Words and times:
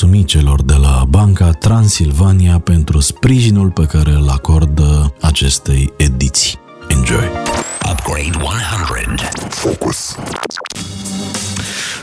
mulțumi 0.00 0.24
celor 0.24 0.62
de 0.62 0.74
la 0.74 1.04
Banca 1.08 1.50
Transilvania 1.50 2.58
pentru 2.58 3.00
sprijinul 3.00 3.70
pe 3.70 3.84
care 3.84 4.10
îl 4.10 4.28
acordă 4.28 5.14
acestei 5.20 5.92
ediții. 5.96 6.58
Enjoy! 6.88 7.30
Upgrade 7.90 8.30
100 8.42 9.28
Focus 9.48 10.16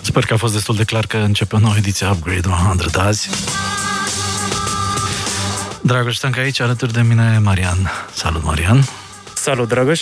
Sper 0.02 0.26
că 0.26 0.34
a 0.34 0.38
fost 0.38 0.54
destul 0.54 0.76
de 0.76 0.84
clar 0.84 1.06
că 1.06 1.18
începe 1.18 1.56
o 1.56 1.60
nouă 1.60 1.74
ediție 1.78 2.08
Upgrade 2.08 2.48
100 2.78 3.00
azi. 3.00 3.30
Dragoș 5.82 6.16
Stanca 6.16 6.42
aici, 6.42 6.60
alături 6.60 6.94
de 6.94 7.02
mine 7.02 7.40
Marian. 7.44 7.92
Salut, 8.14 8.44
Marian! 8.44 8.84
Salut, 9.34 9.68
Dragoș! 9.68 10.02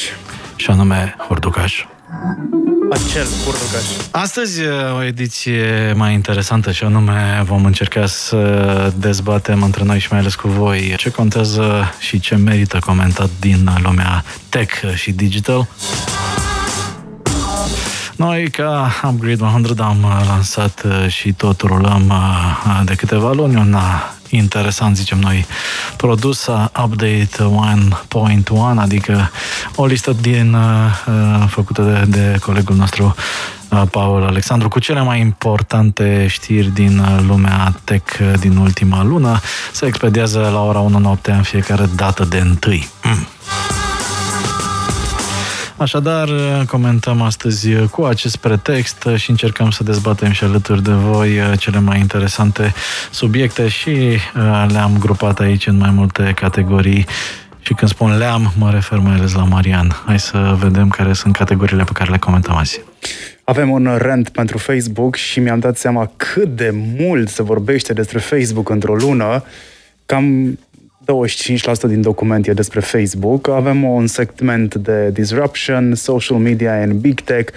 Și 0.55 0.69
anume 0.69 1.15
Horducaș. 1.27 1.85
Acel 2.91 3.27
Horducaș. 3.43 3.85
Astăzi 4.11 4.61
o 4.97 5.03
ediție 5.03 5.93
mai 5.95 6.13
interesantă 6.13 6.71
și 6.71 6.83
anume 6.83 7.41
vom 7.45 7.65
încerca 7.65 8.05
să 8.05 8.93
dezbatem 8.95 9.63
între 9.63 9.83
noi 9.83 9.99
și 9.99 10.07
mai 10.11 10.19
ales 10.19 10.35
cu 10.35 10.47
voi 10.47 10.93
ce 10.97 11.11
contează 11.11 11.93
și 11.99 12.19
ce 12.19 12.35
merită 12.35 12.79
comentat 12.79 13.29
din 13.39 13.69
lumea 13.83 14.23
tech 14.49 14.95
și 14.95 15.11
digital. 15.11 15.67
Noi, 18.21 18.49
ca 18.49 18.91
Upgrade 19.03 19.43
100, 19.43 19.83
am 19.83 20.05
lansat 20.27 20.85
și 21.07 21.33
tot 21.33 21.61
rulăm 21.61 22.13
de 22.83 22.95
câteva 22.95 23.31
luni 23.31 23.55
un 23.55 23.75
interesant, 24.29 24.95
zicem 24.95 25.19
noi, 25.19 25.45
produs 25.97 26.47
Update 26.83 27.29
1.1, 27.37 28.43
adică 28.75 29.31
o 29.75 29.85
listă 29.85 30.15
din 30.21 30.53
uh, 30.53 31.47
făcută 31.47 31.81
de, 31.81 32.17
de 32.17 32.37
colegul 32.39 32.75
nostru 32.75 33.15
uh, 33.69 33.81
Paul 33.91 34.23
Alexandru 34.23 34.67
cu 34.67 34.79
cele 34.79 35.01
mai 35.01 35.19
importante 35.19 36.27
știri 36.29 36.73
din 36.73 37.01
lumea 37.27 37.73
tech 37.83 38.19
din 38.39 38.57
ultima 38.57 39.03
lună. 39.03 39.39
Se 39.71 39.85
expediază 39.85 40.49
la 40.53 40.63
ora 40.63 40.79
1 40.79 40.97
noaptea 40.97 41.35
în 41.35 41.43
fiecare 41.43 41.89
dată 41.95 42.23
de 42.23 42.37
întâi. 42.37 42.89
Mm. 43.03 43.27
Așadar, 45.81 46.29
comentăm 46.67 47.21
astăzi 47.21 47.69
cu 47.91 48.03
acest 48.03 48.35
pretext 48.35 49.07
și 49.15 49.29
încercăm 49.29 49.69
să 49.69 49.83
dezbatem 49.83 50.31
și 50.31 50.43
alături 50.43 50.83
de 50.83 50.91
voi 50.91 51.39
cele 51.57 51.79
mai 51.79 51.99
interesante 51.99 52.73
subiecte 53.11 53.67
și 53.67 53.89
uh, 53.89 54.65
le-am 54.67 54.97
grupat 54.99 55.39
aici 55.39 55.67
în 55.67 55.77
mai 55.77 55.91
multe 55.91 56.31
categorii 56.35 57.05
și 57.59 57.73
când 57.73 57.91
spun 57.91 58.17
le-am, 58.17 58.53
mă 58.57 58.71
refer 58.71 58.97
mai 58.97 59.13
ales 59.13 59.33
la 59.33 59.43
Marian. 59.43 60.01
Hai 60.05 60.19
să 60.19 60.55
vedem 60.59 60.89
care 60.89 61.13
sunt 61.13 61.35
categoriile 61.35 61.83
pe 61.83 61.91
care 61.93 62.11
le 62.11 62.17
comentăm 62.17 62.55
azi. 62.55 62.81
Avem 63.43 63.69
un 63.69 63.97
rent 63.97 64.29
pentru 64.29 64.57
Facebook 64.57 65.15
și 65.15 65.39
mi-am 65.39 65.59
dat 65.59 65.77
seama 65.77 66.11
cât 66.15 66.55
de 66.55 66.71
mult 66.97 67.29
se 67.29 67.43
vorbește 67.43 67.93
despre 67.93 68.19
Facebook 68.19 68.69
într-o 68.69 68.95
lună. 68.95 69.43
Cam 70.05 70.57
25% 71.05 71.87
din 71.87 72.01
document 72.01 72.47
e 72.47 72.53
despre 72.53 72.79
Facebook. 72.79 73.47
Avem 73.47 73.83
un 73.83 74.07
segment 74.07 74.75
de 74.75 75.09
disruption, 75.09 75.95
social 75.95 76.37
media 76.37 76.81
and 76.81 76.93
big 76.93 77.19
tech. 77.19 77.53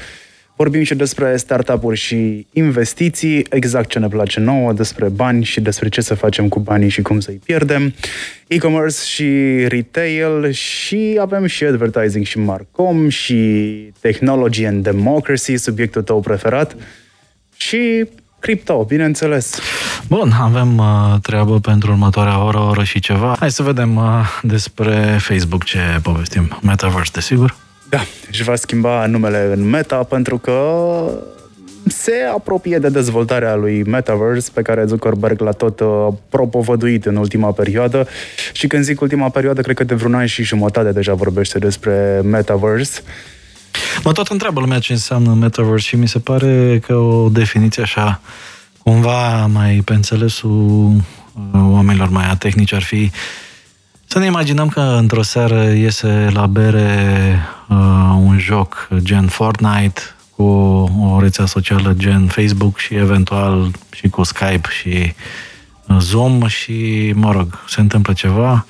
Vorbim 0.57 0.83
și 0.83 0.95
despre 0.95 1.37
startup-uri 1.37 1.97
și 1.97 2.47
investiții, 2.53 3.47
exact 3.51 3.89
ce 3.89 3.99
ne 3.99 4.09
place 4.09 4.41
nouă, 4.41 4.73
despre 4.73 5.09
bani 5.09 5.45
și 5.45 5.61
despre 5.61 5.89
ce 5.89 6.01
să 6.01 6.15
facem 6.15 6.49
cu 6.49 6.59
banii 6.59 6.89
și 6.89 7.03
cum 7.03 7.21
să-i 7.21 7.41
pierdem, 7.45 7.95
e-commerce 8.47 9.05
și 9.05 9.59
retail 9.69 10.51
și 10.51 11.19
avem 11.21 11.47
și 11.47 11.65
advertising 11.65 12.25
și 12.25 12.39
marcom 12.39 13.09
și 13.09 13.35
technology 14.01 14.65
and 14.65 14.83
democracy, 14.83 15.57
subiectul 15.57 16.03
tău 16.03 16.21
preferat 16.21 16.77
și 17.57 18.07
cripto, 18.45 18.85
bineînțeles. 18.85 19.59
Bun, 20.09 20.31
avem 20.41 20.79
uh, 20.79 21.15
treabă 21.23 21.59
pentru 21.59 21.91
următoarea 21.91 22.45
oră, 22.45 22.59
oră 22.59 22.83
și 22.83 23.01
ceva. 23.01 23.37
Hai 23.39 23.51
să 23.51 23.63
vedem 23.63 23.97
uh, 23.97 24.41
despre 24.43 25.17
Facebook 25.19 25.65
ce 25.65 25.79
povestim. 26.03 26.59
Metaverse, 26.63 27.11
desigur? 27.15 27.57
Da, 27.89 28.01
își 28.31 28.43
va 28.43 28.55
schimba 28.55 29.07
numele 29.07 29.51
în 29.53 29.69
Meta 29.69 29.97
pentru 29.97 30.39
că 30.39 30.59
se 31.87 32.15
apropie 32.35 32.79
de 32.79 32.89
dezvoltarea 32.89 33.55
lui 33.55 33.83
Metaverse 33.83 34.51
pe 34.55 34.63
care 34.63 34.85
Zuckerberg 34.85 35.41
l-a 35.41 35.53
tot 35.53 35.81
uh, 35.81 36.09
propovăduit 36.29 37.07
în 37.07 37.17
ultima 37.17 37.53
perioadă 37.53 38.07
și 38.53 38.67
când 38.67 38.85
zic 38.85 39.01
ultima 39.01 39.29
perioadă, 39.29 39.61
cred 39.61 39.77
că 39.77 39.85
de 39.85 39.95
vreun 39.95 40.15
an 40.15 40.27
și 40.27 40.43
jumătate 40.43 40.93
deja 40.93 41.15
vorbește 41.15 41.59
despre 41.59 42.21
Metaverse. 42.25 43.01
Mă 44.03 44.13
tot 44.13 44.29
întreabă 44.29 44.61
lumea 44.61 44.79
ce 44.79 44.93
înseamnă 44.93 45.33
Metaverse 45.33 45.87
și 45.87 45.97
mi 45.97 46.09
se 46.09 46.19
pare 46.19 46.79
că 46.87 46.95
o 46.95 47.29
definiție 47.29 47.83
așa 47.83 48.21
cumva 48.83 49.47
mai 49.47 49.83
pe 49.85 49.95
înțelesul 49.95 50.93
uh, 50.93 51.61
oamenilor 51.71 52.09
mai 52.09 52.37
tehnici 52.39 52.73
ar 52.73 52.83
fi 52.83 53.11
să 54.07 54.19
ne 54.19 54.27
imaginăm 54.27 54.69
că 54.69 54.81
într-o 54.81 55.23
seară 55.23 55.63
iese 55.63 56.29
la 56.33 56.47
bere 56.47 57.39
uh, 57.69 57.77
un 58.17 58.39
joc 58.39 58.89
gen 58.97 59.27
Fortnite 59.27 60.01
cu 60.37 60.43
o 61.01 61.21
rețea 61.21 61.47
socială 61.47 61.93
gen 61.97 62.27
Facebook 62.27 62.79
și 62.79 62.95
eventual 62.95 63.71
și 63.95 64.09
cu 64.09 64.23
Skype 64.23 64.69
și 64.81 65.15
uh, 65.89 65.97
Zoom 66.01 66.47
și, 66.47 67.13
mă 67.15 67.33
rog, 67.33 67.59
se 67.69 67.81
întâmplă 67.81 68.13
ceva 68.13 68.67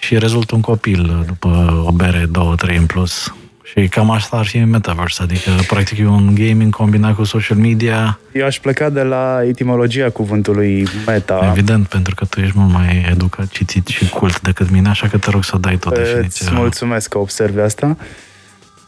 și 0.00 0.18
rezultă 0.18 0.54
un 0.54 0.60
copil 0.60 1.24
după 1.26 1.82
o 1.86 1.92
bere, 1.92 2.26
două, 2.30 2.54
trei 2.54 2.76
în 2.76 2.86
plus. 2.86 3.32
Și 3.76 3.88
cam 3.88 4.10
asta 4.10 4.36
ar 4.36 4.46
fi 4.46 4.58
Metaverse, 4.58 5.22
adică 5.22 5.50
practic 5.66 5.98
e 5.98 6.06
un 6.06 6.34
gaming 6.34 6.74
combinat 6.74 7.14
cu 7.14 7.24
social 7.24 7.58
media. 7.58 8.18
Eu 8.32 8.46
aș 8.46 8.58
pleca 8.58 8.90
de 8.90 9.02
la 9.02 9.40
etimologia 9.44 10.10
cuvântului 10.10 10.86
meta. 11.06 11.46
Evident, 11.50 11.86
pentru 11.86 12.14
că 12.14 12.24
tu 12.24 12.40
ești 12.40 12.58
mult 12.58 12.72
mai 12.72 13.06
educat, 13.10 13.48
citit 13.48 13.86
și 13.86 14.08
cult 14.08 14.40
decât 14.40 14.70
mine, 14.70 14.88
așa 14.88 15.06
că 15.08 15.18
te 15.18 15.30
rog 15.30 15.44
să 15.44 15.58
dai 15.60 15.76
tot 15.76 15.94
definiția. 15.94 16.46
Îți 16.46 16.54
mulțumesc 16.54 17.08
că 17.08 17.18
observi 17.18 17.60
asta. 17.60 17.96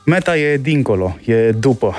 Meta 0.04 0.36
e 0.36 0.56
dincolo, 0.56 1.16
e 1.24 1.50
după. 1.50 1.94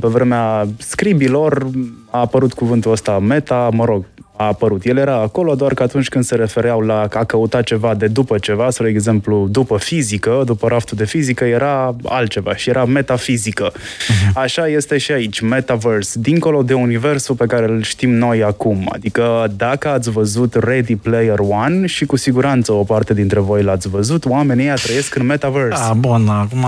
Pe 0.00 0.08
vremea 0.08 0.66
scribilor 0.78 1.70
a 2.10 2.18
apărut 2.18 2.52
cuvântul 2.52 2.92
ăsta 2.92 3.18
meta, 3.18 3.68
mă 3.72 3.84
rog, 3.84 4.04
a 4.40 4.46
apărut. 4.46 4.84
El 4.84 4.96
era 4.96 5.14
acolo 5.14 5.54
doar 5.54 5.74
că 5.74 5.82
atunci 5.82 6.08
când 6.08 6.24
se 6.24 6.34
refereau 6.34 6.80
la 6.80 7.08
a 7.12 7.24
căuta 7.24 7.62
ceva 7.62 7.94
de 7.94 8.06
după 8.06 8.38
ceva, 8.38 8.70
spre 8.70 8.88
exemplu, 8.88 9.46
după 9.50 9.76
fizică, 9.78 10.42
după 10.44 10.68
raftul 10.68 10.96
de 10.96 11.04
fizică, 11.04 11.44
era 11.44 11.96
altceva 12.04 12.56
și 12.56 12.68
era 12.68 12.84
metafizică. 12.84 13.72
Uh-huh. 13.72 14.32
Așa 14.34 14.68
este 14.68 14.98
și 14.98 15.12
aici, 15.12 15.40
metaverse, 15.40 16.18
dincolo 16.20 16.62
de 16.62 16.74
universul 16.74 17.34
pe 17.34 17.46
care 17.46 17.66
îl 17.66 17.82
știm 17.82 18.10
noi 18.10 18.42
acum. 18.42 18.90
Adică 18.92 19.52
dacă 19.56 19.88
ați 19.88 20.10
văzut 20.10 20.54
Ready 20.54 20.96
Player 20.96 21.38
One 21.38 21.86
și 21.86 22.04
cu 22.04 22.16
siguranță 22.16 22.72
o 22.72 22.82
parte 22.82 23.14
dintre 23.14 23.40
voi 23.40 23.62
l-ați 23.62 23.88
văzut, 23.88 24.24
oamenii 24.24 24.64
ăia 24.64 24.74
trăiesc 24.74 25.14
în 25.14 25.26
metaverse. 25.26 25.82
Da, 25.86 25.92
bun, 25.92 26.28
acum 26.28 26.66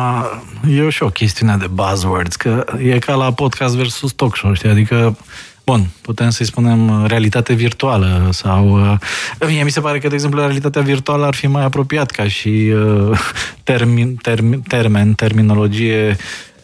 e 0.69 0.89
și 0.89 1.03
o 1.03 1.09
chestiune 1.09 1.57
de 1.59 1.67
buzzwords, 1.67 2.37
că 2.37 2.65
e 2.83 2.99
ca 2.99 3.15
la 3.15 3.33
podcast 3.33 3.77
versus 3.77 4.13
talk 4.13 4.37
show, 4.37 4.53
știi? 4.55 4.71
Adică 4.71 5.17
Bun, 5.73 5.87
putem 6.01 6.31
să-i 6.31 6.47
spunem 6.47 6.89
uh, 6.89 7.05
realitate 7.09 7.53
virtuală 7.53 8.29
sau... 8.33 8.71
Uh, 8.71 9.47
mie 9.49 9.65
mi 9.65 9.71
se 9.71 9.81
pare 9.81 9.99
că, 9.99 10.09
de 10.09 10.15
exemplu, 10.15 10.41
realitatea 10.41 10.83
virtuală 10.83 11.27
ar 11.27 11.35
fi 11.35 11.47
mai 11.47 11.65
apropiat 11.65 12.11
ca 12.11 12.29
și 12.29 12.73
uh, 12.75 13.19
termin, 13.65 14.15
termin, 14.15 14.61
termen, 14.61 15.13
terminologie 15.13 16.17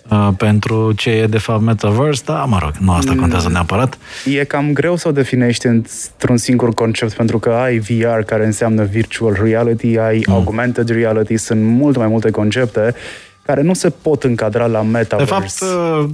uh, 0.08 0.28
pentru 0.36 0.92
ce 0.92 1.10
e 1.10 1.26
de 1.26 1.38
fapt 1.38 1.62
metaverse, 1.62 2.22
dar 2.26 2.44
mă 2.44 2.58
rog, 2.60 2.72
nu 2.78 2.92
asta 2.92 3.14
contează 3.18 3.48
neapărat. 3.48 3.98
E 4.24 4.44
cam 4.44 4.72
greu 4.72 4.96
să 4.96 5.08
o 5.08 5.12
definești 5.12 5.66
într-un 5.66 6.36
singur 6.36 6.74
concept, 6.74 7.12
pentru 7.12 7.38
că 7.38 7.50
ai 7.50 7.78
VR, 7.78 8.18
care 8.26 8.46
înseamnă 8.46 8.84
virtual 8.84 9.38
reality, 9.42 9.98
ai 9.98 10.22
mm. 10.26 10.34
augmented 10.34 10.88
reality, 10.88 11.36
sunt 11.36 11.62
mult 11.62 11.96
mai 11.96 12.06
multe 12.06 12.30
concepte 12.30 12.94
care 13.42 13.62
nu 13.62 13.74
se 13.74 13.90
pot 13.90 14.24
încadra 14.24 14.66
la 14.66 14.82
metaverse. 14.82 15.64
De 15.64 15.66
fapt, 15.66 16.04
uh, 16.04 16.10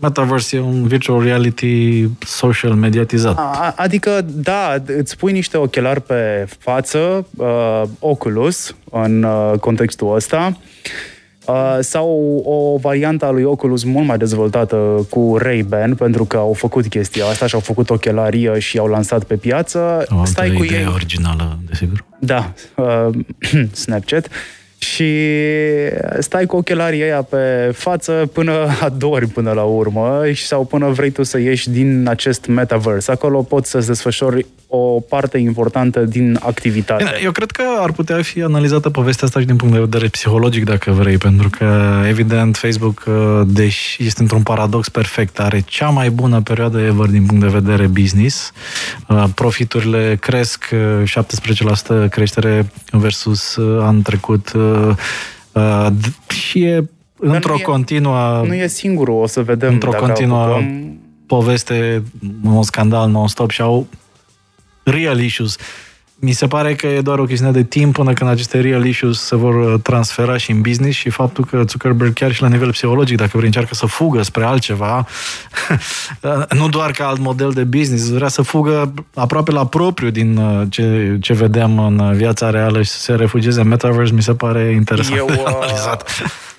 Metaverse 0.00 0.56
e 0.56 0.60
un 0.60 0.86
virtual 0.86 1.22
reality 1.22 2.08
social 2.18 2.72
mediatizat. 2.72 3.36
A, 3.36 3.74
adică, 3.76 4.24
da, 4.26 4.82
îți 4.86 5.16
pui 5.16 5.32
niște 5.32 5.56
ochelari 5.56 6.00
pe 6.00 6.46
față, 6.58 7.26
uh, 7.36 7.82
Oculus, 7.98 8.76
în 8.90 9.22
uh, 9.22 9.52
contextul 9.60 10.14
ăsta, 10.14 10.58
uh, 11.46 11.78
sau 11.80 12.42
o 12.44 12.78
variantă 12.78 13.24
a 13.24 13.30
lui 13.30 13.44
Oculus 13.44 13.84
mult 13.84 14.06
mai 14.06 14.18
dezvoltată 14.18 15.06
cu 15.10 15.36
Ray-Ban, 15.36 15.94
pentru 15.94 16.24
că 16.24 16.36
au 16.36 16.52
făcut 16.52 16.86
chestia 16.86 17.26
asta 17.26 17.46
și 17.46 17.54
au 17.54 17.60
făcut 17.60 17.90
ochelarie 17.90 18.58
și 18.58 18.78
au 18.78 18.86
lansat 18.86 19.24
pe 19.24 19.36
piață. 19.36 20.06
O 20.20 20.24
Stai 20.24 20.52
cu 20.52 20.64
ei. 20.64 20.86
originală, 20.92 21.58
desigur. 21.68 22.04
Da, 22.18 22.52
uh, 22.76 23.08
Snapchat 23.72 24.28
și 24.78 25.12
stai 26.18 26.46
cu 26.46 26.56
ochelarii 26.56 27.02
ăia 27.02 27.22
pe 27.22 27.70
față 27.74 28.30
până 28.32 28.52
adori 28.80 29.26
până 29.26 29.52
la 29.52 29.62
urmă 29.62 30.22
sau 30.34 30.64
până 30.64 30.88
vrei 30.88 31.10
tu 31.10 31.22
să 31.22 31.38
ieși 31.38 31.70
din 31.70 32.06
acest 32.08 32.46
metaverse. 32.46 33.10
Acolo 33.10 33.42
poți 33.42 33.70
să-ți 33.70 33.86
desfășori 33.86 34.46
o 34.70 35.00
parte 35.00 35.38
importantă 35.38 36.00
din 36.00 36.38
activitate. 36.42 37.04
Eu 37.22 37.30
cred 37.30 37.50
că 37.50 37.62
ar 37.78 37.92
putea 37.92 38.22
fi 38.22 38.42
analizată 38.42 38.90
povestea 38.90 39.26
asta 39.26 39.40
și 39.40 39.46
din 39.46 39.56
punct 39.56 39.74
de 39.74 39.80
vedere 39.80 40.06
psihologic, 40.06 40.64
dacă 40.64 40.90
vrei, 40.90 41.16
pentru 41.16 41.50
că, 41.58 42.00
evident, 42.08 42.56
Facebook, 42.56 43.04
uh, 43.06 43.14
deși 43.46 44.04
este 44.04 44.22
într-un 44.22 44.42
paradox 44.42 44.88
perfect, 44.88 45.40
are 45.40 45.62
cea 45.66 45.88
mai 45.88 46.10
bună 46.10 46.40
perioadă 46.40 46.80
ever 46.80 47.06
din 47.06 47.26
punct 47.26 47.42
de 47.42 47.58
vedere 47.58 47.86
business. 47.86 48.52
Uh, 49.06 49.24
profiturile 49.34 50.16
cresc 50.20 50.68
17% 50.70 50.74
uh, 51.88 52.08
creștere 52.10 52.70
versus 52.90 53.56
anul 53.58 54.02
trecut 54.02 54.52
și 56.28 56.62
e 56.62 56.84
într-o 57.18 57.52
nu 57.52 57.62
continuă... 57.62 58.42
Nu 58.46 58.54
e 58.54 58.66
singurul, 58.66 59.22
o 59.22 59.26
să 59.26 59.42
vedem. 59.42 59.72
Într-o 59.72 59.90
continuă 59.90 60.38
apucăm... 60.38 60.98
poveste, 61.26 62.02
un 62.44 62.62
scandal 62.62 63.10
non-stop 63.10 63.50
și 63.50 63.60
au 63.60 63.86
real 64.84 65.20
issues. 65.20 65.56
Mi 66.20 66.32
se 66.32 66.46
pare 66.46 66.74
că 66.74 66.86
e 66.86 67.00
doar 67.00 67.18
o 67.18 67.24
chestiune 67.24 67.52
de 67.52 67.62
timp 67.62 67.94
până 67.94 68.12
când 68.12 68.30
aceste 68.30 68.60
real 68.60 68.86
issues 68.86 69.20
se 69.20 69.36
vor 69.36 69.54
uh, 69.54 69.80
transfera 69.82 70.36
și 70.36 70.50
în 70.50 70.60
business 70.60 70.96
și 70.96 71.10
faptul 71.10 71.44
că 71.44 71.62
Zuckerberg 71.68 72.12
chiar 72.12 72.32
și 72.32 72.42
la 72.42 72.48
nivel 72.48 72.70
psihologic, 72.70 73.16
dacă 73.16 73.30
vrei 73.32 73.46
încearcă 73.46 73.74
să 73.74 73.86
fugă 73.86 74.22
spre 74.22 74.44
altceva, 74.44 75.06
nu 76.58 76.68
doar 76.68 76.90
ca 76.90 77.06
alt 77.06 77.18
model 77.18 77.50
de 77.50 77.64
business, 77.64 78.08
vrea 78.08 78.28
să 78.28 78.42
fugă 78.42 78.94
aproape 79.14 79.50
la 79.50 79.66
propriu 79.66 80.10
din 80.10 80.36
uh, 80.36 80.66
ce, 80.68 81.16
ce 81.20 81.32
vedem 81.32 81.78
în 81.78 82.12
viața 82.14 82.50
reală 82.50 82.82
și 82.82 82.90
să 82.90 83.00
se 83.00 83.14
refugieze 83.14 83.60
în 83.60 83.68
metaverse, 83.68 84.12
mi 84.12 84.22
se 84.22 84.34
pare 84.34 84.70
interesant 84.70 85.18
eu, 85.18 85.26
uh, 85.38 85.42
analizat. 85.44 86.10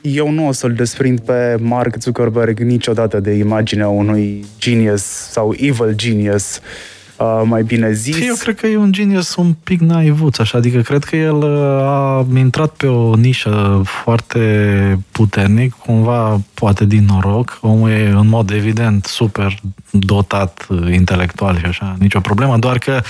Eu 0.01 0.31
nu 0.31 0.47
o 0.47 0.51
să-l 0.51 0.73
desprind 0.73 1.19
pe 1.19 1.57
Mark 1.61 1.95
Zuckerberg 2.01 2.59
niciodată 2.59 3.19
de 3.19 3.31
imaginea 3.31 3.87
unui 3.87 4.45
genius 4.59 5.03
sau 5.03 5.53
evil 5.57 5.93
genius 5.95 6.59
uh, 7.19 7.41
mai 7.43 7.63
bine 7.63 7.91
zis. 7.91 8.27
Eu 8.27 8.35
cred 8.35 8.55
că 8.55 8.67
e 8.67 8.77
un 8.77 8.91
genius 8.91 9.35
un 9.35 9.53
pic 9.63 9.79
naivuț, 9.79 10.37
așa, 10.37 10.57
adică 10.57 10.81
cred 10.81 11.03
că 11.03 11.15
el 11.15 11.35
uh, 11.35 11.83
a 11.83 12.25
intrat 12.35 12.69
pe 12.69 12.87
o 12.87 13.15
nișă 13.15 13.81
foarte 13.85 14.99
puternic, 15.11 15.73
cumva 15.73 16.41
poate 16.53 16.85
din 16.85 17.05
noroc, 17.05 17.57
omul 17.61 17.89
e 17.89 18.09
în 18.09 18.27
mod 18.27 18.51
evident 18.51 19.05
super 19.05 19.59
dotat 19.91 20.65
uh, 20.69 20.93
intelectual 20.93 21.57
și 21.57 21.65
așa, 21.65 21.95
nicio 21.99 22.19
problemă, 22.19 22.57
doar 22.57 22.77
că 22.77 23.01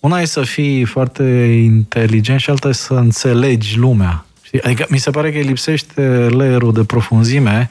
una 0.00 0.20
e 0.20 0.24
să 0.24 0.42
fii 0.42 0.84
foarte 0.84 1.22
inteligent 1.64 2.40
și 2.40 2.50
alta 2.50 2.68
e 2.68 2.72
să 2.72 2.94
înțelegi 2.94 3.78
lumea. 3.78 4.24
Adică 4.62 4.86
mi 4.88 4.98
se 4.98 5.10
pare 5.10 5.32
că 5.32 5.38
îi 5.38 5.44
lipsește 5.44 6.28
layerul 6.30 6.72
de 6.72 6.84
profunzime 6.84 7.70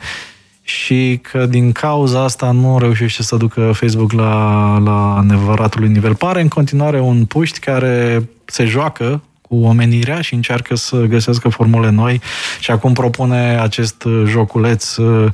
și 0.68 1.20
că 1.22 1.46
din 1.46 1.72
cauza 1.72 2.24
asta 2.24 2.52
nu 2.52 2.80
reușește 2.80 3.24
să 3.24 3.36
ducă 3.36 3.72
Facebook 3.74 4.12
la, 4.12 4.78
la 4.78 5.22
nevăratul 5.22 5.88
nivel. 5.88 6.16
Pare 6.16 6.42
în 6.42 6.48
continuare 6.48 7.00
un 7.00 7.26
puști 7.26 7.60
care 7.60 8.30
se 8.46 8.66
joacă 8.66 9.22
cu 9.42 9.56
omenirea 9.56 10.22
și 10.22 10.34
încearcă 10.34 10.76
să 10.76 10.98
găsească 10.98 11.50
formule 11.50 11.90
noi 11.90 12.22
și 12.60 12.72
acum 12.72 12.94
propune 12.94 13.60
acest 13.60 14.08
joculeț 14.26 14.96
uh, 14.96 15.32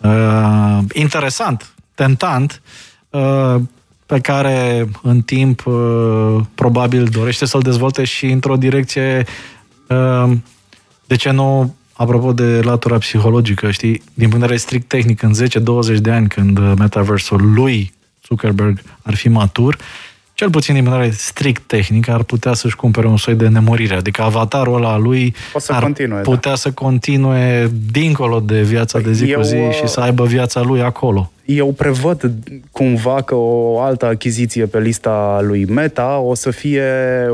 uh, 0.00 0.78
interesant, 0.92 1.74
tentant, 1.94 2.62
uh, 3.10 3.56
pe 4.06 4.20
care 4.20 4.88
în 5.02 5.20
timp 5.20 5.66
uh, 5.66 6.36
probabil 6.54 7.04
dorește 7.04 7.46
să-l 7.46 7.62
dezvolte 7.62 8.04
și 8.04 8.26
într-o 8.26 8.56
direcție 8.56 9.24
uh, 9.88 10.32
de 11.06 11.16
ce 11.16 11.30
nu 11.30 11.74
apropo 11.96 12.32
de 12.32 12.60
latura 12.62 12.98
psihologică, 12.98 13.70
știi, 13.70 14.02
din 14.14 14.28
punct 14.28 14.30
de 14.30 14.38
vedere 14.38 14.56
strict 14.56 14.88
tehnic, 14.88 15.22
în 15.22 15.32
10-20 15.96 16.00
de 16.00 16.10
ani, 16.10 16.28
când 16.28 16.58
metaversul 16.78 17.52
lui 17.54 17.92
Zuckerberg 18.26 18.80
ar 19.02 19.14
fi 19.14 19.28
matur, 19.28 19.76
cel 20.34 20.50
puțin 20.50 20.74
din 20.74 20.84
vedere 20.84 21.10
strict 21.10 21.62
tehnic, 21.66 22.08
ar 22.08 22.22
putea 22.22 22.52
să-și 22.52 22.76
cumpere 22.76 23.06
un 23.06 23.16
soi 23.16 23.34
de 23.34 23.48
nemurire. 23.48 23.94
Adică 23.94 24.22
avatarul 24.22 24.74
ăla 24.76 24.96
lui 24.96 25.34
să 25.56 25.72
ar 25.72 25.82
continue, 25.82 26.16
da. 26.16 26.22
putea 26.22 26.50
da. 26.50 26.56
să 26.56 26.72
continue 26.72 27.70
dincolo 27.90 28.40
de 28.40 28.62
viața 28.62 28.98
de 28.98 29.12
zi 29.12 29.30
Eu, 29.30 29.38
cu 29.38 29.44
zi 29.44 29.56
și 29.56 29.86
să 29.86 30.00
aibă 30.00 30.24
viața 30.24 30.62
lui 30.62 30.82
acolo 30.82 31.30
eu 31.44 31.72
prevăd 31.72 32.30
cumva 32.70 33.22
că 33.22 33.34
o 33.34 33.80
altă 33.80 34.06
achiziție 34.06 34.66
pe 34.66 34.80
lista 34.80 35.40
lui 35.42 35.64
Meta 35.64 36.18
o 36.18 36.34
să 36.34 36.50
fie 36.50 36.82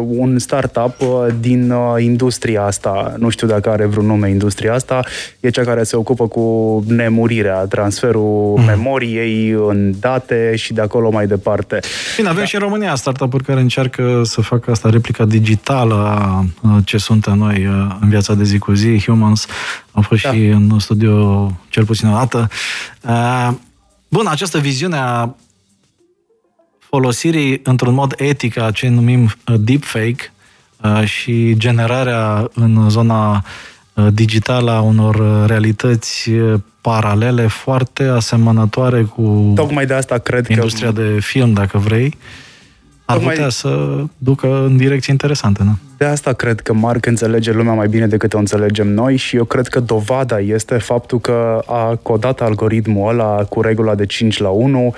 un 0.06 0.38
startup 0.38 1.00
uh, 1.00 1.26
din 1.40 1.70
uh, 1.70 2.02
industria 2.02 2.64
asta. 2.64 3.14
Nu 3.18 3.28
știu 3.28 3.46
dacă 3.46 3.70
are 3.70 3.84
vreun 3.84 4.06
nume 4.06 4.30
industria 4.30 4.74
asta. 4.74 5.04
E 5.40 5.50
cea 5.50 5.62
care 5.64 5.82
se 5.82 5.96
ocupă 5.96 6.28
cu 6.28 6.84
nemurirea, 6.86 7.64
transferul 7.64 8.54
mm. 8.58 8.64
memoriei 8.64 9.50
în 9.50 9.94
date 10.00 10.52
și 10.56 10.72
de 10.72 10.80
acolo 10.80 11.10
mai 11.10 11.26
departe. 11.26 11.78
Bine, 12.16 12.28
avem 12.28 12.40
da. 12.40 12.46
și 12.46 12.54
în 12.54 12.60
România 12.60 12.94
startup-uri 12.94 13.44
care 13.44 13.60
încearcă 13.60 14.22
să 14.24 14.40
facă 14.40 14.70
asta, 14.70 14.90
replica 14.90 15.24
digitală 15.24 15.94
a 15.94 16.44
ce 16.84 16.98
suntem 16.98 17.38
noi 17.38 17.66
uh, 17.66 17.96
în 18.00 18.08
viața 18.08 18.34
de 18.34 18.44
zi 18.44 18.58
cu 18.58 18.72
zi, 18.72 19.02
Humans. 19.06 19.46
Am 19.92 20.02
fost 20.02 20.22
da. 20.22 20.32
și 20.32 20.46
în 20.46 20.78
studio 20.78 21.50
cel 21.68 21.84
puțin 21.84 22.08
o 22.08 22.12
dată. 22.12 22.48
Bun, 24.10 24.26
această 24.26 24.58
viziune 24.58 24.96
a 24.96 25.28
folosirii 26.78 27.60
într-un 27.62 27.94
mod 27.94 28.14
etic 28.16 28.56
a 28.58 28.70
ce 28.70 28.88
numim 28.88 29.22
uh, 29.22 29.54
deepfake 29.58 30.32
uh, 30.84 31.04
și 31.04 31.54
generarea 31.56 32.50
în 32.54 32.90
zona 32.90 33.44
uh, 33.94 34.06
digitală 34.12 34.70
a 34.70 34.80
unor 34.80 35.46
realități 35.46 36.30
paralele 36.80 37.46
foarte 37.46 38.04
asemănătoare 38.04 39.02
cu 39.02 39.52
Tocmai 39.54 39.86
de 39.86 39.94
asta 39.94 40.18
cred 40.18 40.46
industria 40.48 40.92
că... 40.92 41.00
de 41.00 41.20
film, 41.20 41.52
dacă 41.52 41.78
vrei 41.78 42.18
ar 43.10 43.16
Tocmai... 43.16 43.34
putea 43.34 43.48
să 43.48 44.02
ducă 44.18 44.64
în 44.64 44.76
direcții 44.76 45.12
interesante. 45.12 45.62
Nu? 45.62 45.78
De 45.96 46.04
asta 46.04 46.32
cred 46.32 46.60
că 46.60 46.72
Mark 46.72 47.06
înțelege 47.06 47.52
lumea 47.52 47.72
mai 47.72 47.88
bine 47.88 48.06
decât 48.06 48.34
o 48.34 48.38
înțelegem 48.38 48.88
noi 48.88 49.16
și 49.16 49.36
eu 49.36 49.44
cred 49.44 49.66
că 49.66 49.80
dovada 49.80 50.40
este 50.40 50.78
faptul 50.78 51.20
că 51.20 51.62
a 51.66 51.98
codat 52.02 52.40
algoritmul 52.40 53.08
ăla 53.08 53.44
cu 53.44 53.60
regula 53.60 53.94
de 53.94 54.06
5 54.06 54.38
la 54.38 54.48
1 54.48 54.94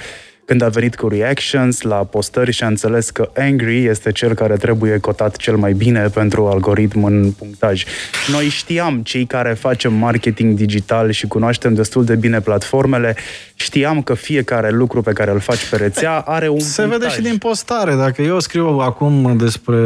când 0.52 0.64
a 0.64 0.68
venit 0.68 0.96
cu 0.96 1.08
reactions 1.08 1.80
la 1.80 1.94
postări 1.96 2.52
și 2.52 2.62
a 2.62 2.66
înțeles 2.66 3.10
că 3.10 3.30
angry 3.36 3.84
este 3.84 4.12
cel 4.12 4.34
care 4.34 4.56
trebuie 4.56 4.98
cotat 4.98 5.36
cel 5.36 5.56
mai 5.56 5.72
bine 5.72 6.00
pentru 6.00 6.46
algoritm 6.46 7.04
în 7.04 7.30
punctaj. 7.38 7.84
Noi 8.32 8.44
știam, 8.44 9.02
cei 9.02 9.26
care 9.26 9.52
facem 9.52 9.94
marketing 9.94 10.56
digital 10.56 11.10
și 11.10 11.26
cunoaștem 11.26 11.74
destul 11.74 12.04
de 12.04 12.14
bine 12.14 12.40
platformele, 12.40 13.16
știam 13.54 14.02
că 14.02 14.14
fiecare 14.14 14.70
lucru 14.70 15.02
pe 15.02 15.12
care 15.12 15.30
îl 15.30 15.40
faci 15.40 15.68
pe 15.70 15.76
rețea 15.76 16.18
are 16.18 16.48
un 16.48 16.60
Se 16.60 16.82
punctaj. 16.82 17.00
vede 17.00 17.12
și 17.14 17.20
din 17.30 17.38
postare. 17.38 17.94
Dacă 17.94 18.22
eu 18.22 18.40
scriu 18.40 18.66
acum 18.66 19.36
despre 19.36 19.78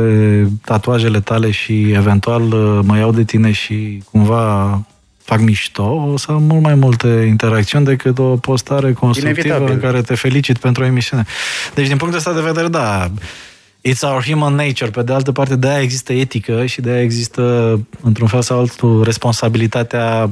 tatuajele 0.65 1.21
tale 1.21 1.51
și 1.51 1.93
eventual 1.93 2.43
mă 2.83 2.97
iau 2.99 3.13
de 3.13 3.25
tine 3.25 3.51
și 3.51 4.03
cumva 4.11 4.81
fac 5.27 5.41
mișto, 5.41 5.83
o 6.13 6.17
să 6.17 6.31
am 6.31 6.43
mult 6.43 6.63
mai 6.63 6.75
multe 6.75 7.09
interacțiuni 7.09 7.85
decât 7.85 8.19
o 8.19 8.37
postare 8.37 8.93
constructivă 8.93 9.47
Inevitabil. 9.47 9.75
în 9.75 9.81
care 9.81 10.03
te 10.03 10.15
felicit 10.15 10.59
pentru 10.59 10.83
o 10.83 10.87
emisiune. 10.87 11.25
Deci, 11.75 11.87
din 11.87 11.97
punctul 11.97 12.19
ăsta 12.19 12.33
de 12.33 12.41
vedere, 12.41 12.69
da, 12.69 13.11
it's 13.89 14.01
our 14.03 14.23
human 14.23 14.55
nature. 14.55 14.91
Pe 14.91 15.03
de 15.03 15.13
altă 15.13 15.33
parte, 15.33 15.57
de-aia 15.57 15.81
există 15.81 16.13
etică 16.13 16.67
și 16.67 16.81
de-aia 16.81 17.03
există, 17.03 17.43
într-un 18.03 18.27
fel 18.27 18.43
sau 18.43 18.59
altul, 18.59 19.03
responsabilitatea 19.05 20.31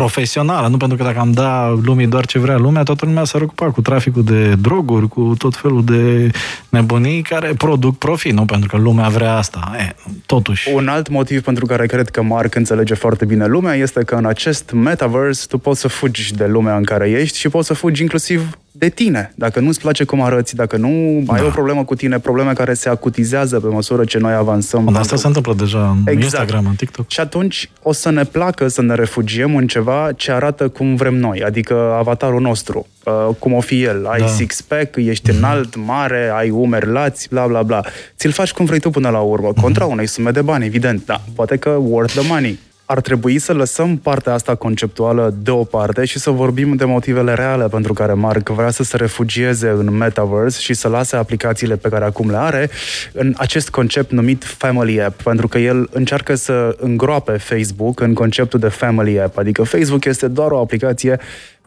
profesională, 0.00 0.68
nu 0.68 0.76
pentru 0.76 0.96
că 0.96 1.02
dacă 1.02 1.18
am 1.18 1.32
da 1.32 1.78
lumii 1.82 2.06
doar 2.06 2.26
ce 2.26 2.38
vrea 2.38 2.56
lumea, 2.56 2.82
toată 2.82 3.04
lumea 3.04 3.24
s-ar 3.24 3.40
ocupa 3.42 3.70
cu 3.70 3.80
traficul 3.80 4.24
de 4.24 4.54
droguri, 4.54 5.08
cu 5.08 5.34
tot 5.38 5.56
felul 5.56 5.84
de 5.84 6.30
nebunii 6.68 7.22
care 7.22 7.54
produc 7.56 7.98
profit, 7.98 8.32
nu 8.32 8.44
pentru 8.44 8.68
că 8.68 8.76
lumea 8.76 9.08
vrea 9.08 9.36
asta. 9.36 9.72
E, 9.78 9.94
totuși. 10.26 10.70
Un 10.72 10.88
alt 10.88 11.08
motiv 11.08 11.42
pentru 11.42 11.66
care 11.66 11.86
cred 11.86 12.08
că 12.08 12.22
Mark 12.22 12.54
înțelege 12.54 12.94
foarte 12.94 13.24
bine 13.24 13.46
lumea 13.46 13.74
este 13.74 14.04
că 14.04 14.14
în 14.14 14.24
acest 14.24 14.70
metaverse 14.70 15.46
tu 15.48 15.58
poți 15.58 15.80
să 15.80 15.88
fugi 15.88 16.34
de 16.34 16.46
lumea 16.46 16.76
în 16.76 16.84
care 16.84 17.10
ești 17.10 17.38
și 17.38 17.48
poți 17.48 17.66
să 17.66 17.74
fugi 17.74 18.02
inclusiv 18.02 18.58
de 18.72 18.88
tine. 18.88 19.32
Dacă 19.34 19.60
nu-ți 19.60 19.80
place 19.80 20.04
cum 20.04 20.20
arăți, 20.22 20.54
dacă 20.54 20.76
nu 20.76 21.22
da. 21.26 21.32
ai 21.32 21.42
o 21.42 21.48
problemă 21.48 21.84
cu 21.84 21.94
tine, 21.94 22.18
probleme 22.18 22.52
care 22.52 22.74
se 22.74 22.88
acutizează 22.88 23.60
pe 23.60 23.66
măsură 23.66 24.04
ce 24.04 24.18
noi 24.18 24.32
avansăm. 24.32 24.84
Dar 24.84 25.00
asta 25.00 25.16
se 25.16 25.26
întâmplă 25.26 25.54
deja 25.54 25.88
în 25.88 25.96
exact. 25.98 26.22
Instagram, 26.22 26.66
în 26.66 26.74
TikTok. 26.74 27.08
Și 27.08 27.20
atunci 27.20 27.70
o 27.82 27.92
să 27.92 28.10
ne 28.10 28.24
placă 28.24 28.68
să 28.68 28.82
ne 28.82 28.94
refugiem 28.94 29.56
în 29.56 29.66
ceva 29.66 30.08
ce 30.16 30.32
arată 30.32 30.68
cum 30.68 30.94
vrem 30.94 31.14
noi, 31.14 31.42
adică 31.42 31.94
avatarul 31.98 32.40
nostru, 32.40 32.86
uh, 33.04 33.34
cum 33.38 33.52
o 33.52 33.60
fi 33.60 33.82
el. 33.82 34.06
Ai 34.06 34.20
da. 34.20 34.26
six-pack, 34.26 34.96
ești 34.96 35.30
mm-hmm. 35.30 35.36
înalt, 35.36 35.76
mare, 35.76 36.30
ai 36.34 36.50
umeri 36.50 36.90
lați, 36.90 37.28
bla 37.30 37.46
bla 37.46 37.62
bla. 37.62 37.80
Ți-l 38.16 38.30
faci 38.30 38.52
cum 38.52 38.64
vrei 38.64 38.80
tu 38.80 38.90
până 38.90 39.08
la 39.08 39.20
urmă, 39.20 39.52
contra 39.60 39.86
mm-hmm. 39.86 39.90
unei 39.90 40.06
sume 40.06 40.30
de 40.30 40.42
bani, 40.42 40.64
evident, 40.64 41.04
da. 41.04 41.20
Poate 41.34 41.56
că 41.56 41.70
worth 41.70 42.12
the 42.12 42.28
money. 42.28 42.58
Ar 42.90 43.00
trebui 43.00 43.38
să 43.38 43.52
lăsăm 43.52 43.96
partea 43.96 44.32
asta 44.32 44.54
conceptuală 44.54 45.34
deoparte 45.42 46.04
și 46.04 46.18
să 46.18 46.30
vorbim 46.30 46.74
de 46.76 46.84
motivele 46.84 47.34
reale 47.34 47.68
pentru 47.68 47.92
care 47.92 48.12
Mark 48.12 48.48
vrea 48.48 48.70
să 48.70 48.82
se 48.82 48.96
refugieze 48.96 49.68
în 49.68 49.96
Metaverse 49.96 50.60
și 50.60 50.74
să 50.74 50.88
lase 50.88 51.16
aplicațiile 51.16 51.76
pe 51.76 51.88
care 51.88 52.04
acum 52.04 52.30
le 52.30 52.36
are 52.36 52.70
în 53.12 53.34
acest 53.36 53.70
concept 53.70 54.10
numit 54.10 54.44
Family 54.44 55.02
App, 55.02 55.22
pentru 55.22 55.48
că 55.48 55.58
el 55.58 55.88
încearcă 55.92 56.34
să 56.34 56.76
îngroape 56.78 57.32
Facebook 57.32 58.00
în 58.00 58.14
conceptul 58.14 58.60
de 58.60 58.68
Family 58.68 59.20
App, 59.20 59.38
adică 59.38 59.62
Facebook 59.62 60.04
este 60.04 60.28
doar 60.28 60.50
o 60.50 60.58
aplicație 60.58 61.18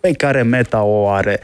pe 0.07 0.11
care 0.11 0.41
Meta 0.41 0.83
o 0.83 1.09
are. 1.09 1.39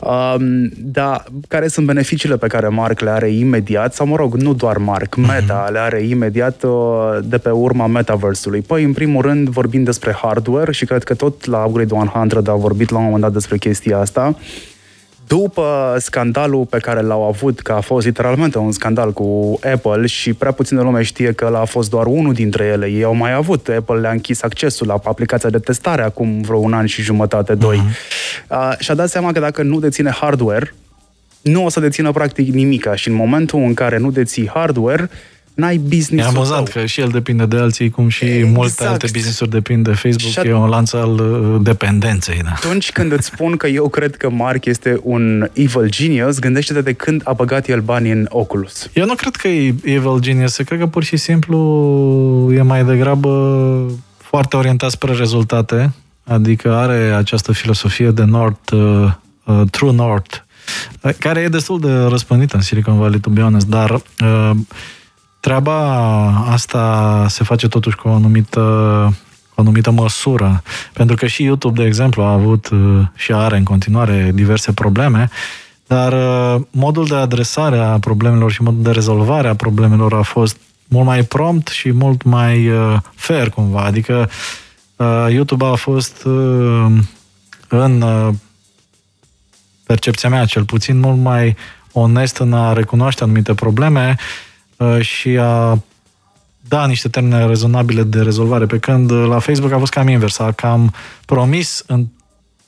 Um, 0.00 0.70
dar 0.76 1.24
care 1.48 1.68
sunt 1.68 1.86
beneficiile 1.86 2.36
pe 2.36 2.46
care 2.46 2.68
Mark 2.68 3.00
le 3.00 3.10
are 3.10 3.30
imediat, 3.30 3.94
sau 3.94 4.06
mă 4.06 4.16
rog, 4.16 4.34
nu 4.34 4.54
doar 4.54 4.76
Mark, 4.76 5.16
mhm. 5.16 5.26
Meta 5.26 5.66
uh-huh. 5.66 5.72
le 5.72 5.78
are 5.78 6.02
imediat 6.02 6.62
uh, 6.62 7.18
de 7.22 7.38
pe 7.38 7.50
urma 7.50 7.86
Metaverse-ului. 7.86 8.60
Păi, 8.60 8.84
în 8.84 8.92
primul 8.92 9.22
rând, 9.22 9.48
vorbim 9.48 9.82
despre 9.82 10.12
hardware 10.12 10.72
și 10.72 10.84
cred 10.84 11.04
că 11.04 11.14
tot 11.14 11.44
la 11.44 11.64
Upgrade 11.64 11.94
100 11.94 12.50
a 12.50 12.54
vorbit 12.54 12.90
la 12.90 12.98
un 12.98 13.04
moment 13.04 13.22
dat 13.22 13.32
despre 13.32 13.58
chestia 13.58 13.98
asta. 13.98 14.34
Uh, 14.36 14.69
după 15.36 15.96
scandalul 15.98 16.64
pe 16.64 16.78
care 16.78 17.00
l-au 17.00 17.26
avut, 17.26 17.60
că 17.60 17.72
a 17.72 17.80
fost 17.80 18.06
literalmente 18.06 18.58
un 18.58 18.72
scandal 18.72 19.12
cu 19.12 19.58
Apple 19.72 20.06
și 20.06 20.32
prea 20.32 20.52
puțină 20.52 20.82
lume 20.82 21.02
știe 21.02 21.32
că 21.32 21.48
l-a 21.48 21.64
fost 21.64 21.90
doar 21.90 22.06
unul 22.06 22.32
dintre 22.32 22.64
ele. 22.64 22.86
Ei 22.86 23.02
au 23.02 23.14
mai 23.14 23.32
avut, 23.32 23.68
Apple 23.68 24.00
le-a 24.00 24.10
închis 24.10 24.42
accesul 24.42 24.86
la 24.86 25.00
aplicația 25.04 25.50
de 25.50 25.58
testare 25.58 26.02
acum 26.02 26.40
vreo 26.40 26.58
un 26.58 26.72
an 26.72 26.86
și 26.86 27.02
jumătate, 27.02 27.54
doi. 27.54 27.76
Uh-huh. 27.76 28.48
Uh, 28.48 28.72
și-a 28.78 28.94
dat 28.94 29.08
seama 29.08 29.32
că 29.32 29.40
dacă 29.40 29.62
nu 29.62 29.78
deține 29.78 30.10
hardware, 30.10 30.74
nu 31.40 31.64
o 31.64 31.68
să 31.68 31.80
dețină 31.80 32.12
practic 32.12 32.52
nimica 32.52 32.94
și 32.94 33.08
în 33.08 33.14
momentul 33.14 33.58
în 33.58 33.74
care 33.74 33.98
nu 33.98 34.10
deții 34.10 34.48
hardware, 34.48 35.10
n-ai 35.60 35.76
business 35.76 36.26
E 36.26 36.28
amuzant 36.28 36.68
tău. 36.70 36.82
că 36.82 36.86
și 36.86 37.00
el 37.00 37.08
depinde 37.08 37.46
de 37.46 37.56
alții, 37.56 37.90
cum 37.90 38.08
și 38.08 38.24
exact. 38.24 38.54
multe 38.54 38.84
alte 38.84 39.08
business-uri 39.12 39.50
depind 39.50 39.84
de 39.84 39.92
Facebook. 39.92 40.32
Și 40.32 40.38
e 40.38 40.52
un 40.54 40.68
lanț 40.68 40.92
al 40.92 41.10
uh, 41.10 41.60
dependenței. 41.62 42.40
Da. 42.42 42.52
Atunci 42.54 42.92
când 42.92 43.12
îți 43.12 43.26
spun 43.26 43.56
că 43.56 43.66
eu 43.66 43.88
cred 43.88 44.16
că 44.16 44.30
Mark 44.30 44.64
este 44.64 45.00
un 45.02 45.48
evil 45.52 45.88
genius, 45.88 46.38
gândește-te 46.38 46.80
de 46.80 46.92
când 46.92 47.20
a 47.24 47.32
băgat 47.32 47.68
el 47.68 47.80
bani 47.80 48.10
în 48.10 48.26
Oculus. 48.28 48.88
Eu 48.92 49.04
nu 49.04 49.14
cred 49.14 49.36
că 49.36 49.48
e 49.48 49.74
evil 49.82 50.18
genius, 50.18 50.56
cred 50.56 50.78
că 50.78 50.86
pur 50.86 51.02
și 51.04 51.16
simplu 51.16 51.58
e 52.54 52.62
mai 52.62 52.84
degrabă 52.84 53.30
foarte 54.18 54.56
orientat 54.56 54.90
spre 54.90 55.12
rezultate, 55.12 55.92
adică 56.24 56.74
are 56.74 56.94
această 57.16 57.52
filosofie 57.52 58.10
de 58.10 58.24
North, 58.24 58.72
uh, 58.72 59.10
uh, 59.44 59.60
True 59.70 59.92
North, 59.92 60.36
care 61.18 61.40
e 61.40 61.48
destul 61.48 61.80
de 61.80 61.92
răspândită 61.92 62.56
în 62.56 62.62
Silicon 62.62 62.98
Valley, 62.98 63.20
to 63.20 63.30
be 63.30 63.40
honest, 63.40 63.66
dar 63.66 63.90
uh, 63.90 64.50
treaba 65.40 66.26
asta 66.28 67.26
se 67.28 67.44
face 67.44 67.68
totuși 67.68 67.96
cu 67.96 68.08
o 68.08 68.12
anumită, 68.12 68.60
cu 69.48 69.54
o 69.54 69.60
anumită 69.60 69.90
măsură. 69.90 70.62
Pentru 70.92 71.16
că 71.16 71.26
și 71.26 71.42
YouTube, 71.42 71.80
de 71.80 71.86
exemplu, 71.86 72.22
a 72.22 72.32
avut 72.32 72.68
uh, 72.68 72.78
și 73.14 73.32
are 73.32 73.56
în 73.56 73.64
continuare 73.64 74.30
diverse 74.34 74.72
probleme, 74.72 75.28
dar 75.86 76.12
uh, 76.12 76.62
modul 76.70 77.06
de 77.06 77.14
adresare 77.14 77.78
a 77.78 77.98
problemelor 77.98 78.50
și 78.50 78.62
modul 78.62 78.82
de 78.82 78.90
rezolvare 78.90 79.48
a 79.48 79.54
problemelor 79.54 80.14
a 80.14 80.22
fost 80.22 80.56
mult 80.88 81.06
mai 81.06 81.22
prompt 81.22 81.68
și 81.68 81.92
mult 81.92 82.22
mai 82.22 82.68
uh, 82.68 82.96
fair 83.14 83.48
cumva. 83.48 83.84
Adică 83.84 84.30
YouTube 85.28 85.64
a 85.64 85.74
fost 85.74 86.26
în 87.68 88.04
percepția 89.86 90.28
mea 90.28 90.44
cel 90.44 90.64
puțin 90.64 90.98
mult 90.98 91.18
mai 91.18 91.56
onest 91.92 92.36
în 92.36 92.52
a 92.52 92.72
recunoaște 92.72 93.22
anumite 93.22 93.54
probleme 93.54 94.16
Uh, 94.18 94.49
și 95.00 95.28
a 95.28 95.78
da 96.70 96.86
niște 96.86 97.08
termene 97.08 97.46
rezonabile 97.46 98.02
de 98.02 98.20
rezolvare, 98.20 98.66
pe 98.66 98.78
când 98.78 99.10
uh, 99.10 99.26
la 99.28 99.38
Facebook 99.38 99.72
a 99.72 99.78
fost 99.78 99.92
cam 99.92 100.08
invers, 100.08 100.38
a 100.38 100.52
cam 100.52 100.94
promis 101.26 101.84
în 101.86 102.06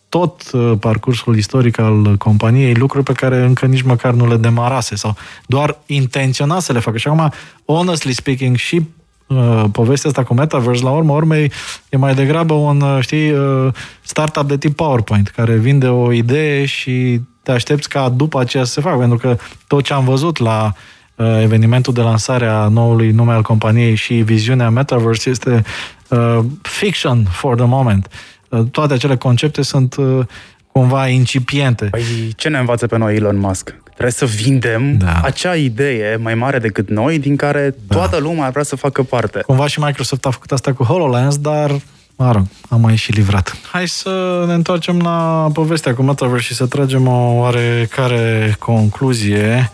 tot 0.08 0.50
uh, 0.52 0.72
parcursul 0.80 1.36
istoric 1.36 1.78
al 1.78 2.16
companiei 2.16 2.74
lucruri 2.74 3.04
pe 3.04 3.12
care 3.12 3.44
încă 3.44 3.66
nici 3.66 3.82
măcar 3.82 4.12
nu 4.12 4.28
le 4.28 4.36
demarase 4.36 4.96
sau 4.96 5.16
doar 5.46 5.78
intenționa 5.86 6.58
să 6.58 6.72
le 6.72 6.78
facă. 6.78 6.98
Și 6.98 7.08
acum, 7.08 7.32
honestly 7.64 8.12
speaking, 8.12 8.56
și 8.56 8.80
uh, 9.26 9.64
povestea 9.72 10.10
asta 10.10 10.24
cu 10.24 10.34
Metaverse, 10.34 10.82
la 10.82 10.90
urmă 10.90 11.12
urmei, 11.12 11.52
e 11.88 11.96
mai 11.96 12.14
degrabă 12.14 12.54
un, 12.54 12.80
uh, 12.80 12.98
știi, 13.00 13.32
uh, 13.32 13.72
startup 14.02 14.48
de 14.48 14.58
tip 14.58 14.76
PowerPoint, 14.76 15.28
care 15.28 15.56
vinde 15.56 15.86
o 15.86 16.12
idee 16.12 16.64
și 16.64 17.20
te 17.42 17.52
aștepți 17.52 17.88
ca 17.88 18.08
după 18.08 18.40
aceea 18.40 18.64
să 18.64 18.72
se 18.72 18.80
facă, 18.80 18.98
pentru 18.98 19.18
că 19.18 19.36
tot 19.66 19.84
ce 19.84 19.92
am 19.92 20.04
văzut 20.04 20.38
la 20.38 20.64
uh, 20.64 20.72
Uh, 20.74 21.01
evenimentul 21.42 21.92
de 21.92 22.00
lansare 22.00 22.46
a 22.46 22.68
noului 22.68 23.10
nume 23.10 23.32
al 23.32 23.42
companiei 23.42 23.94
și 23.94 24.14
viziunea 24.14 24.70
Metaverse 24.70 25.30
este 25.30 25.62
uh, 26.08 26.38
fiction 26.62 27.24
for 27.30 27.56
the 27.56 27.66
moment. 27.66 28.08
Uh, 28.48 28.60
toate 28.70 28.94
acele 28.94 29.16
concepte 29.16 29.62
sunt 29.62 29.96
uh, 29.96 30.24
cumva 30.72 31.06
incipiente. 31.06 31.84
Păi 31.84 32.02
ce 32.36 32.48
ne 32.48 32.58
învață 32.58 32.86
pe 32.86 32.98
noi 32.98 33.16
Elon 33.16 33.38
Musk? 33.38 33.74
Trebuie 33.84 34.10
să 34.10 34.24
vindem 34.24 34.96
da. 34.98 35.20
acea 35.22 35.56
idee 35.56 36.16
mai 36.16 36.34
mare 36.34 36.58
decât 36.58 36.88
noi, 36.88 37.18
din 37.18 37.36
care 37.36 37.74
da. 37.86 37.94
toată 37.96 38.16
lumea 38.16 38.50
vrea 38.50 38.62
să 38.62 38.76
facă 38.76 39.02
parte. 39.02 39.42
Cumva 39.46 39.66
și 39.66 39.80
Microsoft 39.80 40.26
a 40.26 40.30
făcut 40.30 40.52
asta 40.52 40.72
cu 40.72 40.82
HoloLens, 40.82 41.38
dar 41.38 41.70
mă 42.16 42.32
rog, 42.32 42.42
am 42.68 42.80
mai 42.80 42.96
și 42.96 43.12
livrat. 43.12 43.56
Hai 43.70 43.88
să 43.88 44.44
ne 44.46 44.52
întoarcem 44.52 44.98
la 44.98 45.50
povestea 45.52 45.94
cu 45.94 46.02
Metaverse 46.02 46.44
și 46.44 46.54
să 46.54 46.66
tragem 46.66 47.06
o 47.06 47.32
oarecare 47.32 48.56
concluzie. 48.58 49.70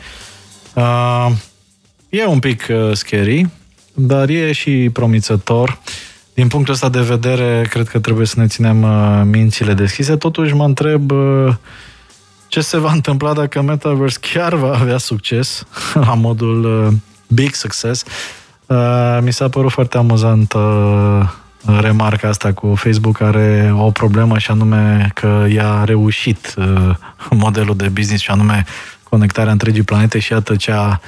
Uh, 0.79 1.33
e 2.09 2.25
un 2.25 2.39
pic 2.39 2.67
uh, 2.71 2.97
scary, 2.97 3.49
dar 3.95 4.29
e 4.29 4.53
și 4.53 4.91
promițător. 4.93 5.79
Din 6.35 6.49
punctul 6.49 6.75
ăsta 6.75 6.89
de 6.89 7.01
vedere, 7.01 7.67
cred 7.71 7.89
că 7.89 7.99
trebuie 7.99 8.27
să 8.27 8.41
ne 8.41 8.47
ținem 8.47 8.83
uh, 8.83 9.23
mințile 9.25 9.75
deschise. 9.75 10.17
Totuși 10.17 10.55
mă 10.55 10.65
întreb 10.65 11.11
uh, 11.11 11.55
ce 12.49 12.61
se 12.61 12.79
va 12.79 12.93
întâmpla 12.93 13.33
dacă 13.33 13.63
Metaverse 13.63 14.19
chiar 14.21 14.55
va 14.55 14.79
avea 14.79 14.99
succes, 14.99 15.67
la 16.07 16.15
modul 16.15 16.65
uh, 16.65 16.93
big 17.29 17.55
success. 17.55 18.05
Uh, 18.67 19.19
mi 19.23 19.33
s-a 19.33 19.49
părut 19.49 19.71
foarte 19.71 19.97
amuzant 19.97 20.53
uh, 20.53 21.29
remarca 21.81 22.29
asta 22.29 22.53
cu 22.53 22.75
Facebook 22.75 23.21
are 23.21 23.75
o 23.77 23.91
problemă 23.91 24.39
și 24.39 24.51
anume 24.51 25.11
că 25.15 25.47
i-a 25.49 25.85
reușit 25.85 26.55
uh, 26.57 26.95
modelul 27.31 27.77
de 27.77 27.89
business 27.89 28.23
și 28.23 28.31
anume 28.31 28.65
conectarea 29.09 29.53
întregii 29.53 29.83
planete 29.83 30.19
și 30.19 30.33
iată 30.33 30.57
ce 30.57 30.73
a, 30.73 31.01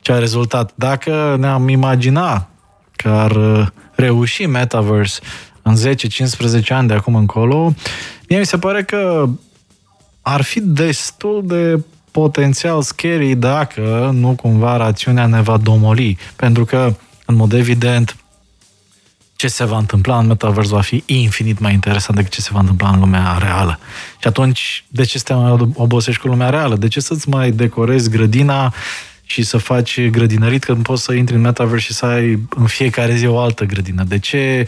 ce 0.00 0.12
a 0.12 0.18
rezultat. 0.18 0.72
Dacă 0.74 1.36
ne-am 1.38 1.68
imagina 1.68 2.48
că 2.96 3.08
ar 3.08 3.30
uh, 3.30 3.66
reuși 3.94 4.46
Metaverse 4.46 5.20
în 5.62 5.76
10-15 5.76 6.66
ani 6.68 6.88
de 6.88 6.94
acum 6.94 7.14
încolo, 7.14 7.74
mie 8.28 8.38
mi 8.38 8.46
se 8.46 8.58
pare 8.58 8.82
că 8.82 9.28
ar 10.22 10.42
fi 10.42 10.60
destul 10.60 11.42
de 11.46 11.80
potențial 12.10 12.82
scary 12.82 13.34
dacă 13.34 14.10
nu 14.12 14.34
cumva 14.34 14.76
rațiunea 14.76 15.26
ne 15.26 15.42
va 15.42 15.56
domoli. 15.56 16.18
Pentru 16.36 16.64
că, 16.64 16.94
în 17.26 17.34
mod 17.34 17.52
evident, 17.52 18.16
ce 19.38 19.48
se 19.48 19.64
va 19.64 19.78
întâmpla 19.78 20.18
în 20.18 20.26
metaverse 20.26 20.74
va 20.74 20.80
fi 20.80 21.02
infinit 21.06 21.58
mai 21.58 21.72
interesant 21.72 22.18
decât 22.18 22.32
ce 22.32 22.40
se 22.40 22.50
va 22.52 22.58
întâmpla 22.60 22.88
în 22.88 22.98
lumea 22.98 23.38
reală. 23.40 23.78
Și 24.20 24.28
atunci, 24.28 24.84
de 24.88 25.04
ce 25.04 25.18
să 25.18 25.24
te 25.24 25.34
mai 25.34 25.70
obosești 25.74 26.20
cu 26.20 26.28
lumea 26.28 26.50
reală? 26.50 26.76
De 26.76 26.88
ce 26.88 27.00
să-ți 27.00 27.28
mai 27.28 27.50
decorezi 27.50 28.10
grădina 28.10 28.74
și 29.24 29.42
să 29.42 29.58
faci 29.58 30.00
grădinărit 30.08 30.64
când 30.64 30.82
poți 30.82 31.02
să 31.02 31.12
intri 31.12 31.34
în 31.34 31.40
metaverse 31.40 31.84
și 31.84 31.92
să 31.92 32.06
ai 32.06 32.38
în 32.56 32.66
fiecare 32.66 33.14
zi 33.14 33.26
o 33.26 33.38
altă 33.38 33.64
grădină? 33.64 34.04
De 34.04 34.18
ce 34.18 34.64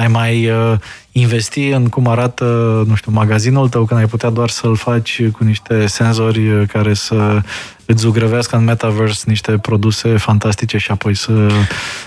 ai 0.00 0.08
mai 0.08 0.50
uh, 0.50 0.78
investi 1.12 1.68
în 1.68 1.88
cum 1.88 2.06
arată, 2.06 2.44
nu 2.86 2.94
știu, 2.94 3.12
magazinul 3.12 3.68
tău, 3.68 3.84
când 3.84 4.00
ai 4.00 4.06
putea 4.06 4.30
doar 4.30 4.48
să-l 4.48 4.76
faci 4.76 5.22
cu 5.30 5.44
niște 5.44 5.86
senzori 5.86 6.48
uh, 6.48 6.68
care 6.68 6.94
să 6.94 7.40
îți 7.84 8.00
zugrăvească 8.00 8.56
în 8.56 8.64
metaverse 8.64 9.24
niște 9.26 9.58
produse 9.58 10.16
fantastice 10.16 10.78
și 10.78 10.90
apoi 10.90 11.14
să 11.14 11.46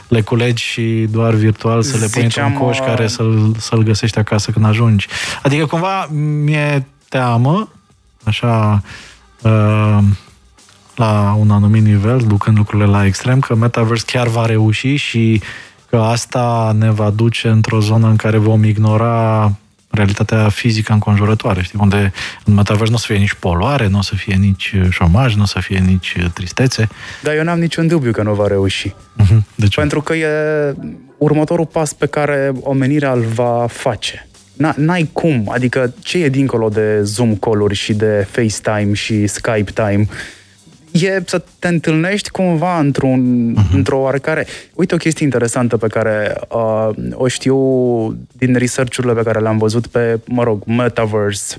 le 0.08 0.22
culegi 0.22 0.64
și 0.64 1.08
doar 1.12 1.34
virtual 1.34 1.82
să 1.82 1.98
le 1.98 2.08
pui 2.12 2.24
într-un 2.24 2.54
coș 2.54 2.80
uh, 2.80 2.86
care 2.86 3.08
să-l, 3.08 3.56
să-l 3.58 3.84
găsești 3.84 4.18
acasă 4.18 4.52
când 4.52 4.66
ajungi. 4.66 5.08
Adică 5.44 5.66
cumva 5.66 6.06
mi-e 6.44 6.86
teamă, 7.10 7.70
așa, 8.24 8.82
uh, 9.42 9.98
la 10.96 11.36
un 11.40 11.52
anumit 11.52 11.84
nivel, 11.84 12.18
ducând 12.18 12.58
lucrurile 12.58 12.88
la 12.88 13.06
extrem, 13.06 13.40
că 13.40 13.56
Metaverse 13.56 14.06
chiar 14.08 14.28
va 14.28 14.46
reuși 14.46 14.96
și 14.96 15.42
că 15.94 16.00
asta 16.00 16.76
ne 16.80 16.92
va 16.92 17.10
duce 17.10 17.48
într-o 17.48 17.80
zonă 17.80 18.08
în 18.08 18.16
care 18.16 18.38
vom 18.38 18.64
ignora 18.64 19.52
realitatea 19.90 20.50
fizică 20.50 20.94
înconjurătoare, 20.94 21.62
știi, 21.62 21.80
unde 21.82 22.14
în 22.46 22.54
metavers 22.54 22.90
nu 22.90 22.96
o 22.96 22.98
să 22.98 23.06
fie 23.08 23.18
nici 23.18 23.34
poluare, 23.34 23.88
nu 23.88 23.98
o 23.98 24.02
să 24.02 24.16
fie 24.16 24.36
nici 24.36 24.76
șomaj, 24.90 25.36
nu 25.36 25.42
o 25.42 25.46
să 25.46 25.60
fie 25.60 25.78
nici 25.78 26.18
tristețe. 26.34 26.90
Dar 27.22 27.36
eu 27.36 27.44
n-am 27.44 27.60
niciun 27.60 27.88
dubiu 27.88 28.12
că 28.12 28.24
nu 28.24 28.34
va 28.34 28.48
reuși. 28.48 28.90
Uh-huh. 28.90 29.38
De 29.56 29.68
ce? 29.68 29.80
Pentru 29.80 30.02
că 30.02 30.14
e 30.14 30.28
următorul 31.18 31.66
pas 31.66 31.94
pe 31.94 32.06
care 32.06 32.52
omenirea 32.62 33.12
îl 33.12 33.22
va 33.22 33.66
face. 33.70 34.28
N-ai 34.76 35.10
cum, 35.12 35.50
adică 35.52 35.94
ce 36.00 36.18
e 36.18 36.30
dincolo 36.30 36.70
de 36.70 37.04
Zoom 37.04 37.36
call-uri 37.36 37.76
și 37.76 37.94
de 37.94 38.28
FaceTime 38.32 38.94
și 38.94 39.28
Skype 39.28 39.72
time? 39.74 40.08
E 40.94 41.24
să 41.26 41.44
te 41.60 41.68
întâlnești 41.68 42.30
cumva 42.30 42.80
într-un, 42.80 43.54
uh-huh. 43.58 43.74
într-o 43.74 44.00
oarecare... 44.00 44.46
Uite 44.74 44.94
o 44.94 44.98
chestie 44.98 45.26
interesantă 45.26 45.78
pe 45.78 45.88
care 45.88 46.36
uh, 46.50 46.90
o 47.14 47.28
știu 47.28 47.58
din 48.32 48.56
research-urile 48.56 49.14
pe 49.14 49.22
care 49.22 49.40
le-am 49.40 49.58
văzut 49.58 49.88
pe, 49.88 50.20
mă 50.26 50.44
rog, 50.44 50.64
Metaverse. 50.66 51.58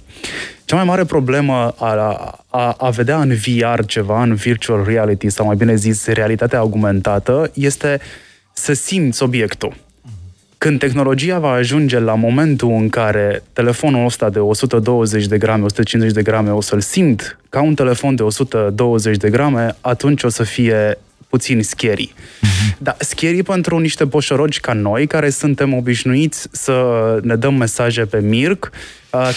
Cea 0.64 0.76
mai 0.76 0.84
mare 0.84 1.04
problemă 1.04 1.74
a, 1.78 1.94
a, 2.48 2.74
a 2.78 2.90
vedea 2.90 3.20
în 3.20 3.34
VR 3.34 3.84
ceva, 3.86 4.22
în 4.22 4.34
virtual 4.34 4.84
reality, 4.86 5.28
sau 5.28 5.46
mai 5.46 5.56
bine 5.56 5.74
zis, 5.74 6.06
realitatea 6.06 6.58
augmentată, 6.58 7.50
este 7.54 8.00
să 8.52 8.72
simți 8.72 9.22
obiectul. 9.22 9.74
Când 10.64 10.78
tehnologia 10.78 11.38
va 11.38 11.50
ajunge 11.50 11.98
la 11.98 12.14
momentul 12.14 12.70
în 12.70 12.88
care 12.88 13.42
telefonul 13.52 14.04
ăsta 14.04 14.30
de 14.30 14.38
120 14.38 15.26
de 15.26 15.38
grame, 15.38 15.64
150 15.64 16.14
de 16.14 16.22
grame, 16.22 16.50
o 16.50 16.60
să-l 16.60 16.80
simt 16.80 17.38
ca 17.48 17.62
un 17.62 17.74
telefon 17.74 18.14
de 18.14 18.22
120 18.22 19.16
de 19.16 19.30
grame, 19.30 19.76
atunci 19.80 20.22
o 20.22 20.28
să 20.28 20.42
fie 20.42 20.98
puțin 21.28 21.62
scary. 21.62 22.12
Mm-hmm. 22.14 22.78
Dar 22.78 22.96
scary 22.98 23.42
pentru 23.42 23.78
niște 23.78 24.04
boșorogi 24.04 24.60
ca 24.60 24.72
noi, 24.72 25.06
care 25.06 25.30
suntem 25.30 25.74
obișnuiți 25.74 26.48
să 26.50 27.18
ne 27.22 27.36
dăm 27.36 27.54
mesaje 27.54 28.04
pe 28.04 28.20
Mirc, 28.20 28.70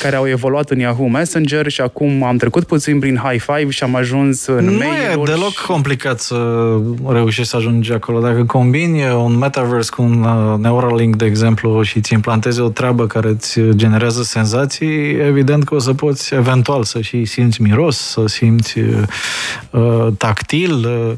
care 0.02 0.16
au 0.16 0.28
evoluat 0.28 0.70
în 0.70 0.80
Yahoo 0.80 1.08
Messenger 1.08 1.70
și 1.70 1.82
acum 1.82 2.24
am 2.24 2.38
trecut 2.38 2.64
puțin 2.64 3.00
prin 3.00 3.22
high 3.24 3.42
five 3.42 3.70
și 3.70 3.84
am 3.84 3.96
ajuns 3.96 4.46
în 4.46 4.66
nu 4.66 4.72
mail 4.72 5.16
Nu 5.16 5.22
e 5.22 5.26
deloc 5.26 5.52
și... 5.52 5.66
complicat 5.66 6.20
să 6.20 6.70
reușești 7.08 7.50
să 7.50 7.56
ajungi 7.56 7.94
acolo. 7.94 8.20
Dacă 8.20 8.44
combini 8.44 9.10
un 9.12 9.38
metaverse 9.38 9.92
cu 9.96 10.02
un 10.02 10.20
Neuralink, 10.62 11.16
de 11.16 11.26
exemplu, 11.26 11.82
și 11.82 11.98
îți 11.98 12.14
implantezi 12.14 12.60
o 12.60 12.70
treabă 12.70 13.08
care 13.08 13.28
îți 13.28 13.60
generează 13.70 14.24
senzații, 14.24 15.10
evident 15.10 15.64
că 15.64 15.76
o 15.76 15.80
să 15.80 15.94
poți 15.94 16.34
eventual 16.34 16.84
să 16.84 17.02
și 17.02 17.26
simți 17.26 17.62
miros, 17.62 17.98
să 17.98 18.24
simți 18.28 18.80
uh, 18.80 20.08
tactil, 20.18 20.74
uh, 20.74 21.14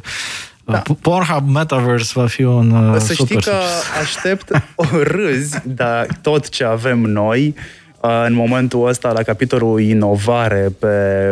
da. 0.71 0.81
Pornhub 1.01 1.49
Metaverse 1.49 2.11
va 2.15 2.27
fi 2.27 2.43
un 2.43 2.71
uh, 2.71 2.99
Să 2.99 3.13
știi 3.13 3.25
super 3.25 3.43
că 3.43 3.53
aștept 4.01 4.51
o 4.75 4.85
râzi, 5.03 5.57
dar 5.65 6.07
tot 6.21 6.49
ce 6.49 6.63
avem 6.63 6.99
noi 6.99 7.55
în 8.01 8.33
momentul 8.33 8.87
ăsta, 8.87 9.11
la 9.11 9.21
capitolul 9.21 9.81
inovare 9.81 10.71
pe 10.79 10.87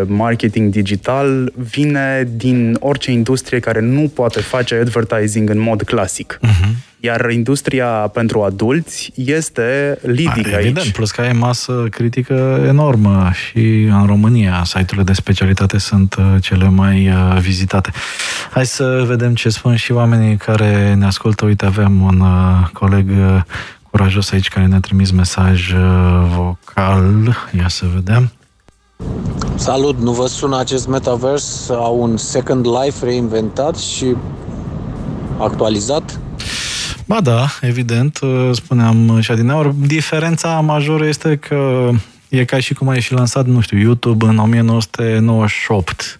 marketing 0.07 0.71
digital, 0.71 1.51
vine 1.55 2.27
din 2.35 2.77
orice 2.79 3.11
industrie 3.11 3.59
care 3.59 3.79
nu 3.79 4.11
poate 4.13 4.39
face 4.39 4.75
advertising 4.75 5.49
în 5.49 5.59
mod 5.59 5.81
clasic. 5.81 6.39
Uh-huh. 6.43 6.85
Iar 6.99 7.29
industria 7.29 7.87
pentru 7.87 8.41
adulți 8.41 9.11
este 9.15 9.97
leading 10.01 10.47
A, 10.47 10.57
Evident, 10.59 10.77
aici. 10.77 10.91
plus 10.91 11.11
că 11.11 11.21
ai 11.21 11.33
masă 11.33 11.87
critică 11.89 12.63
enormă 12.67 13.31
și 13.33 13.87
în 13.89 14.05
România 14.05 14.61
site-urile 14.65 15.03
de 15.03 15.13
specialitate 15.13 15.77
sunt 15.77 16.15
uh, 16.15 16.25
cele 16.41 16.69
mai 16.69 17.07
uh, 17.07 17.37
vizitate. 17.39 17.91
Hai 18.51 18.65
să 18.65 19.03
vedem 19.07 19.35
ce 19.35 19.49
spun 19.49 19.75
și 19.75 19.91
oamenii 19.91 20.37
care 20.37 20.93
ne 20.93 21.05
ascultă. 21.05 21.45
Uite, 21.45 21.65
avem 21.65 22.01
un 22.01 22.19
uh, 22.19 22.67
coleg 22.73 23.09
curajos 23.97 24.31
aici 24.31 24.47
care 24.47 24.65
ne-a 24.65 24.79
trimis 24.79 25.11
mesaj 25.11 25.71
uh, 25.71 25.79
vocal. 26.35 27.35
Ia 27.57 27.67
să 27.67 27.85
vedem. 27.93 28.31
Salut, 29.55 29.99
nu 29.99 30.11
vă 30.11 30.27
sună 30.27 30.59
acest 30.59 30.87
metaverse 30.87 31.73
au 31.73 32.01
un 32.01 32.17
Second 32.17 32.65
Life 32.65 33.05
reinventat 33.05 33.77
și 33.77 34.15
actualizat? 35.39 36.19
Ba 37.05 37.21
da, 37.21 37.47
evident, 37.61 38.19
uh, 38.21 38.49
spuneam 38.51 39.19
și 39.21 39.31
adineauri. 39.31 39.75
Diferența 39.85 40.59
majoră 40.59 41.05
este 41.05 41.35
că 41.35 41.89
e 42.29 42.45
ca 42.45 42.59
și 42.59 42.73
cum 42.73 42.87
ai 42.87 43.01
și 43.01 43.13
lansat, 43.13 43.45
nu 43.45 43.59
știu, 43.59 43.77
YouTube 43.77 44.25
în 44.25 44.37
1998. 44.37 46.19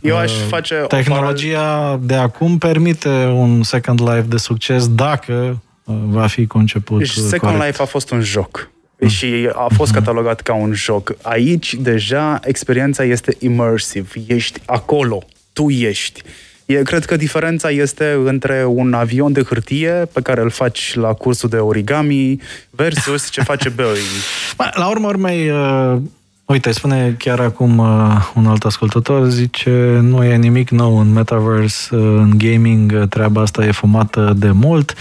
Eu 0.00 0.16
aș 0.16 0.32
uh, 0.32 0.38
face 0.48 0.74
Tehnologia 0.74 1.98
de 2.02 2.14
acum 2.14 2.58
permite 2.58 3.08
un 3.34 3.62
Second 3.62 4.00
Life 4.00 4.24
de 4.28 4.36
succes 4.36 4.88
dacă 4.88 5.60
va 5.86 6.26
fi 6.26 6.46
conceput 6.46 6.98
Deci 6.98 7.10
Second 7.10 7.52
corect. 7.52 7.66
Life 7.66 7.82
a 7.82 7.84
fost 7.84 8.10
un 8.10 8.20
joc. 8.20 8.70
Mm. 8.98 9.08
Și 9.08 9.48
a 9.52 9.66
fost 9.74 9.92
mm. 9.92 9.98
catalogat 9.98 10.40
ca 10.40 10.54
un 10.54 10.72
joc. 10.72 11.14
Aici, 11.22 11.74
deja, 11.74 12.40
experiența 12.44 13.04
este 13.04 13.36
immersive. 13.38 14.08
Ești 14.26 14.60
acolo. 14.66 15.22
Tu 15.52 15.70
ești. 15.70 16.22
E, 16.66 16.82
cred 16.82 17.04
că 17.04 17.16
diferența 17.16 17.70
este 17.70 18.18
între 18.24 18.64
un 18.64 18.92
avion 18.92 19.32
de 19.32 19.42
hârtie 19.42 20.08
pe 20.12 20.20
care 20.20 20.40
îl 20.40 20.50
faci 20.50 20.94
la 20.94 21.12
cursul 21.12 21.48
de 21.48 21.56
origami 21.56 22.40
versus 22.70 23.30
ce 23.30 23.42
face 23.42 23.68
Boeing. 23.68 24.06
La 24.80 24.88
urmă 24.88 25.06
urmei, 25.06 25.50
uh, 25.50 25.96
uite, 26.44 26.72
spune 26.72 27.14
chiar 27.18 27.40
acum 27.40 27.78
uh, 27.78 28.30
un 28.34 28.46
alt 28.46 28.64
ascultător, 28.64 29.28
zice, 29.28 29.98
nu 30.02 30.24
e 30.24 30.36
nimic 30.36 30.70
nou 30.70 30.98
în 30.98 31.12
metaverse, 31.12 31.96
uh, 31.96 32.00
în 32.00 32.32
gaming, 32.38 33.08
treaba 33.08 33.40
asta 33.40 33.64
e 33.64 33.70
fumată 33.70 34.32
de 34.36 34.50
mult. 34.50 34.94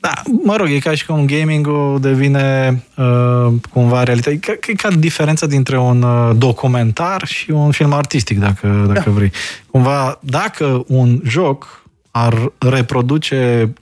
Da, 0.00 0.12
mă 0.44 0.56
rog, 0.56 0.68
e 0.70 0.78
ca 0.78 0.94
și 0.94 1.06
cum 1.06 1.26
gaming-ul 1.26 2.00
devine 2.00 2.82
uh, 2.96 3.52
cumva 3.72 4.02
realitate. 4.02 4.38
Cred 4.38 4.58
că 4.58 4.70
e 4.70 4.74
ca 4.74 4.90
diferența 4.90 5.46
dintre 5.46 5.78
un 5.78 6.02
uh, 6.02 6.36
documentar 6.36 7.26
și 7.26 7.50
un 7.50 7.70
film 7.70 7.92
artistic, 7.92 8.38
dacă, 8.38 8.84
dacă 8.86 9.02
da. 9.04 9.10
vrei. 9.10 9.32
Cumva, 9.70 10.18
dacă 10.22 10.84
un 10.86 11.20
joc 11.24 11.82
ar 12.10 12.52
reproduce 12.58 13.72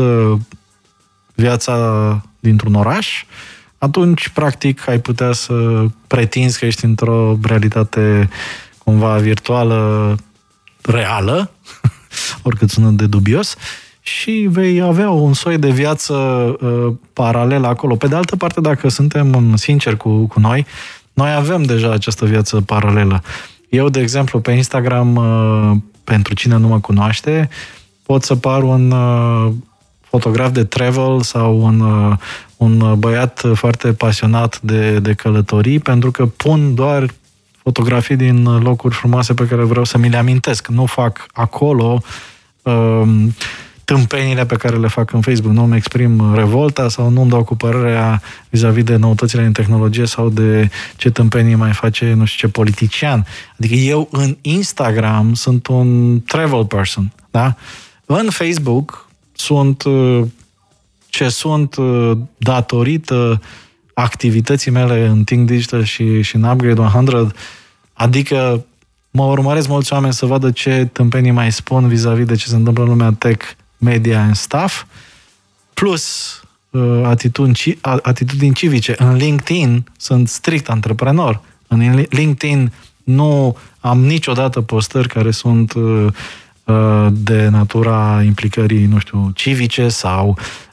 100% 0.00 0.04
viața 1.34 1.76
dintr-un 2.40 2.74
oraș, 2.74 3.24
atunci, 3.78 4.28
practic, 4.28 4.88
ai 4.88 4.98
putea 4.98 5.32
să 5.32 5.84
pretinzi 6.06 6.58
că 6.58 6.66
ești 6.66 6.84
într-o 6.84 7.38
realitate 7.42 8.28
cumva 8.84 9.16
virtuală 9.16 10.14
reală, 10.82 11.50
oricât 12.42 12.70
sună 12.70 12.90
de 12.90 13.06
dubios, 13.06 13.52
uh, 13.52 13.85
și 14.06 14.46
vei 14.50 14.80
avea 14.80 15.10
un 15.10 15.32
soi 15.32 15.58
de 15.58 15.70
viață 15.70 16.14
uh, 16.14 16.92
paralelă 17.12 17.66
acolo. 17.66 17.96
Pe 17.96 18.06
de 18.06 18.14
altă 18.14 18.36
parte, 18.36 18.60
dacă 18.60 18.88
suntem 18.88 19.56
sinceri 19.56 19.96
cu, 19.96 20.26
cu 20.26 20.40
noi, 20.40 20.66
noi 21.12 21.32
avem 21.32 21.62
deja 21.62 21.92
această 21.92 22.24
viață 22.24 22.60
paralelă. 22.60 23.22
Eu, 23.68 23.88
de 23.88 24.00
exemplu, 24.00 24.40
pe 24.40 24.50
Instagram, 24.50 25.16
uh, 25.16 25.76
pentru 26.04 26.34
cine 26.34 26.56
nu 26.56 26.68
mă 26.68 26.80
cunoaște, 26.80 27.48
pot 28.02 28.22
să 28.22 28.36
par 28.36 28.62
un 28.62 28.90
uh, 28.90 29.52
fotograf 30.00 30.50
de 30.50 30.64
travel 30.64 31.20
sau 31.20 31.62
un, 31.62 31.80
uh, 31.80 32.16
un 32.56 32.94
băiat 32.98 33.42
foarte 33.54 33.92
pasionat 33.92 34.60
de, 34.60 34.98
de 34.98 35.12
călătorii, 35.12 35.78
pentru 35.78 36.10
că 36.10 36.26
pun 36.26 36.74
doar 36.74 37.06
fotografii 37.62 38.16
din 38.16 38.58
locuri 38.58 38.94
frumoase 38.94 39.34
pe 39.34 39.46
care 39.46 39.62
vreau 39.62 39.84
să 39.84 39.98
mi 39.98 40.08
le 40.08 40.16
amintesc. 40.16 40.66
Nu 40.68 40.84
fac 40.84 41.26
acolo 41.32 42.00
uh, 42.62 43.02
tâmpenile 43.86 44.46
pe 44.46 44.56
care 44.56 44.76
le 44.76 44.86
fac 44.86 45.12
în 45.12 45.20
Facebook. 45.20 45.54
Nu 45.54 45.62
îmi 45.62 45.76
exprim 45.76 46.34
revolta 46.34 46.88
sau 46.88 47.08
nu 47.08 47.20
îmi 47.20 47.30
dau 47.30 47.44
cu 47.44 47.56
părerea 47.56 48.22
vis-a-vis 48.48 48.84
de 48.84 48.96
noutățile 48.96 49.44
în 49.44 49.52
tehnologie 49.52 50.06
sau 50.06 50.28
de 50.28 50.70
ce 50.96 51.10
tâmpenii 51.10 51.54
mai 51.54 51.72
face 51.72 52.12
nu 52.12 52.24
știu 52.24 52.48
ce 52.48 52.52
politician. 52.52 53.26
Adică 53.58 53.74
eu 53.74 54.08
în 54.10 54.36
Instagram 54.40 55.34
sunt 55.34 55.66
un 55.66 56.20
travel 56.20 56.64
person, 56.64 57.12
da? 57.30 57.56
În 58.06 58.30
Facebook 58.30 59.08
sunt 59.32 59.82
uh, 59.82 60.22
ce 61.08 61.28
sunt 61.28 61.76
uh, 61.76 62.12
datorită 62.36 63.40
activității 63.94 64.70
mele 64.70 65.06
în 65.06 65.24
Think 65.24 65.46
Digital 65.46 65.82
și, 65.82 66.22
și 66.22 66.36
în 66.36 66.42
Upgrade 66.42 66.80
100, 66.80 67.32
adică 67.92 68.64
mă 69.10 69.24
urmăresc 69.24 69.68
mulți 69.68 69.92
oameni 69.92 70.12
să 70.12 70.26
vadă 70.26 70.50
ce 70.50 70.88
tâmpenii 70.92 71.30
mai 71.30 71.52
spun 71.52 71.88
vis-a-vis 71.88 72.26
de 72.26 72.34
ce 72.34 72.46
se 72.46 72.56
întâmplă 72.56 72.82
în 72.82 72.88
lumea 72.88 73.12
tech 73.18 73.46
media 73.78 74.20
and 74.20 74.36
staff, 74.36 74.84
plus 75.74 76.40
uh, 76.70 77.02
atitudini, 77.04 77.78
atitudini 78.02 78.54
civice. 78.54 78.94
În 78.98 79.16
LinkedIn 79.16 79.86
sunt 79.96 80.28
strict 80.28 80.68
antreprenor. 80.68 81.40
În 81.68 82.06
LinkedIn 82.08 82.72
nu 83.04 83.56
am 83.80 84.04
niciodată 84.04 84.60
postări 84.60 85.08
care 85.08 85.30
sunt 85.30 85.72
uh, 85.72 86.06
uh, 86.64 87.06
de 87.10 87.48
natura 87.48 88.22
implicării, 88.22 88.86
nu 88.86 88.98
știu, 88.98 89.30
civice 89.34 89.88
sau 89.88 90.28
uh, 90.28 90.65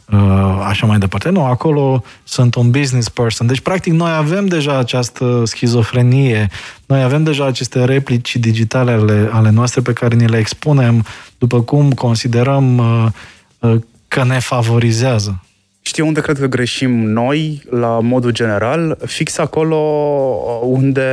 așa 0.63 0.85
mai 0.85 0.97
departe. 0.97 1.29
Nu, 1.29 1.45
acolo 1.45 2.03
sunt 2.23 2.55
un 2.55 2.71
business 2.71 3.09
person. 3.09 3.47
Deci, 3.47 3.59
practic, 3.59 3.93
noi 3.93 4.11
avem 4.11 4.45
deja 4.45 4.77
această 4.77 5.41
schizofrenie, 5.45 6.49
noi 6.85 7.03
avem 7.03 7.23
deja 7.23 7.45
aceste 7.45 7.85
replici 7.85 8.35
digitale 8.35 8.91
ale, 8.91 9.29
ale 9.31 9.49
noastre 9.49 9.81
pe 9.81 9.93
care 9.93 10.15
ni 10.15 10.27
le 10.27 10.37
expunem 10.37 11.05
după 11.37 11.61
cum 11.61 11.91
considerăm 11.91 12.77
uh, 12.77 13.05
uh, 13.59 13.81
că 14.07 14.23
ne 14.23 14.39
favorizează. 14.39 15.43
Știi 15.81 16.03
unde 16.03 16.21
cred 16.21 16.39
că 16.39 16.45
greșim 16.45 16.91
noi, 16.91 17.63
la 17.69 17.99
modul 17.99 18.31
general? 18.31 18.97
Fix 19.05 19.37
acolo 19.37 19.77
unde 20.61 21.11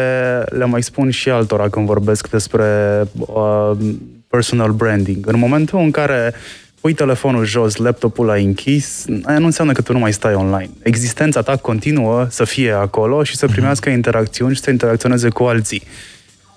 le 0.48 0.64
mai 0.64 0.82
spun 0.82 1.10
și 1.10 1.28
altora 1.28 1.68
când 1.68 1.86
vorbesc 1.86 2.30
despre 2.30 2.64
uh, 3.14 3.70
personal 4.28 4.72
branding. 4.72 5.26
În 5.26 5.38
momentul 5.38 5.78
în 5.78 5.90
care 5.90 6.34
pui 6.80 6.92
telefonul 6.92 7.44
jos, 7.44 7.76
laptopul 7.76 8.26
la 8.26 8.34
închis, 8.34 9.04
aia 9.22 9.38
nu 9.38 9.44
înseamnă 9.44 9.72
că 9.72 9.82
tu 9.82 9.92
nu 9.92 9.98
mai 9.98 10.12
stai 10.12 10.34
online. 10.34 10.70
Existența 10.82 11.42
ta 11.42 11.56
continuă 11.56 12.26
să 12.30 12.44
fie 12.44 12.72
acolo 12.72 13.22
și 13.22 13.36
să 13.36 13.44
mhm. 13.44 13.54
primească 13.54 13.88
interacțiuni 13.88 14.54
și 14.54 14.60
să 14.60 14.70
interacționeze 14.70 15.28
cu 15.28 15.42
alții. 15.42 15.82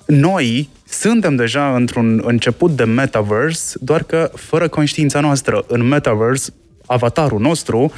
noi 0.05 0.69
suntem 0.87 1.35
deja 1.35 1.75
într-un 1.75 2.21
început 2.25 2.75
de 2.75 2.83
metaverse, 2.83 3.77
doar 3.81 4.03
că 4.03 4.31
fără 4.35 4.67
conștiința 4.67 5.19
noastră. 5.19 5.65
În 5.67 5.87
metaverse, 5.87 6.53
avatarul 6.85 7.39
nostru 7.39 7.91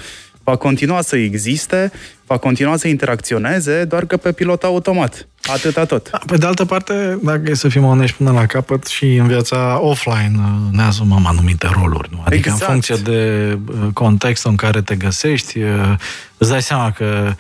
va 0.45 0.55
continua 0.55 1.01
să 1.01 1.15
existe, 1.15 1.91
va 2.25 2.38
continua 2.38 2.77
să 2.77 2.88
interacționeze, 2.88 3.84
doar 3.84 4.05
că 4.05 4.17
pe 4.17 4.31
pilot 4.31 4.63
automat. 4.63 5.27
Atâta 5.53 5.86
tot. 5.86 6.10
Da, 6.10 6.19
pe 6.25 6.38
de 6.38 6.45
altă 6.45 6.65
parte, 6.65 7.19
dacă 7.23 7.41
e 7.45 7.53
să 7.53 7.67
fim 7.67 7.84
onești 7.84 8.17
până 8.17 8.31
la 8.31 8.45
capăt, 8.45 8.86
și 8.86 9.15
în 9.15 9.27
viața 9.27 9.79
offline 9.81 10.31
uh, 10.38 10.71
ne 10.71 10.81
asumăm 10.81 11.25
anumite 11.25 11.67
roluri. 11.71 12.10
Nu? 12.12 12.21
Adică 12.25 12.49
exact. 12.49 12.62
în 12.62 12.67
funcție 12.67 12.95
de 12.95 13.51
uh, 13.67 13.88
contextul 13.93 14.49
în 14.49 14.55
care 14.55 14.81
te 14.81 14.95
găsești, 14.95 15.60
uh, 15.60 15.69
îți 16.38 16.49
dai 16.49 16.62
seama 16.62 16.91
că 16.91 17.34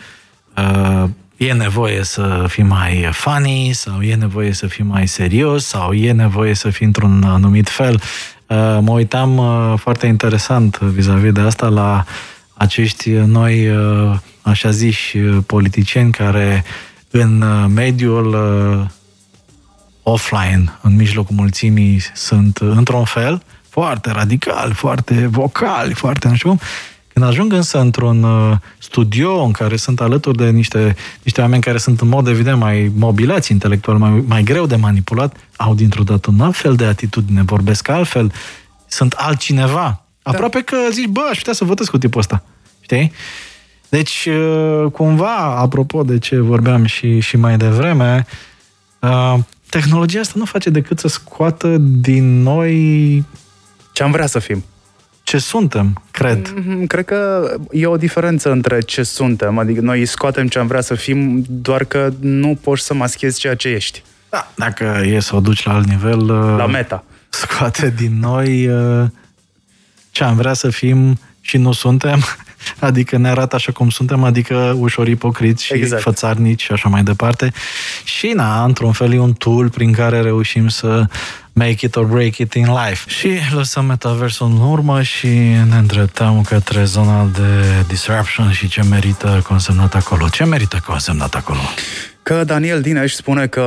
e 1.37 1.53
nevoie 1.53 2.03
să 2.03 2.45
fii 2.47 2.63
mai 2.63 3.09
funny 3.11 3.71
sau 3.73 4.01
e 4.01 4.15
nevoie 4.15 4.53
să 4.53 4.67
fii 4.67 4.83
mai 4.83 5.07
serios 5.07 5.65
sau 5.65 5.93
e 5.93 6.11
nevoie 6.11 6.53
să 6.53 6.69
fii 6.69 6.85
într-un 6.85 7.23
anumit 7.23 7.69
fel. 7.69 8.01
Mă 8.79 8.91
uitam 8.91 9.41
foarte 9.77 10.05
interesant 10.05 10.79
vis-a-vis 10.79 11.31
de 11.31 11.41
asta 11.41 11.67
la 11.67 12.05
acești 12.57 13.09
noi, 13.09 13.69
așa 14.41 14.71
ziși, 14.71 15.17
politicieni 15.45 16.11
care 16.11 16.63
în 17.17 17.41
uh, 17.41 17.65
mediul 17.73 18.27
uh, 18.27 18.85
offline, 20.03 20.77
în 20.81 20.95
mijlocul 20.95 21.35
mulțimii, 21.35 22.01
sunt 22.13 22.57
într-un 22.57 23.03
fel, 23.03 23.43
foarte 23.69 24.11
radical, 24.11 24.73
foarte 24.73 25.27
vocal, 25.27 25.93
foarte 25.93 26.27
nu 26.27 26.35
știu 26.35 26.49
cum. 26.49 26.59
Când 27.13 27.25
ajung 27.25 27.53
însă 27.53 27.79
într-un 27.79 28.23
uh, 28.23 28.57
studio 28.77 29.43
în 29.43 29.51
care 29.51 29.75
sunt 29.75 30.01
alături 30.01 30.37
de 30.37 30.49
niște, 30.49 30.95
niște 31.23 31.41
oameni 31.41 31.61
care 31.61 31.77
sunt 31.77 32.01
în 32.01 32.07
mod 32.07 32.27
evident 32.27 32.59
mai 32.59 32.91
mobilați 32.95 33.51
intelectual, 33.51 33.97
mai, 33.97 34.23
mai 34.27 34.43
greu 34.43 34.65
de 34.65 34.75
manipulat, 34.75 35.35
au 35.55 35.75
dintr-o 35.75 36.03
dată 36.03 36.29
un 36.29 36.41
alt 36.41 36.55
fel 36.55 36.75
de 36.75 36.85
atitudine, 36.85 37.43
vorbesc 37.43 37.87
altfel, 37.89 38.31
sunt 38.87 39.13
altcineva. 39.13 40.04
Da. 40.25 40.31
Aproape 40.31 40.61
că 40.61 40.77
zici, 40.91 41.07
bă, 41.07 41.21
aș 41.29 41.37
putea 41.37 41.53
să 41.53 41.63
votez 41.63 41.87
cu 41.87 41.97
tipul 41.97 42.19
ăsta. 42.19 42.43
Știi? 42.81 43.11
Deci, 43.89 44.27
uh, 44.29 44.91
cumva, 44.91 45.35
apropo 45.35 46.03
de 46.03 46.19
ce 46.19 46.39
vorbeam 46.39 46.85
și, 46.85 47.19
și 47.19 47.37
mai 47.37 47.57
devreme, 47.57 48.25
uh, 48.99 49.35
tehnologia 49.69 50.19
asta 50.19 50.33
nu 50.35 50.45
face 50.45 50.69
decât 50.69 50.99
să 50.99 51.07
scoată 51.07 51.77
din 51.79 52.41
noi... 52.41 53.23
Ce 53.91 54.03
am 54.03 54.11
vrea 54.11 54.25
să 54.25 54.39
fim. 54.39 54.63
Ce 55.23 55.37
suntem, 55.37 56.03
cred. 56.11 56.53
Mm-hmm, 56.53 56.87
cred 56.87 57.05
că 57.05 57.51
e 57.71 57.85
o 57.85 57.97
diferență 57.97 58.51
între 58.51 58.81
ce 58.81 59.03
suntem. 59.03 59.57
Adică 59.57 59.81
noi 59.81 60.05
scoatem 60.05 60.47
ce 60.47 60.59
am 60.59 60.67
vrea 60.67 60.81
să 60.81 60.95
fim, 60.95 61.43
doar 61.47 61.83
că 61.83 62.13
nu 62.19 62.57
poți 62.61 62.85
să 62.85 62.93
maschezi 62.93 63.39
ceea 63.39 63.55
ce 63.55 63.67
ești. 63.67 64.03
Da, 64.29 64.51
dacă 64.55 65.01
e 65.05 65.19
să 65.19 65.35
o 65.35 65.39
duci 65.39 65.63
la 65.63 65.73
alt 65.73 65.87
nivel... 65.87 66.19
Uh, 66.19 66.55
la 66.57 66.65
meta. 66.65 67.03
Scoate 67.29 67.93
din 67.97 68.19
noi 68.19 68.69
ce 70.15 70.23
am 70.23 70.35
vrea 70.35 70.53
să 70.53 70.69
fim 70.69 71.19
și 71.41 71.57
nu 71.57 71.71
suntem 71.71 72.23
adică 72.79 73.17
ne 73.17 73.29
arată 73.29 73.55
așa 73.55 73.71
cum 73.71 73.89
suntem, 73.89 74.23
adică 74.23 74.75
ușor 74.79 75.07
ipocriți 75.07 75.63
și 75.63 75.73
exact. 75.73 76.01
fățarnici 76.01 76.61
și 76.61 76.71
așa 76.71 76.89
mai 76.89 77.03
departe. 77.03 77.51
Și, 78.03 78.27
na, 78.27 78.63
într-un 78.63 78.91
fel 78.91 79.13
e 79.13 79.19
un 79.19 79.33
tool 79.33 79.69
prin 79.69 79.91
care 79.91 80.21
reușim 80.21 80.67
să 80.67 81.05
make 81.53 81.85
it 81.85 81.95
or 81.95 82.05
break 82.05 82.37
it 82.37 82.53
in 82.53 82.67
life. 82.85 83.09
Și 83.09 83.29
lăsăm 83.53 83.85
metaversul 83.85 84.47
în 84.47 84.61
urmă 84.61 85.01
și 85.01 85.27
ne 85.69 85.77
îndreptăm 85.77 86.41
către 86.41 86.83
zona 86.83 87.29
de 87.33 87.83
disruption 87.87 88.51
și 88.51 88.67
ce 88.67 88.83
merită 88.83 89.43
consemnat 89.47 89.95
acolo. 89.95 90.27
Ce 90.29 90.43
merită 90.43 90.83
consemnat 90.85 91.35
acolo? 91.35 91.61
Că 92.25 92.43
Daniel 92.43 92.81
Dineș 92.81 93.13
spune 93.13 93.47
că 93.47 93.61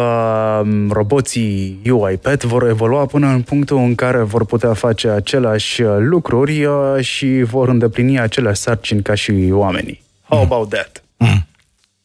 um, 0.63 0.91
roboții 0.91 1.81
UiPath 1.91 2.45
vor 2.45 2.69
evolua 2.69 3.07
până 3.07 3.27
în 3.27 3.43
punctul 3.43 3.77
în 3.77 3.95
care 3.95 4.23
vor 4.23 4.45
putea 4.45 4.73
face 4.75 5.09
aceleași 5.09 5.83
uh, 5.83 5.97
lucruri 5.99 6.65
uh, 6.65 7.01
și 7.01 7.43
vor 7.43 7.69
îndeplini 7.69 8.21
aceleași 8.21 8.61
sarcini 8.61 9.03
ca 9.03 9.15
și 9.15 9.49
oamenii. 9.51 10.03
How 10.23 10.39
mm. 10.39 10.45
about 10.45 10.69
that? 10.69 11.03
Mm. 11.17 11.47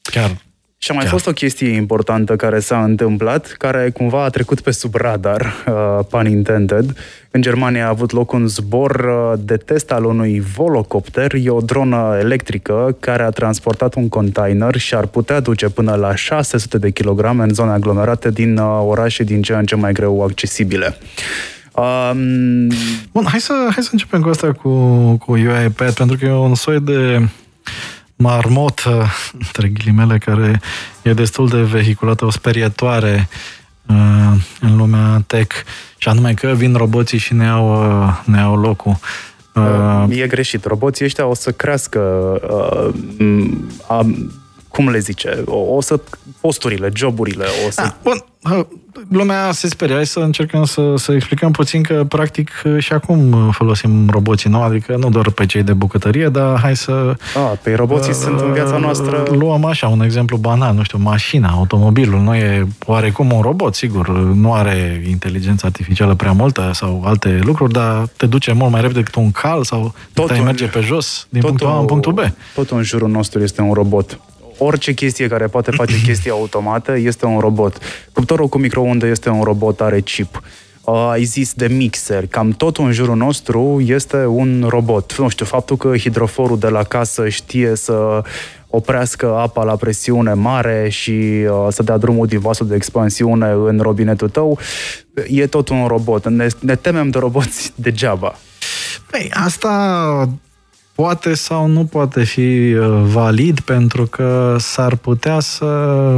Chiar 0.01 0.31
și 0.83 0.91
a 0.91 0.93
mai 0.93 1.03
Chiar. 1.03 1.13
fost 1.13 1.27
o 1.27 1.31
chestie 1.31 1.69
importantă 1.69 2.35
care 2.35 2.59
s-a 2.59 2.83
întâmplat, 2.83 3.55
care 3.57 3.89
cumva 3.89 4.23
a 4.23 4.29
trecut 4.29 4.61
pe 4.61 4.71
sub 4.71 4.95
radar, 4.95 5.53
uh, 5.67 6.05
pun 6.09 6.27
intended. 6.27 6.97
În 7.31 7.41
Germania 7.41 7.85
a 7.85 7.89
avut 7.89 8.11
loc 8.11 8.31
un 8.31 8.47
zbor 8.47 8.91
uh, 8.95 9.39
de 9.39 9.57
test 9.57 9.91
al 9.91 10.05
unui 10.05 10.39
volocopter, 10.55 11.33
e 11.33 11.49
o 11.49 11.59
dronă 11.59 12.17
electrică 12.19 12.97
care 12.99 13.23
a 13.23 13.29
transportat 13.29 13.95
un 13.95 14.09
container 14.09 14.77
și 14.77 14.95
ar 14.95 15.05
putea 15.05 15.39
duce 15.39 15.69
până 15.69 15.95
la 15.95 16.15
600 16.15 16.77
de 16.77 16.89
kilograme 16.89 17.43
în 17.43 17.53
zone 17.53 17.71
aglomerate 17.71 18.29
din 18.29 18.57
uh, 18.57 18.83
orașe 18.85 19.23
din 19.23 19.41
ce 19.41 19.53
în 19.53 19.65
ce 19.65 19.75
mai 19.75 19.91
greu 19.91 20.23
accesibile. 20.23 20.97
Um... 21.75 22.67
Bun, 23.11 23.25
hai 23.25 23.39
să, 23.39 23.53
hai 23.71 23.83
să 23.83 23.89
începem 23.91 24.21
cu 24.21 24.29
asta 24.29 24.51
cu, 24.51 24.69
cu 25.25 25.31
UiPath, 25.31 25.97
pentru 25.97 26.17
că 26.17 26.25
e 26.25 26.31
un 26.31 26.55
soi 26.55 26.79
de 26.79 27.27
marmotă, 28.23 29.05
între 29.39 29.67
ghilimele, 29.67 30.17
care 30.17 30.61
e 31.01 31.13
destul 31.13 31.47
de 31.47 31.61
vehiculată, 31.61 32.25
o 32.25 32.31
sperietoare 32.31 33.27
uh, 33.87 34.33
în 34.59 34.75
lumea 34.77 35.23
tech, 35.27 35.55
și 35.97 36.07
anume 36.07 36.33
că 36.33 36.47
vin 36.47 36.73
roboții 36.73 37.17
și 37.17 37.33
ne 37.33 37.45
iau, 37.45 37.65
uh, 38.03 38.21
ne 38.25 38.39
iau 38.39 38.55
locul. 38.55 38.97
Uh, 39.53 40.17
e 40.17 40.27
greșit. 40.27 40.65
Roboții 40.65 41.05
ăștia 41.05 41.25
o 41.25 41.33
să 41.33 41.51
crească 41.51 41.99
uh, 42.49 42.93
uh, 43.89 44.05
cum 44.75 44.89
le 44.89 44.99
zice, 44.99 45.43
o, 45.45 45.57
o 45.57 45.81
să 45.81 45.99
posturile, 46.39 46.89
joburile, 46.93 47.45
o 47.67 47.69
să... 47.69 47.81
Da, 47.81 47.97
bun, 48.03 48.25
lumea 49.09 49.51
se 49.51 49.67
sperie. 49.67 49.95
Hai 49.95 50.05
să 50.05 50.19
încercăm 50.19 50.63
să, 50.63 50.93
să 50.95 51.11
explicăm 51.11 51.51
puțin 51.51 51.83
că, 51.83 52.05
practic, 52.07 52.49
și 52.77 52.93
acum 52.93 53.51
folosim 53.51 54.09
roboții, 54.09 54.49
nu? 54.49 54.61
Adică 54.61 54.95
nu 54.95 55.09
doar 55.09 55.29
pe 55.29 55.45
cei 55.45 55.63
de 55.63 55.73
bucătărie, 55.73 56.27
dar 56.27 56.59
hai 56.59 56.75
să... 56.75 57.15
A, 57.35 57.39
pe 57.39 57.73
roboții 57.73 58.11
uh, 58.11 58.15
sunt 58.15 58.39
în 58.39 58.53
viața 58.53 58.77
noastră... 58.77 59.23
Luăm 59.31 59.65
așa, 59.65 59.87
un 59.87 60.01
exemplu 60.01 60.37
banal, 60.37 60.75
nu 60.75 60.83
știu, 60.83 60.97
mașina, 60.97 61.49
automobilul, 61.49 62.19
nu 62.19 62.35
e 62.35 62.67
oarecum 62.85 63.31
un 63.31 63.41
robot, 63.41 63.75
sigur, 63.75 64.09
nu 64.17 64.53
are 64.53 65.03
inteligență 65.09 65.65
artificială 65.65 66.15
prea 66.15 66.31
multă 66.31 66.71
sau 66.73 67.01
alte 67.05 67.39
lucruri, 67.43 67.73
dar 67.73 68.07
te 68.17 68.25
duce 68.25 68.51
mult 68.51 68.71
mai 68.71 68.81
repede 68.81 68.99
decât 68.99 69.15
un 69.15 69.31
cal 69.31 69.63
sau 69.63 69.93
te 70.13 70.39
merge 70.39 70.65
pe 70.65 70.79
jos 70.79 71.27
din 71.29 71.41
punctul 71.41 71.67
A 71.67 71.79
în 71.79 71.85
punctul 71.85 72.13
B. 72.13 72.19
Tot 72.53 72.69
în 72.69 72.83
jurul 72.83 73.09
nostru 73.09 73.43
este 73.43 73.61
un 73.61 73.73
robot 73.73 74.19
orice 74.57 74.93
chestie 74.93 75.27
care 75.27 75.47
poate 75.47 75.71
face 75.71 76.01
chestie 76.07 76.31
automată 76.31 76.97
este 76.97 77.25
un 77.25 77.39
robot. 77.39 77.77
Cuptorul 78.13 78.47
cu 78.47 78.57
microunde 78.57 79.07
este 79.07 79.29
un 79.29 79.43
robot, 79.43 79.81
are 79.81 79.99
chip. 79.99 80.41
Uh, 80.83 81.07
ai 81.11 81.23
zis 81.23 81.53
de 81.53 81.67
mixer, 81.67 82.27
cam 82.27 82.51
tot 82.51 82.77
în 82.77 82.91
jurul 82.91 83.15
nostru 83.15 83.81
este 83.85 84.25
un 84.25 84.65
robot. 84.69 85.17
Nu 85.17 85.29
știu, 85.29 85.45
faptul 85.45 85.77
că 85.77 85.97
hidroforul 85.97 86.59
de 86.59 86.67
la 86.67 86.83
casă 86.83 87.29
știe 87.29 87.75
să 87.75 88.23
oprească 88.67 89.35
apa 89.37 89.63
la 89.63 89.75
presiune 89.75 90.33
mare 90.33 90.89
și 90.89 91.11
uh, 91.11 91.67
să 91.69 91.83
dea 91.83 91.97
drumul 91.97 92.27
din 92.27 92.39
vasul 92.39 92.67
de 92.67 92.75
expansiune 92.75 93.49
în 93.65 93.79
robinetul 93.79 94.29
tău, 94.29 94.59
e 95.27 95.47
tot 95.47 95.69
un 95.69 95.87
robot. 95.87 96.27
Ne, 96.29 96.47
ne 96.59 96.75
temem 96.75 97.09
de 97.09 97.19
roboți 97.19 97.73
degeaba. 97.85 98.35
Păi, 99.11 99.29
asta 99.33 100.29
poate 100.95 101.33
sau 101.33 101.67
nu 101.67 101.85
poate 101.85 102.23
fi 102.23 102.73
uh, 102.73 103.01
valid 103.03 103.59
pentru 103.59 104.05
că 104.05 104.55
s-ar 104.59 104.95
putea 104.95 105.39
să 105.39 106.17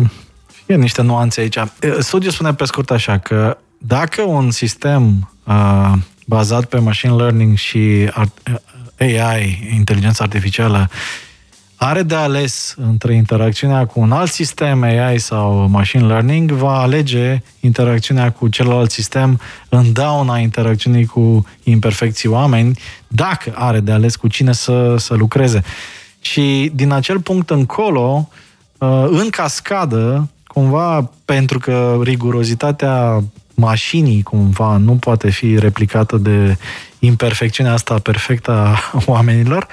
fie 0.66 0.76
niște 0.76 1.02
nuanțe 1.02 1.42
aici. 1.42 1.56
Uh, 1.56 1.66
studiul 2.00 2.32
spune 2.32 2.54
pe 2.54 2.66
scurt 2.66 2.92
așa 2.92 3.18
că 3.18 3.58
dacă 3.78 4.22
un 4.22 4.52
sistem 4.52 5.32
uh, 5.44 5.94
bazat 6.26 6.66
pe 6.66 6.80
machine 6.80 7.14
learning 7.14 7.58
și 7.58 8.10
AI, 9.00 9.72
inteligența 9.74 10.24
artificială, 10.24 10.90
are 11.86 12.04
de 12.04 12.16
ales 12.16 12.76
între 12.78 13.14
interacțiunea 13.14 13.86
cu 13.86 14.00
un 14.00 14.12
alt 14.12 14.32
sistem 14.32 14.84
AI 14.84 15.20
sau 15.20 15.68
machine 15.68 16.06
learning, 16.06 16.52
va 16.52 16.80
alege 16.80 17.42
interacțiunea 17.60 18.32
cu 18.32 18.48
celălalt 18.48 18.92
sistem 18.92 19.40
în 19.70 19.94
dauna 19.94 20.38
interacțiunii 20.38 21.06
cu 21.06 21.46
imperfecții 21.64 22.30
oameni, 22.30 22.80
dacă 23.08 23.52
are 23.56 23.80
de 23.80 23.92
ales 23.92 24.16
cu 24.16 24.28
cine 24.28 24.52
să, 24.52 24.96
să 24.98 25.14
lucreze. 25.14 25.64
Și 26.22 26.72
din 26.76 26.92
acel 26.92 27.20
punct 27.20 27.50
încolo, 27.50 28.30
uh, 28.78 29.06
în 29.10 29.30
cascadă, 29.30 30.30
cumva, 30.48 31.12
pentru 31.26 31.60
că 31.60 32.00
rigurozitatea 32.04 33.24
mașinii 33.54 34.24
cumva 34.24 34.78
nu 34.78 34.96
poate 34.96 35.30
fi 35.30 35.60
replicată 35.60 36.18
de 36.18 36.58
imperfecțiunea 37.00 37.74
asta 37.74 38.00
perfectă 38.00 38.52
a 38.52 38.78
oamenilor, 39.12 39.68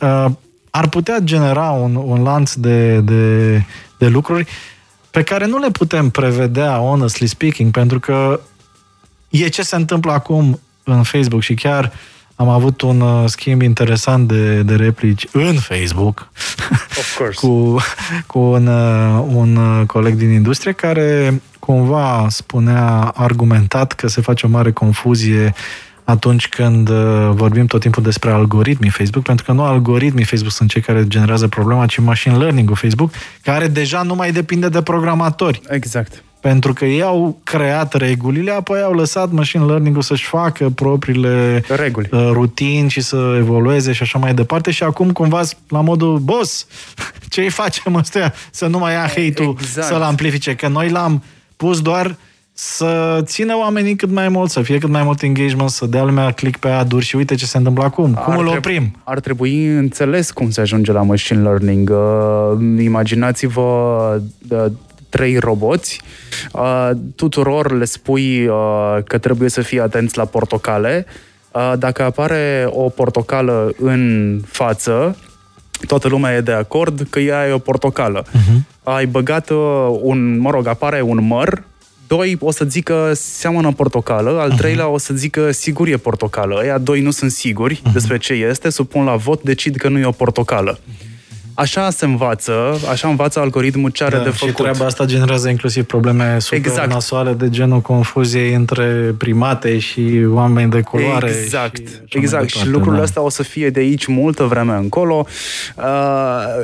uh, 0.00 0.26
ar 0.76 0.88
putea 0.88 1.18
genera 1.18 1.70
un, 1.70 1.94
un 1.94 2.22
lanț 2.22 2.52
de, 2.52 3.00
de, 3.00 3.62
de 3.98 4.06
lucruri 4.06 4.46
pe 5.10 5.22
care 5.22 5.46
nu 5.46 5.58
le 5.58 5.70
putem 5.70 6.10
prevedea, 6.10 6.72
honestly 6.72 7.26
speaking, 7.26 7.70
pentru 7.70 8.00
că 8.00 8.40
e 9.28 9.48
ce 9.48 9.62
se 9.62 9.76
întâmplă 9.76 10.12
acum 10.12 10.60
în 10.84 11.02
Facebook 11.02 11.42
și 11.42 11.54
chiar 11.54 11.92
am 12.34 12.48
avut 12.48 12.80
un 12.80 13.00
uh, 13.00 13.28
schimb 13.28 13.62
interesant 13.62 14.28
de, 14.28 14.62
de 14.62 14.74
replici 14.74 15.26
în 15.32 15.54
Facebook 15.54 16.28
Of 16.98 17.16
course. 17.16 17.38
cu, 17.46 17.76
cu 18.26 18.38
un, 18.38 18.66
uh, 18.66 19.24
un 19.26 19.56
uh, 19.56 19.86
coleg 19.86 20.14
din 20.14 20.30
industrie 20.30 20.72
care 20.72 21.42
cumva 21.58 22.26
spunea 22.30 23.12
argumentat 23.14 23.92
că 23.92 24.08
se 24.08 24.20
face 24.20 24.46
o 24.46 24.48
mare 24.48 24.72
confuzie 24.72 25.54
atunci 26.04 26.48
când 26.48 26.88
uh, 26.88 27.28
vorbim 27.30 27.66
tot 27.66 27.80
timpul 27.80 28.02
despre 28.02 28.30
algoritmii 28.30 28.90
Facebook, 28.90 29.24
pentru 29.24 29.44
că 29.44 29.52
nu 29.52 29.62
algoritmii 29.62 30.24
Facebook 30.24 30.52
sunt 30.52 30.70
cei 30.70 30.80
care 30.80 31.04
generează 31.08 31.48
problema, 31.48 31.86
ci 31.86 31.98
machine 31.98 32.36
learning-ul 32.36 32.76
Facebook, 32.76 33.10
care 33.42 33.66
deja 33.66 34.02
nu 34.02 34.14
mai 34.14 34.32
depinde 34.32 34.68
de 34.68 34.82
programatori. 34.82 35.60
Exact. 35.68 36.22
Pentru 36.40 36.72
că 36.72 36.84
ei 36.84 37.02
au 37.02 37.38
creat 37.44 37.94
regulile, 37.94 38.50
apoi 38.50 38.80
au 38.82 38.92
lăsat 38.92 39.30
machine 39.30 39.64
learning-ul 39.64 40.02
să-și 40.02 40.24
facă 40.24 40.68
propriile 40.68 41.64
Reguli. 41.68 42.08
uh, 42.10 42.28
rutini 42.32 42.88
și 42.90 43.00
să 43.00 43.34
evolueze 43.36 43.92
și 43.92 44.02
așa 44.02 44.18
mai 44.18 44.34
departe 44.34 44.70
și 44.70 44.82
acum 44.82 45.10
cumva 45.12 45.40
la 45.68 45.80
modul, 45.80 46.18
boss, 46.18 46.66
ce 47.30 47.40
îi 47.40 47.50
facem 47.50 47.94
ăstea 47.94 48.34
să 48.50 48.66
nu 48.66 48.78
mai 48.78 48.92
ia 48.92 49.06
hate-ul, 49.06 49.56
Exact. 49.60 49.86
să-l 49.86 50.02
amplifice, 50.02 50.54
că 50.54 50.68
noi 50.68 50.90
l-am 50.90 51.22
pus 51.56 51.80
doar 51.80 52.16
să 52.56 53.20
țină 53.22 53.56
oamenii 53.56 53.96
cât 53.96 54.10
mai 54.10 54.28
mult, 54.28 54.50
să 54.50 54.62
fie 54.62 54.78
cât 54.78 54.88
mai 54.88 55.02
mult 55.02 55.22
engagement, 55.22 55.70
să 55.70 55.86
dea 55.86 56.02
lumea 56.04 56.30
click 56.30 56.58
pe 56.58 56.68
aduri 56.68 57.04
și 57.04 57.16
uite 57.16 57.34
ce 57.34 57.46
se 57.46 57.56
întâmplă 57.56 57.84
acum, 57.84 58.12
cum 58.24 58.32
Ar 58.32 58.38
îl 58.38 58.46
treb- 58.46 58.56
oprim. 58.56 58.96
Ar 59.04 59.20
trebui 59.20 59.66
înțeles 59.66 60.30
cum 60.30 60.50
se 60.50 60.60
ajunge 60.60 60.92
la 60.92 61.02
machine 61.02 61.42
learning. 61.42 61.90
Uh, 61.90 62.82
imaginați-vă 62.84 63.62
uh, 64.48 64.64
trei 65.08 65.38
roboți, 65.38 66.00
uh, 66.52 66.90
tuturor 67.16 67.72
le 67.72 67.84
spui 67.84 68.46
uh, 68.46 68.96
că 69.04 69.18
trebuie 69.18 69.48
să 69.48 69.60
fie 69.60 69.80
atenți 69.80 70.16
la 70.16 70.24
portocale. 70.24 71.06
Uh, 71.50 71.72
dacă 71.78 72.02
apare 72.02 72.66
o 72.68 72.88
portocală 72.88 73.72
în 73.78 74.40
față, 74.46 75.16
toată 75.86 76.08
lumea 76.08 76.34
e 76.34 76.40
de 76.40 76.52
acord 76.52 77.06
că 77.10 77.18
ea 77.18 77.48
e 77.48 77.52
o 77.52 77.58
portocală. 77.58 78.22
Uh-huh. 78.24 78.58
Ai 78.82 79.06
băgat 79.06 79.50
uh, 79.50 79.58
un, 80.02 80.38
mă 80.38 80.50
rog, 80.50 80.66
apare 80.66 81.00
un 81.00 81.26
măr, 81.26 81.62
doi 82.16 82.36
o 82.40 82.50
să 82.50 82.64
zică 82.68 83.12
seamănă 83.14 83.72
portocală, 83.72 84.40
al 84.40 84.52
treilea 84.52 84.88
o 84.88 84.98
să 84.98 85.14
zică 85.14 85.50
sigur 85.50 85.88
e 85.88 85.96
portocală. 85.96 86.58
Ăia 86.62 86.78
doi 86.78 87.00
nu 87.00 87.10
sunt 87.10 87.30
siguri 87.30 87.82
despre 87.92 88.18
ce 88.18 88.32
este, 88.32 88.70
supun 88.70 89.04
la 89.04 89.16
vot, 89.16 89.42
decid 89.42 89.76
că 89.76 89.88
nu 89.88 89.98
e 89.98 90.04
o 90.04 90.10
portocală. 90.10 90.78
Așa 91.54 91.90
se 91.90 92.04
învață, 92.04 92.52
așa 92.90 93.08
învață 93.08 93.40
algoritmul 93.40 93.90
ce 93.90 94.04
are 94.04 94.16
de 94.16 94.22
Da, 94.24 94.30
și 94.30 94.36
făcut. 94.38 94.54
treaba 94.54 94.84
asta 94.84 95.04
generează 95.04 95.48
inclusiv 95.48 95.84
probleme 95.84 96.36
super 96.38 96.58
Exact. 96.58 96.92
nasoale 96.92 97.32
de 97.32 97.48
genul 97.50 97.80
confuziei 97.80 98.54
între 98.54 99.14
primate 99.18 99.78
și 99.78 100.24
oameni 100.28 100.70
de 100.70 100.80
culoare. 100.80 101.28
Exact, 101.42 101.76
și 101.76 101.82
așa 101.84 101.96
mai 102.14 102.22
exact. 102.22 102.44
Și 102.48 102.52
departe, 102.52 102.70
lucrurile 102.70 102.96
da. 103.00 103.02
astea 103.06 103.22
o 103.22 103.28
să 103.28 103.42
fie 103.42 103.70
de 103.70 103.80
aici 103.80 104.06
multă 104.06 104.42
vreme 104.44 104.72
încolo. 104.72 105.26
Uh, 105.76 105.84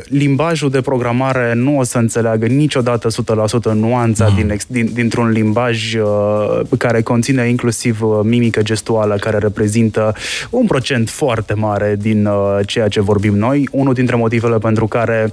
limbajul 0.05 0.71
de 0.71 0.81
programare 0.81 1.53
nu 1.55 1.79
o 1.79 1.83
să 1.83 1.99
înțeleagă 1.99 2.47
niciodată 2.47 3.09
100% 3.09 3.73
nuanța 3.73 4.27
Mm. 4.29 4.35
din, 4.37 4.51
ex- 4.51 4.67
din, 4.69 4.91
dintr-un 4.93 5.29
limbaj 5.31 5.95
uh, 5.95 6.61
care 6.79 7.03
conține 7.03 7.49
inclusiv 7.49 8.03
uh, 8.03 8.19
mimică 8.23 8.63
gestuală, 8.63 9.15
care 9.21 9.39
reprezintă 9.39 10.15
un 10.51 10.67
procent 10.67 11.09
foarte 11.11 11.55
mare 11.55 11.97
din 11.99 12.27
uh, 12.27 12.59
ceea 12.67 12.89
ce 12.89 13.01
vorbim 13.01 13.37
noi. 13.37 13.69
Unul 13.73 13.95
dintre 13.95 14.17
motivele 14.17 14.59
pentru 14.59 14.80
care 14.87 15.33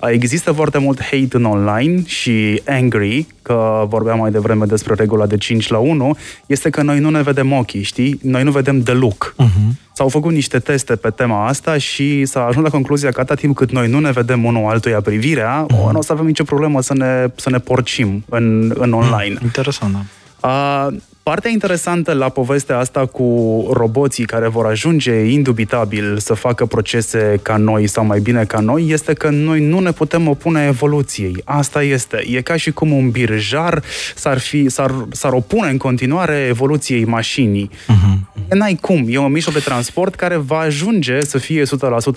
uh, 0.00 0.08
există 0.12 0.52
foarte 0.52 0.78
mult 0.78 1.00
hate 1.02 1.28
în 1.30 1.44
online 1.44 2.02
și 2.06 2.62
angry, 2.66 3.26
că 3.42 3.84
vorbeam 3.88 4.18
mai 4.18 4.30
devreme 4.30 4.64
despre 4.64 4.94
regula 4.94 5.26
de 5.26 5.36
5 5.36 5.68
la 5.68 5.78
1, 5.78 6.16
este 6.46 6.70
că 6.70 6.82
noi 6.82 6.98
nu 6.98 7.10
ne 7.10 7.22
vedem 7.22 7.52
ochii, 7.52 7.82
știi? 7.82 8.18
Noi 8.22 8.42
nu 8.42 8.50
vedem 8.50 8.80
de 8.80 8.92
look. 8.92 9.34
Mhm. 9.36 9.78
S-au 9.92 10.08
făcut 10.08 10.32
niște 10.32 10.58
teste 10.58 10.96
pe 10.96 11.10
tema 11.10 11.46
asta 11.46 11.78
și 11.78 12.24
s-a 12.24 12.44
ajuns 12.46 12.64
la 12.64 12.70
concluzia 12.70 13.10
că 13.10 13.20
atâta 13.20 13.34
timp 13.40 13.56
cât 13.56 13.70
noi 13.70 13.88
nu 13.88 13.98
ne 13.98 14.10
vedem 14.10 14.44
unul 14.44 14.70
altuia 14.70 15.00
privirea, 15.00 15.66
Mhm. 15.70 15.80
o, 15.86 15.92
nu 15.92 15.98
o 15.98 16.02
să 16.02 16.12
avem 16.12 16.26
nicio 16.26 16.44
problemă 16.44 16.80
să 16.82 16.94
ne, 16.94 17.26
să 17.36 17.50
ne 17.50 17.58
porcim 17.58 18.24
în, 18.28 18.72
în 18.74 18.92
online. 18.92 19.38
Interesant, 19.42 19.92
da. 19.92 20.00
A, 20.48 20.88
partea 21.24 21.50
interesantă 21.50 22.12
la 22.12 22.28
povestea 22.28 22.78
asta 22.78 23.06
cu 23.06 23.24
roboții 23.72 24.24
care 24.24 24.48
vor 24.48 24.66
ajunge 24.66 25.12
indubitabil 25.12 26.18
să 26.18 26.34
facă 26.34 26.66
procese 26.66 27.38
ca 27.42 27.56
noi 27.56 27.86
sau 27.86 28.04
mai 28.04 28.20
bine 28.20 28.44
ca 28.44 28.60
noi 28.60 28.88
este 28.88 29.12
că 29.12 29.30
noi 29.30 29.60
nu 29.60 29.78
ne 29.78 29.92
putem 29.92 30.28
opune 30.28 30.66
evoluției. 30.66 31.42
Asta 31.44 31.82
este. 31.82 32.24
E 32.30 32.40
ca 32.40 32.56
și 32.56 32.70
cum 32.70 32.92
un 32.92 33.10
birjar 33.10 33.82
s-ar, 34.14 34.38
fi, 34.38 34.68
s-ar, 34.68 34.94
s-ar 35.10 35.32
opune 35.32 35.70
în 35.70 35.76
continuare 35.76 36.46
evoluției 36.48 37.04
mașinii. 37.04 37.70
Uh-huh. 37.70 38.34
N-ai 38.48 38.78
cum. 38.80 39.06
E 39.08 39.18
un 39.18 39.32
mijloc 39.32 39.54
de 39.54 39.60
transport 39.60 40.14
care 40.14 40.36
va 40.36 40.58
ajunge 40.58 41.20
să 41.20 41.38
fie 41.38 41.62
100% 41.62 41.66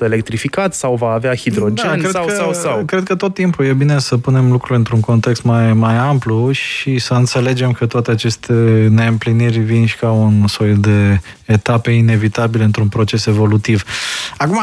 electrificat 0.04 0.74
sau 0.74 0.96
va 0.96 1.12
avea 1.12 1.36
hidrogen 1.36 2.00
cred 2.00 2.12
sau, 2.12 2.26
că, 2.26 2.34
sau, 2.34 2.54
sau. 2.54 2.84
Cred 2.86 3.04
că 3.04 3.16
tot 3.16 3.34
timpul 3.34 3.66
e 3.66 3.74
bine 3.74 4.00
să 4.00 4.18
punem 4.18 4.52
lucrurile 4.52 4.78
într-un 4.78 5.00
context 5.00 5.44
mai, 5.44 5.74
mai 5.74 5.96
amplu 5.96 6.52
și 6.52 7.00
să 7.00 7.14
înțelegem 7.14 7.72
că 7.72 7.86
toate 7.86 8.12
aceste 8.12 8.54
neîmpliniri 8.98 9.60
vin 9.60 9.86
și 9.86 9.98
ca 9.98 10.12
un 10.12 10.48
soi 10.48 10.76
de 10.76 11.22
etape 11.46 11.92
inevitabile 11.92 12.64
într-un 12.64 12.88
proces 12.88 13.26
evolutiv. 13.26 13.84
Acum, 14.38 14.60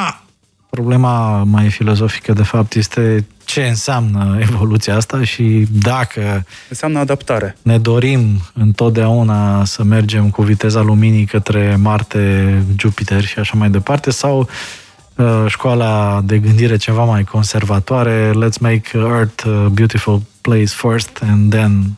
problema 0.70 1.42
mai 1.44 1.68
filozofică, 1.68 2.32
de 2.32 2.42
fapt, 2.42 2.74
este 2.74 3.26
ce 3.44 3.62
înseamnă 3.66 4.38
evoluția 4.40 4.96
asta 4.96 5.24
și 5.24 5.66
dacă 5.70 6.44
Înseamnă 6.68 6.98
adaptare. 6.98 7.56
ne 7.62 7.78
dorim 7.78 8.40
întotdeauna 8.54 9.64
să 9.64 9.84
mergem 9.84 10.30
cu 10.30 10.42
viteza 10.42 10.80
luminii 10.80 11.24
către 11.24 11.76
Marte, 11.80 12.62
Jupiter 12.78 13.24
și 13.24 13.38
așa 13.38 13.52
mai 13.56 13.70
departe, 13.70 14.10
sau 14.10 14.48
uh, 15.16 15.44
școala 15.46 16.20
de 16.24 16.38
gândire 16.38 16.76
ceva 16.76 17.04
mai 17.04 17.24
conservatoare, 17.24 18.30
let's 18.30 18.60
make 18.60 18.90
Earth 18.94 19.46
a 19.46 19.68
beautiful 19.72 20.22
place 20.40 20.72
first 20.74 21.20
and 21.22 21.50
then 21.50 21.96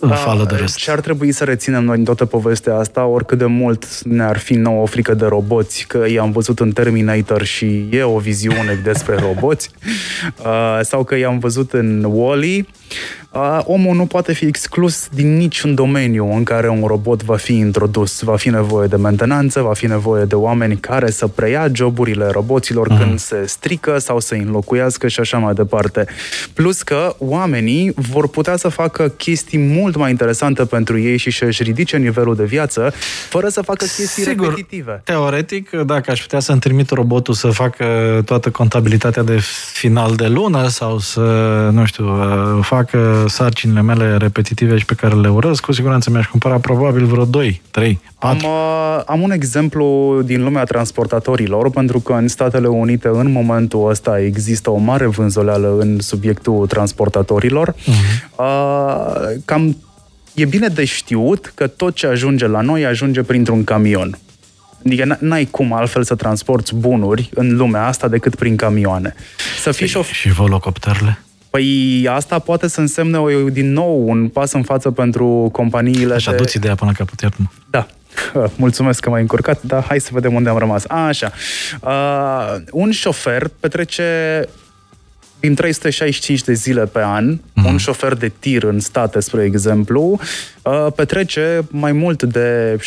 uh, 0.00 0.14
follow 0.14 0.44
the 0.44 0.56
rest. 0.56 0.76
Ce 0.76 0.90
ar 0.90 1.00
trebui 1.00 1.32
să 1.32 1.44
reținem 1.44 1.84
noi 1.84 1.98
în 1.98 2.04
toată 2.04 2.24
povestea 2.24 2.76
asta, 2.76 3.04
oricât 3.04 3.38
de 3.38 3.44
mult 3.44 4.02
ne-ar 4.02 4.38
fi 4.38 4.54
nouă 4.54 4.86
frică 4.86 5.14
de 5.14 5.26
roboți, 5.26 5.84
că 5.88 6.04
i-am 6.08 6.30
văzut 6.30 6.60
în 6.60 6.72
Terminator 6.72 7.42
și 7.42 7.88
e 7.90 8.02
o 8.02 8.18
viziune 8.18 8.80
despre 8.84 9.16
roboți, 9.26 9.70
uh, 10.44 10.80
sau 10.82 11.04
că 11.04 11.16
i-am 11.16 11.38
văzut 11.38 11.72
în 11.72 12.04
Wall-E, 12.04 12.58
uh, 12.58 12.64
omul 13.64 13.96
nu 13.96 14.06
poate 14.06 14.32
fi 14.32 14.44
exclus 14.44 15.08
din 15.08 15.36
niciun 15.36 15.74
domeniu 15.74 16.32
în 16.36 16.44
care 16.44 16.68
un 16.68 16.86
robot 16.86 17.22
va 17.22 17.36
fi 17.36 17.56
introdus. 17.56 18.20
Va 18.22 18.36
fi 18.36 18.48
nevoie 18.48 18.86
de 18.86 18.96
mentenanță, 18.96 19.60
va 19.60 19.72
fi 19.72 19.86
nevoie 19.86 20.24
de 20.24 20.34
oameni 20.34 20.76
care 20.76 21.10
să 21.10 21.26
preia 21.26 21.68
joburile 21.72 22.26
roboților 22.26 22.88
Mhm. 22.88 22.98
mm. 22.98 23.04
când 23.06 23.18
se 23.18 23.44
strică 23.46 23.98
sau 23.98 24.20
să 24.20 24.34
îi 24.34 24.40
înlocuiască 24.40 25.08
și 25.08 25.20
așa 25.20 25.38
mai 25.38 25.54
departe. 25.54 26.04
Plus 26.52 26.82
că 26.82 27.14
oamenii 27.18 27.92
vor 27.96 28.28
putea 28.28 28.56
să 28.56 28.68
facă 28.68 29.08
chestii 29.08 29.58
mult 29.58 29.96
mai 29.96 30.10
interesante 30.10 30.64
pentru 30.64 30.98
ei 30.98 31.16
și 31.16 31.30
să-și 31.30 31.62
ridice 31.62 31.96
nivelul 31.96 32.34
de 32.36 32.44
viață 32.44 32.92
fără 33.28 33.48
să 33.48 33.62
facă 33.62 33.84
chestii 33.84 34.22
Sigur, 34.22 34.48
repetitive. 34.48 35.00
Teoretic, 35.04 35.70
dacă 35.70 36.10
aș 36.10 36.20
putea 36.20 36.40
să-mi 36.40 36.60
trimit 36.60 36.90
robotul 36.90 37.34
să 37.34 37.48
facă 37.48 37.84
toată 38.24 38.50
contabilitatea 38.50 39.22
de 39.22 39.38
final 39.72 40.14
de 40.14 40.26
lună 40.26 40.68
sau 40.68 40.98
să, 40.98 41.20
nu 41.72 41.84
știu, 41.84 42.04
uh, 42.04 42.58
facă 42.64 43.19
sarcinile 43.28 43.82
mele 43.82 44.16
repetitive 44.16 44.76
și 44.78 44.84
pe 44.84 44.94
care 44.94 45.14
le 45.14 45.28
urăz, 45.28 45.58
cu 45.58 45.72
siguranță 45.72 46.10
mi-aș 46.10 46.26
cumpăra 46.26 46.58
probabil 46.58 47.04
vreo 47.04 47.24
2, 47.24 47.62
3, 47.70 48.00
4. 48.18 48.46
Am, 48.46 48.52
uh, 48.52 49.02
am 49.06 49.22
un 49.22 49.30
exemplu 49.30 50.18
din 50.24 50.42
lumea 50.42 50.64
transportatorilor, 50.64 51.70
pentru 51.70 52.00
că 52.00 52.12
în 52.12 52.28
Statele 52.28 52.66
Unite, 52.68 53.08
în 53.08 53.32
momentul 53.32 53.88
ăsta, 53.90 54.20
există 54.20 54.70
o 54.70 54.76
mare 54.76 55.06
vânzoleală 55.06 55.76
în 55.80 56.00
subiectul 56.00 56.66
transportatorilor. 56.66 57.72
Uh-huh. 57.72 58.24
Uh, 58.36 59.40
cam 59.44 59.76
e 60.34 60.44
bine 60.44 60.66
de 60.66 60.84
știut 60.84 61.52
că 61.54 61.66
tot 61.66 61.94
ce 61.94 62.06
ajunge 62.06 62.46
la 62.46 62.60
noi 62.60 62.84
ajunge 62.86 63.22
printr-un 63.22 63.64
camion. 63.64 64.18
Adică 64.86 65.14
n- 65.14 65.18
n-ai 65.18 65.44
cum 65.44 65.72
altfel 65.72 66.02
să 66.04 66.14
transporti 66.14 66.74
bunuri 66.74 67.30
în 67.34 67.56
lumea 67.56 67.86
asta 67.86 68.08
decât 68.08 68.34
prin 68.34 68.56
camioane. 68.56 69.14
Să 69.60 69.70
fii 69.72 69.86
șof- 69.88 70.12
Și 70.12 70.28
volocopterele? 70.32 71.22
Păi 71.50 72.06
asta 72.10 72.38
poate 72.38 72.68
să 72.68 72.80
însemne 72.80 73.18
o, 73.18 73.48
din 73.48 73.72
nou 73.72 74.08
un 74.08 74.28
pas 74.28 74.52
în 74.52 74.62
față 74.62 74.90
pentru 74.90 75.48
companiile 75.52 76.14
Așa, 76.14 76.30
de... 76.30 76.36
du-ți 76.36 76.56
ideea 76.56 76.74
până 76.74 76.90
la 76.90 77.04
capăt, 77.04 77.20
iartă-mă. 77.20 77.48
Da. 77.70 77.86
Mulțumesc 78.56 79.00
că 79.00 79.10
m-ai 79.10 79.20
încurcat, 79.20 79.62
dar 79.62 79.84
hai 79.84 80.00
să 80.00 80.10
vedem 80.12 80.34
unde 80.34 80.48
am 80.48 80.58
rămas. 80.58 80.84
A, 80.88 81.06
așa. 81.06 81.32
Uh, 81.80 82.62
un 82.70 82.90
șofer 82.90 83.50
petrece 83.60 84.04
din 85.40 85.54
365 85.54 86.42
de 86.42 86.52
zile 86.52 86.86
pe 86.86 87.02
an, 87.02 87.36
mm-hmm. 87.36 87.64
un 87.64 87.76
șofer 87.76 88.14
de 88.14 88.32
tir 88.38 88.62
în 88.62 88.80
state, 88.80 89.20
spre 89.20 89.44
exemplu, 89.44 90.20
uh, 90.62 90.86
petrece 90.94 91.62
mai 91.70 91.92
mult 91.92 92.22
de 92.22 92.76
75%, 92.76 92.80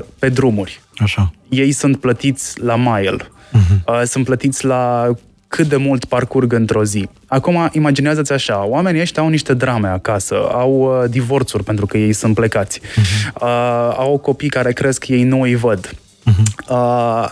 80% 0.00 0.04
pe 0.18 0.28
drumuri. 0.28 0.80
Așa. 0.96 1.32
Ei 1.48 1.72
sunt 1.72 2.00
plătiți 2.00 2.60
la 2.62 2.76
mile, 2.76 3.16
mm-hmm. 3.16 3.84
uh, 3.86 4.02
sunt 4.04 4.24
plătiți 4.24 4.64
la 4.64 5.10
cât 5.50 5.66
de 5.66 5.76
mult 5.76 6.04
parcurg 6.04 6.52
într-o 6.52 6.84
zi. 6.84 7.08
Acum, 7.26 7.68
imaginează-ți 7.72 8.32
așa, 8.32 8.64
oamenii 8.66 9.00
ăștia 9.00 9.22
au 9.22 9.28
niște 9.28 9.54
drame 9.54 9.88
acasă, 9.88 10.34
au 10.34 10.72
uh, 10.72 11.10
divorțuri 11.10 11.64
pentru 11.64 11.86
că 11.86 11.98
ei 11.98 12.12
sunt 12.12 12.34
plecați, 12.34 12.80
uh-huh. 12.80 13.32
uh, 13.40 13.94
au 13.96 14.18
copii 14.18 14.48
care 14.48 14.72
cresc, 14.72 15.08
ei 15.08 15.22
nu 15.22 15.40
îi 15.40 15.54
văd. 15.54 15.88
Uh-huh. 15.88 16.68
Uh, 16.68 17.24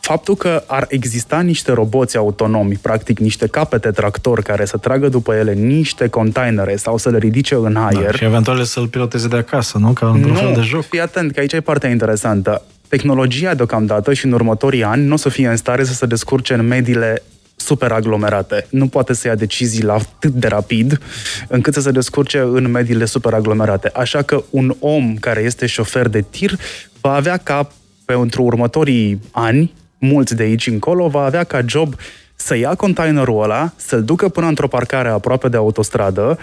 faptul 0.00 0.34
că 0.34 0.62
ar 0.66 0.86
exista 0.88 1.40
niște 1.40 1.72
roboți 1.72 2.16
autonomi, 2.16 2.78
practic 2.82 3.18
niște 3.18 3.46
capete 3.46 3.90
tractor 3.90 4.42
care 4.42 4.64
să 4.64 4.76
tragă 4.76 5.08
după 5.08 5.34
ele 5.34 5.52
niște 5.52 6.08
containere 6.08 6.76
sau 6.76 6.96
să 6.96 7.10
le 7.10 7.18
ridice 7.18 7.54
în 7.54 7.72
da, 7.72 7.86
aer... 7.86 8.10
Da, 8.10 8.16
și 8.16 8.24
eventual 8.24 8.62
să-l 8.62 8.86
piloteze 8.86 9.28
de 9.28 9.36
acasă, 9.36 9.78
nu? 9.78 9.90
Ca 9.92 10.08
într-un 10.08 10.34
fel 10.34 10.52
de 10.54 10.60
joc. 10.60 10.84
fii 10.84 11.00
atent, 11.00 11.32
că 11.32 11.40
aici 11.40 11.52
e 11.52 11.60
partea 11.60 11.90
interesantă. 11.90 12.62
Tehnologia 12.88 13.54
deocamdată 13.54 14.12
și 14.12 14.26
în 14.26 14.32
următorii 14.32 14.84
ani 14.84 15.06
nu 15.06 15.12
o 15.12 15.16
să 15.16 15.28
fie 15.28 15.48
în 15.48 15.56
stare 15.56 15.84
să 15.84 15.92
se 15.92 16.06
descurce 16.06 16.54
în 16.54 16.66
mediile 16.66 17.22
super 17.62 17.92
aglomerate. 17.92 18.66
Nu 18.70 18.86
poate 18.86 19.12
să 19.12 19.28
ia 19.28 19.34
decizii 19.34 19.82
la 19.82 19.94
atât 19.94 20.32
de 20.32 20.48
rapid 20.48 21.00
încât 21.48 21.74
să 21.74 21.80
se 21.80 21.90
descurce 21.90 22.38
în 22.38 22.70
mediile 22.70 23.04
super 23.04 23.34
aglomerate. 23.34 23.90
Așa 23.94 24.22
că 24.22 24.42
un 24.50 24.74
om 24.78 25.16
care 25.16 25.40
este 25.40 25.66
șofer 25.66 26.08
de 26.08 26.20
tir 26.20 26.58
va 27.00 27.14
avea 27.14 27.36
ca 27.36 27.68
pentru 28.04 28.42
următorii 28.42 29.20
ani 29.30 29.72
mulți 29.98 30.34
de 30.34 30.42
aici 30.42 30.66
încolo, 30.66 31.08
va 31.08 31.24
avea 31.24 31.44
ca 31.44 31.60
job 31.66 31.94
să 32.34 32.56
ia 32.56 32.74
containerul 32.74 33.42
ăla, 33.42 33.72
să-l 33.76 34.04
ducă 34.04 34.28
până 34.28 34.46
într-o 34.46 34.68
parcare 34.68 35.08
aproape 35.08 35.48
de 35.48 35.56
autostradă, 35.56 36.38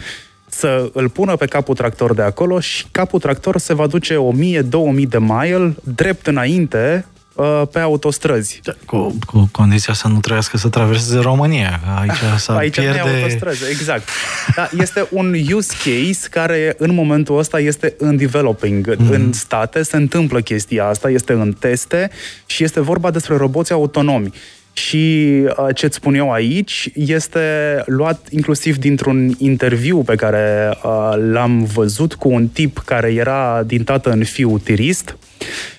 să 0.49 0.89
îl 0.93 1.09
pună 1.09 1.35
pe 1.35 1.45
capul 1.45 1.75
tractor 1.75 2.13
de 2.13 2.21
acolo 2.21 2.59
și 2.59 2.85
capul 2.91 3.19
tractor 3.19 3.57
se 3.57 3.73
va 3.73 3.87
duce 3.87 4.15
1000-2000 4.15 4.61
de 5.07 5.19
mile 5.19 5.75
drept 5.83 6.27
înainte 6.27 7.05
uh, 7.05 7.18
pe 7.71 7.79
autostrăzi. 7.79 8.59
Da, 8.63 8.73
cu, 8.85 9.17
cu 9.25 9.49
condiția 9.51 9.93
să 9.93 10.07
nu 10.07 10.19
trăiască 10.19 10.57
să 10.57 10.69
traverseze 10.69 11.19
România. 11.19 11.79
Aici 11.99 12.17
să 12.45 12.51
Aici 12.51 12.79
pierde... 12.79 13.01
nu 13.03 13.09
autostrăzi, 13.13 13.63
exact. 13.69 14.09
Da, 14.55 14.69
este 14.79 15.07
un 15.11 15.35
use 15.53 15.73
case 15.77 16.27
care 16.29 16.75
în 16.77 16.93
momentul 16.93 17.37
ăsta 17.37 17.59
este 17.59 17.93
în 17.97 18.17
developing. 18.17 18.95
Mm. 18.97 19.11
În 19.11 19.33
state 19.33 19.83
se 19.83 19.95
întâmplă 19.95 20.41
chestia 20.41 20.85
asta, 20.85 21.09
este 21.09 21.33
în 21.33 21.53
teste 21.59 22.09
și 22.45 22.63
este 22.63 22.81
vorba 22.81 23.11
despre 23.11 23.35
roboți 23.35 23.71
autonomi. 23.71 24.33
Și 24.73 25.29
uh, 25.57 25.75
ce-ți 25.75 25.95
spun 25.95 26.13
eu 26.13 26.31
aici 26.31 26.89
este 26.93 27.39
luat 27.85 28.27
inclusiv 28.29 28.77
dintr-un 28.77 29.35
interviu 29.37 30.01
pe 30.01 30.15
care 30.15 30.77
uh, 30.83 31.13
l-am 31.31 31.63
văzut 31.63 32.13
cu 32.13 32.29
un 32.29 32.47
tip 32.47 32.77
care 32.85 33.13
era 33.13 33.63
din 33.65 33.83
tată 33.83 34.09
în 34.09 34.23
fiu 34.23 34.57
tirist 34.57 35.17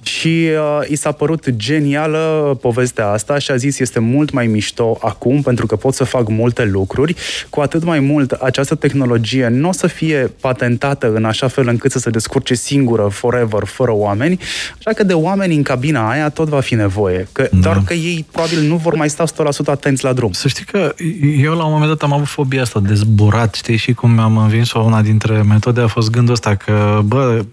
și 0.03 0.49
uh, 0.81 0.88
i 0.88 0.96
s-a 0.96 1.12
părut 1.12 1.51
genială 1.51 2.57
povestea 2.61 3.09
asta 3.09 3.38
și 3.38 3.51
a 3.51 3.57
zis 3.57 3.79
este 3.79 3.99
mult 3.99 4.31
mai 4.31 4.46
mișto 4.46 4.99
acum 5.01 5.42
pentru 5.42 5.66
că 5.66 5.77
pot 5.77 5.94
să 5.94 6.05
fac 6.05 6.29
multe 6.29 6.64
lucruri. 6.64 7.14
Cu 7.51 7.61
atât 7.61 7.85
mai 7.85 8.01
mult 8.01 8.33
această 8.33 8.75
tehnologie 8.75 9.49
nu 9.49 9.68
o 9.68 9.73
să 9.73 9.87
fie 9.87 10.33
patentată 10.40 11.12
în 11.14 11.25
așa 11.25 11.49
fel 11.49 11.68
încât 11.68 11.90
să 11.90 11.99
se 11.99 12.11
descurce 12.11 12.55
singură 12.55 13.09
forever, 13.12 13.64
fără 13.64 13.92
oameni, 13.94 14.38
așa 14.79 14.92
că 14.92 15.05
de 15.05 15.14
oameni 15.14 15.55
în 15.55 15.62
cabina 15.62 16.11
aia 16.11 16.29
tot 16.29 16.49
va 16.49 16.61
fi 16.61 16.75
nevoie. 16.75 17.29
Că, 17.33 17.49
da. 17.53 17.59
Doar 17.59 17.83
că 17.85 17.94
ei 17.94 18.27
probabil 18.33 18.61
nu 18.61 18.77
vor 18.77 18.94
mai 18.94 19.11
sta 19.11 19.25
100% 19.25 19.27
atenți 19.64 20.05
la 20.05 20.12
drum. 20.12 20.33
Să 20.33 20.49
știi 20.49 20.64
că 20.64 20.94
eu 21.42 21.55
la 21.55 21.64
un 21.64 21.73
moment 21.73 21.90
dat 21.90 22.03
am 22.03 22.12
avut 22.12 22.27
fobia 22.27 22.62
asta 22.62 22.81
de 22.81 22.94
zburat, 22.94 23.55
știi, 23.55 23.77
și 23.77 23.92
cum 23.92 24.18
am 24.18 24.37
învins-o 24.37 24.79
una 24.79 25.03
dintre 25.03 25.42
metode 25.42 25.81
a 25.81 25.87
fost 25.87 26.11
gândul 26.11 26.33
ăsta 26.33 26.55
că, 26.55 27.01
bă, 27.05 27.44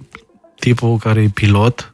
tipul 0.60 0.98
care 0.98 1.22
e 1.22 1.30
pilot, 1.34 1.94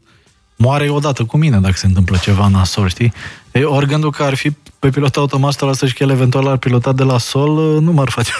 moare 0.63 0.89
odată 0.89 1.23
cu 1.23 1.38
mine 1.38 1.58
dacă 1.60 1.76
se 1.76 1.86
întâmplă 1.86 2.17
ceva 2.21 2.47
nasol, 2.47 2.88
știi? 2.88 3.13
E, 3.52 3.63
ori 3.63 3.88
gândul 3.88 4.12
că 4.12 4.23
ar 4.23 4.34
fi 4.34 4.52
pe 4.80 4.89
pilot 4.89 5.15
automat 5.15 5.62
ăla 5.62 5.73
să-și 5.73 6.04
el 6.04 6.10
eventual 6.10 6.47
ar 6.47 6.58
pilota 6.58 6.91
de 6.91 7.04
la 7.04 7.17
sol, 7.17 7.82
nu 7.82 7.91
m-ar 7.91 8.10
face 8.10 8.32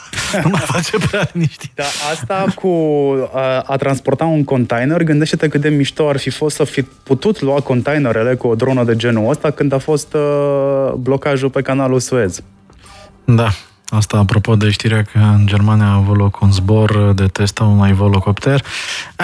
nu 0.44 0.48
mă 0.48 0.56
face 0.56 0.96
prea 1.06 1.28
liniștit. 1.32 1.70
Da, 1.74 1.84
asta 2.12 2.44
cu 2.54 2.68
a, 3.34 3.60
a 3.66 3.76
transporta 3.76 4.24
un 4.24 4.44
container, 4.44 5.02
gândește-te 5.02 5.48
cât 5.48 5.60
de 5.60 5.68
mișto 5.68 6.08
ar 6.08 6.18
fi 6.18 6.30
fost 6.30 6.56
să 6.56 6.64
fi 6.64 6.82
putut 6.82 7.40
lua 7.40 7.60
containerele 7.60 8.34
cu 8.34 8.46
o 8.46 8.54
dronă 8.54 8.84
de 8.84 8.96
genul 8.96 9.30
ăsta 9.30 9.50
când 9.50 9.72
a 9.72 9.78
fost 9.78 10.14
uh, 10.14 10.92
blocajul 10.98 11.50
pe 11.50 11.62
canalul 11.62 12.00
Suez. 12.00 12.42
Da, 13.24 13.48
Asta 13.94 14.16
apropo 14.16 14.56
de 14.56 14.70
știrea 14.70 15.02
că 15.02 15.18
în 15.18 15.46
Germania 15.46 15.86
a 15.86 15.94
avut 15.94 16.16
loc 16.16 16.40
un 16.40 16.52
zbor 16.52 17.12
de 17.14 17.26
test 17.26 17.60
a 17.60 17.64
unui 17.64 17.92
volocopter. 17.92 18.64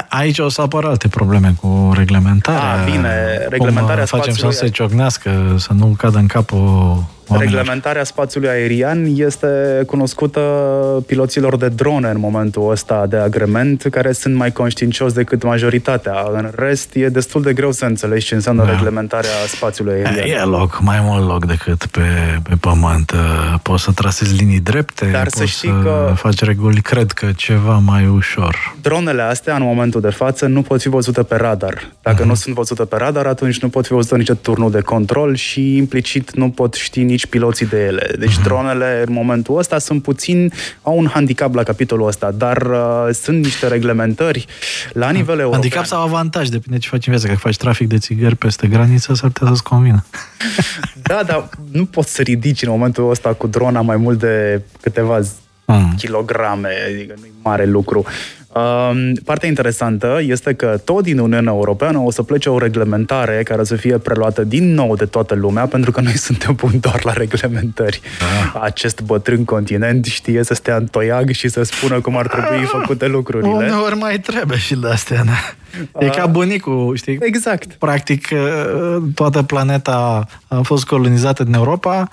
Aici 0.09 0.39
o 0.39 0.49
să 0.49 0.61
apară 0.61 0.87
alte 0.87 1.09
probleme 1.09 1.55
cu 1.61 1.93
reglementarea. 1.95 2.83
A, 2.83 2.85
bine, 2.85 3.37
reglementarea 3.49 4.05
Cum 4.05 4.19
facem 4.19 4.35
să 4.35 4.49
se 4.51 4.69
ciocnească, 4.69 5.55
să 5.59 5.73
nu 5.73 5.87
cadă 5.99 6.19
în 6.19 6.27
capul 6.27 7.05
Oamenilor. 7.29 7.59
Reglementarea 7.59 8.05
spațiului 8.05 8.49
aerian 8.49 9.05
este 9.15 9.83
cunoscută 9.87 10.41
piloților 11.07 11.57
de 11.57 11.69
drone 11.69 12.09
în 12.09 12.19
momentul 12.21 12.71
ăsta 12.71 13.07
de 13.07 13.17
agrement, 13.17 13.87
care 13.91 14.13
sunt 14.13 14.35
mai 14.35 14.53
conștiincioși 14.53 15.15
decât 15.15 15.43
majoritatea. 15.43 16.27
În 16.33 16.51
rest, 16.55 16.95
e 16.95 17.09
destul 17.09 17.43
de 17.43 17.53
greu 17.53 17.73
să 17.73 17.85
înțelegi 17.85 18.27
ce 18.27 18.35
înseamnă 18.35 18.65
da. 18.65 18.71
reglementarea 18.71 19.31
spațiului 19.47 19.95
aerian. 20.05 20.41
E 20.41 20.45
loc, 20.45 20.79
mai 20.81 20.99
mult 21.03 21.27
loc 21.27 21.47
decât 21.47 21.87
pe, 21.87 22.01
pe 22.43 22.55
pământ. 22.61 23.13
Poți 23.63 23.83
să 23.83 23.91
trasezi 23.93 24.37
linii 24.37 24.61
drepte, 24.61 25.09
Dar 25.13 25.23
poți 25.23 25.37
să, 25.37 25.45
știi 25.45 25.69
să 25.69 25.83
că 25.83 26.13
faci 26.17 26.41
reguli, 26.41 26.81
cred 26.81 27.13
că 27.13 27.27
ceva 27.37 27.79
mai 27.85 28.07
ușor. 28.07 28.75
Dronele 28.83 29.23
astea, 29.23 29.57
în 29.57 29.63
momentul 29.63 30.01
de 30.01 30.11
față, 30.11 30.47
nu 30.47 30.63
pot 30.63 30.81
fi 30.81 30.89
văzute 30.89 31.23
pe 31.23 31.37
radar. 31.37 31.93
Dacă 32.03 32.23
uh-huh. 32.23 32.27
nu 32.27 32.35
sunt 32.35 32.55
văzute 32.55 32.85
pe 32.85 32.97
radar, 32.97 33.27
atunci 33.27 33.61
nu 33.61 33.69
pot 33.69 33.87
fi 33.87 33.93
văzute 33.93 34.17
nici 34.17 34.33
turnul 34.41 34.71
de 34.71 34.81
control 34.81 35.35
și 35.35 35.77
implicit 35.77 36.35
nu 36.35 36.51
pot 36.51 36.75
ști 36.75 37.03
nici 37.03 37.18
nici 37.19 37.27
piloții 37.27 37.67
de 37.67 37.85
ele. 37.85 38.11
Deci 38.19 38.39
uh-huh. 38.39 38.43
dronele 38.43 39.03
în 39.07 39.13
momentul 39.13 39.59
ăsta 39.59 39.79
sunt 39.79 40.03
puțin, 40.03 40.53
au 40.83 40.99
un 40.99 41.07
handicap 41.07 41.55
la 41.55 41.63
capitolul 41.63 42.07
ăsta, 42.07 42.31
dar 42.31 42.57
uh, 42.57 43.09
sunt 43.13 43.45
niște 43.45 43.67
reglementări 43.67 44.47
la 44.93 45.11
nivel 45.11 45.39
european. 45.39 45.61
Handicap 45.61 45.85
sau 45.85 46.03
avantaj, 46.03 46.49
depinde 46.49 46.79
ce 46.79 46.89
faci 46.89 47.07
în 47.07 47.13
viață. 47.13 47.27
Dacă 47.27 47.39
faci 47.39 47.57
trafic 47.57 47.89
de 47.89 47.99
țigări 47.99 48.37
peste 48.37 48.67
graniță, 48.67 49.15
s-ar 49.15 49.31
putea 49.31 49.49
să-ți 49.49 49.63
convină. 49.63 50.05
da, 51.09 51.23
dar 51.27 51.49
nu 51.73 51.85
poți 51.85 52.15
să 52.15 52.23
ridici 52.23 52.63
în 52.63 52.71
momentul 52.71 53.11
ăsta 53.11 53.33
cu 53.33 53.47
drona 53.47 53.81
mai 53.81 53.97
mult 53.97 54.19
de 54.19 54.63
câteva 54.81 55.21
mm. 55.73 55.95
kilograme, 55.97 56.69
adică 56.89 57.15
nu 57.19 57.25
e 57.25 57.31
mare 57.43 57.65
lucru. 57.65 58.05
Um, 58.53 59.13
partea 59.25 59.49
interesantă 59.49 60.21
este 60.23 60.55
că 60.55 60.81
tot 60.85 61.03
din 61.03 61.19
Uniunea 61.19 61.53
Europeană 61.53 61.99
o 61.99 62.11
să 62.11 62.23
plece 62.23 62.51
o 62.51 62.59
reglementare 62.59 63.43
care 63.43 63.65
să 63.65 63.77
fie 63.77 63.99
preluată 63.99 64.45
din 64.45 64.75
nou 64.75 64.97
de 64.97 65.05
toată 65.05 65.35
lumea, 65.35 65.67
pentru 65.67 65.91
că 65.91 66.01
noi 66.01 66.17
suntem 66.29 66.55
buni 66.55 66.81
doar 66.81 67.05
la 67.05 67.13
reglementări. 67.13 68.01
Ah. 68.21 68.61
Acest 68.63 69.01
bătrân 69.01 69.45
continent 69.45 70.05
știe 70.05 70.43
să 70.43 70.55
stea 70.55 70.77
în 70.77 70.87
toiag 70.87 71.31
și 71.31 71.49
să 71.49 71.63
spună 71.63 72.01
cum 72.01 72.17
ar 72.17 72.27
trebui 72.27 72.63
ah. 72.63 72.69
făcute 72.69 73.07
lucrurile. 73.07 73.53
Uneori 73.53 73.97
mai 73.97 74.19
trebuie 74.19 74.59
și 74.59 74.75
de 74.75 74.89
astea, 74.89 75.25
da. 75.25 76.07
E 76.07 76.09
ca 76.09 76.27
bunicul, 76.27 76.97
știi? 76.97 77.19
Exact. 77.21 77.73
Practic, 77.73 78.29
toată 79.15 79.43
planeta 79.43 80.27
a 80.49 80.61
fost 80.61 80.85
colonizată 80.85 81.45
din 81.45 81.55
Europa, 81.55 82.09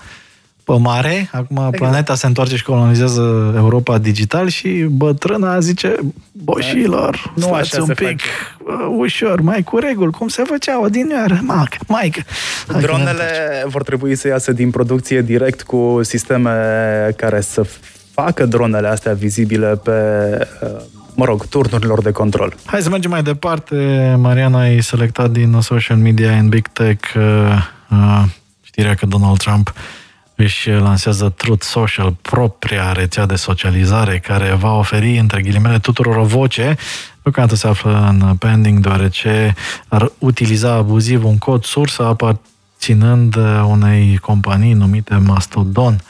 pe 0.66 0.72
mare. 0.78 1.28
Acum 1.32 1.56
exact. 1.56 1.76
planeta 1.76 2.14
se 2.14 2.26
întoarce 2.26 2.56
și 2.56 2.64
colonizează 2.64 3.54
Europa 3.56 3.98
digital 3.98 4.48
și 4.48 4.68
bătrâna 4.90 5.60
zice, 5.60 5.96
boșilor, 6.32 7.32
nu 7.34 7.52
așa 7.52 7.82
un 7.82 7.86
pic 7.86 7.96
face. 7.98 8.84
ușor, 8.96 9.40
mai 9.40 9.62
cu 9.62 9.78
reguli, 9.78 10.12
cum 10.12 10.28
se 10.28 10.42
făcea 10.42 10.80
odinioară, 10.80 11.38
maică, 11.42 11.76
maică. 11.86 12.20
Dronele 12.80 13.64
vor 13.66 13.82
trebui 13.82 14.14
să 14.14 14.28
iasă 14.28 14.52
din 14.52 14.70
producție 14.70 15.22
direct 15.22 15.62
cu 15.62 16.00
sisteme 16.02 16.50
care 17.16 17.40
să 17.40 17.66
facă 18.12 18.46
dronele 18.46 18.88
astea 18.88 19.12
vizibile 19.12 19.80
pe 19.84 19.92
mă 21.14 21.24
rog, 21.24 21.46
turnurilor 21.46 22.02
de 22.02 22.10
control. 22.10 22.54
Hai 22.64 22.80
să 22.80 22.88
mergem 22.88 23.10
mai 23.10 23.22
departe. 23.22 23.76
Mariana 24.18 24.58
ai 24.58 24.82
selectat 24.82 25.30
din 25.30 25.58
social 25.60 25.96
media 25.96 26.32
în 26.32 26.48
Big 26.48 26.68
Tech 26.68 27.14
uh, 27.14 27.22
uh, 27.90 28.22
știrea 28.62 28.94
că 28.94 29.06
Donald 29.06 29.38
Trump 29.38 29.72
își 30.36 30.70
lansează 30.70 31.28
Truth 31.28 31.64
Social, 31.64 32.16
propria 32.22 32.92
rețea 32.92 33.26
de 33.26 33.36
socializare, 33.36 34.18
care 34.18 34.52
va 34.52 34.72
oferi, 34.72 35.18
între 35.18 35.40
ghilimele, 35.40 35.78
tuturor 35.78 36.16
o 36.16 36.24
voce. 36.24 36.76
Deocamdată 37.22 37.56
se 37.56 37.66
află 37.66 38.06
în 38.08 38.36
pending, 38.36 38.78
deoarece 38.78 39.54
ar 39.88 40.12
utiliza 40.18 40.72
abuziv 40.72 41.24
un 41.24 41.38
cod 41.38 41.64
sursă 41.64 42.04
aparținând 42.04 43.36
unei 43.64 44.16
companii 44.16 44.72
numite 44.72 45.16
Mastodon. 45.16 46.00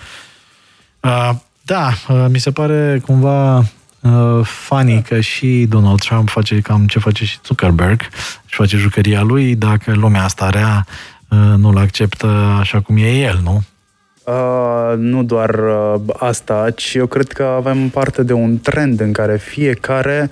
Uh, 1.01 1.31
da, 1.63 1.93
uh, 2.09 2.25
mi 2.29 2.39
se 2.39 2.51
pare 2.51 3.03
cumva 3.05 3.57
uh, 3.59 4.41
funny 4.43 5.03
că 5.03 5.21
și 5.21 5.67
Donald 5.69 6.01
Trump 6.01 6.29
face 6.29 6.61
cam 6.61 6.87
ce 6.87 6.99
face 6.99 7.25
și 7.25 7.39
Zuckerberg, 7.45 8.01
și 8.47 8.55
face 8.57 8.77
jucăria 8.77 9.23
lui, 9.23 9.55
dacă 9.55 9.95
lumea 9.95 10.25
asta 10.25 10.51
rea 10.51 10.87
nu-l 11.57 11.77
acceptă 11.77 12.27
așa 12.61 12.81
cum 12.81 12.97
e 12.97 13.19
el, 13.19 13.41
nu? 13.43 13.63
Uh, 14.27 14.95
nu 14.97 15.23
doar 15.23 15.51
uh, 15.51 16.01
asta, 16.17 16.71
ci 16.77 16.95
eu 16.95 17.07
cred 17.07 17.33
că 17.33 17.43
avem 17.43 17.89
parte 17.89 18.23
de 18.23 18.33
un 18.33 18.61
trend 18.61 19.01
în 19.01 19.13
care 19.13 19.37
fiecare 19.37 20.31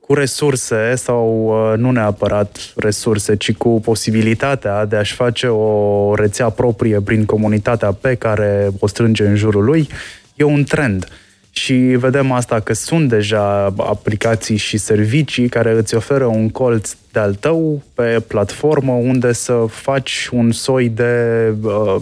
cu 0.00 0.14
resurse 0.14 0.94
sau 0.94 1.46
uh, 1.46 1.78
nu 1.78 1.90
neapărat 1.90 2.72
resurse, 2.76 3.36
ci 3.36 3.52
cu 3.52 3.80
posibilitatea 3.80 4.84
de 4.84 4.96
a-și 4.96 5.14
face 5.14 5.46
o 5.46 6.14
rețea 6.14 6.48
proprie 6.48 7.00
prin 7.00 7.24
comunitatea 7.24 7.92
pe 7.92 8.14
care 8.14 8.70
o 8.78 8.86
strânge 8.86 9.26
în 9.26 9.36
jurul 9.36 9.64
lui, 9.64 9.88
e 10.34 10.44
un 10.44 10.64
trend. 10.64 11.08
Și 11.50 11.74
vedem 11.74 12.32
asta 12.32 12.60
că 12.60 12.72
sunt 12.72 13.08
deja 13.08 13.74
aplicații 13.76 14.56
și 14.56 14.76
servicii 14.76 15.48
care 15.48 15.72
îți 15.72 15.94
oferă 15.94 16.24
un 16.24 16.50
colț 16.50 16.92
de-al 17.12 17.34
tău 17.34 17.82
pe 17.94 18.22
platformă 18.26 18.92
unde 18.92 19.32
să 19.32 19.64
faci 19.68 20.28
un 20.32 20.52
soi 20.52 20.88
de 20.88 21.54
uh, 21.62 21.96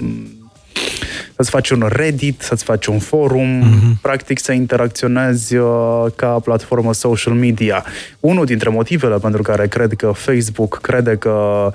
să-ți 1.37 1.51
faci 1.51 1.71
un 1.71 1.89
Reddit, 1.89 2.41
să-ți 2.41 2.65
faci 2.65 2.87
un 2.87 2.99
forum, 2.99 3.63
mm-hmm. 3.63 4.01
practic 4.01 4.39
să 4.39 4.53
interacționezi 4.53 5.57
uh, 5.57 6.05
ca 6.17 6.39
platformă 6.45 6.93
social 6.93 7.35
media. 7.35 7.85
Unul 8.21 8.45
dintre 8.45 8.69
motivele 8.69 9.17
pentru 9.17 9.43
care 9.43 9.67
cred 9.67 9.93
că 9.93 10.13
Facebook 10.15 10.79
crede 10.83 11.17
că 11.17 11.71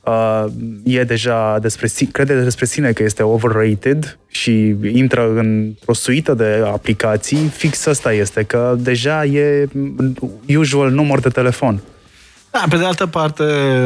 uh, 0.00 0.44
e 0.84 1.02
deja 1.02 1.58
despre, 1.60 1.88
crede 2.12 2.42
despre 2.42 2.64
sine 2.64 2.92
că 2.92 3.02
este 3.02 3.22
overrated 3.22 4.18
și 4.26 4.74
intră 4.92 5.32
într-o 5.36 5.92
suită 5.92 6.34
de 6.34 6.62
aplicații, 6.64 7.52
fix 7.56 7.86
asta 7.86 8.12
este, 8.12 8.42
că 8.42 8.76
deja 8.78 9.24
e 9.24 9.68
usual 10.56 10.90
număr 10.90 11.20
de 11.20 11.28
telefon. 11.28 11.80
Da, 12.50 12.64
pe 12.68 12.76
de 12.76 12.84
altă 12.84 13.06
parte, 13.06 13.42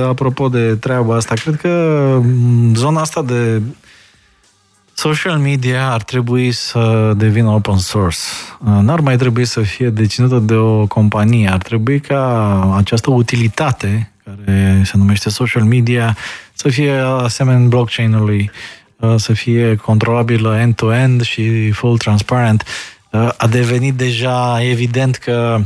apropo 0.07 0.49
de 0.49 0.75
treaba 0.75 1.17
asta, 1.17 1.35
cred 1.35 1.57
că 1.57 2.21
zona 2.75 3.01
asta 3.01 3.23
de 3.23 3.63
Social 5.03 5.39
media 5.39 5.91
ar 5.91 6.03
trebui 6.03 6.53
să 6.53 7.13
devină 7.17 7.49
open 7.49 7.77
source. 7.77 8.19
N-ar 8.81 9.01
mai 9.01 9.17
trebui 9.17 9.45
să 9.45 9.61
fie 9.61 9.91
deținută 9.91 10.39
de 10.39 10.55
o 10.55 10.87
companie. 10.87 11.49
Ar 11.49 11.59
trebui 11.59 12.01
ca 12.01 12.75
această 12.77 13.11
utilitate, 13.11 14.13
care 14.25 14.83
se 14.85 14.93
numește 14.97 15.31
social 15.31 15.63
media, 15.63 16.17
să 16.53 16.69
fie 16.69 16.93
asemenea 17.01 17.69
blockchain-ului, 17.69 18.51
să 19.17 19.33
fie 19.33 19.77
controlabilă 19.77 20.59
end-to-end 20.59 21.23
și 21.23 21.71
full 21.71 21.99
transparent. 21.99 22.65
A 23.37 23.47
devenit 23.47 23.95
deja 23.95 24.59
evident 24.63 25.17
că 25.17 25.61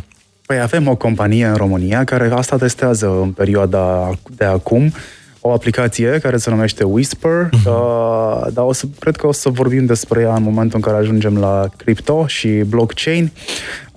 Păi 0.46 0.60
avem 0.60 0.88
o 0.88 0.94
companie 0.94 1.46
în 1.46 1.54
România 1.54 2.04
care 2.04 2.30
asta 2.34 2.56
testează 2.56 3.18
în 3.22 3.30
perioada 3.30 4.10
de 4.36 4.44
acum 4.44 4.92
o 5.46 5.52
aplicație 5.52 6.18
care 6.22 6.36
se 6.36 6.50
numește 6.50 6.84
Whisper, 6.84 7.48
uh-huh. 7.48 7.64
uh, 7.64 8.46
dar 8.52 8.64
o 8.64 8.72
să, 8.72 8.84
cred 8.98 9.16
că 9.16 9.26
o 9.26 9.32
să 9.32 9.48
vorbim 9.48 9.86
despre 9.86 10.20
ea 10.20 10.34
în 10.34 10.42
momentul 10.42 10.76
în 10.76 10.80
care 10.80 10.96
ajungem 10.96 11.38
la 11.38 11.68
crypto 11.76 12.26
și 12.26 12.48
blockchain. 12.48 13.32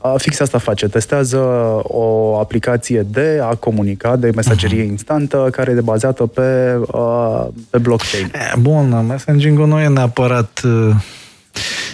Uh, 0.01 0.13
fix 0.17 0.39
asta 0.39 0.57
face. 0.57 0.87
Testează 0.87 1.37
o 1.83 2.37
aplicație 2.39 3.05
de 3.09 3.39
a 3.41 3.55
comunica, 3.55 4.15
de 4.15 4.31
mesagerie 4.35 4.83
uh-huh. 4.83 4.89
instantă, 4.89 5.47
care 5.51 5.71
e 5.71 5.81
bazată 5.81 6.25
pe, 6.25 6.79
uh, 6.91 7.45
pe 7.69 7.77
blockchain. 7.77 8.31
Bun, 8.59 9.05
messaging-ul 9.07 9.67
nu 9.67 9.79
e 9.79 9.87
neapărat 9.87 10.61
uh, 10.65 10.95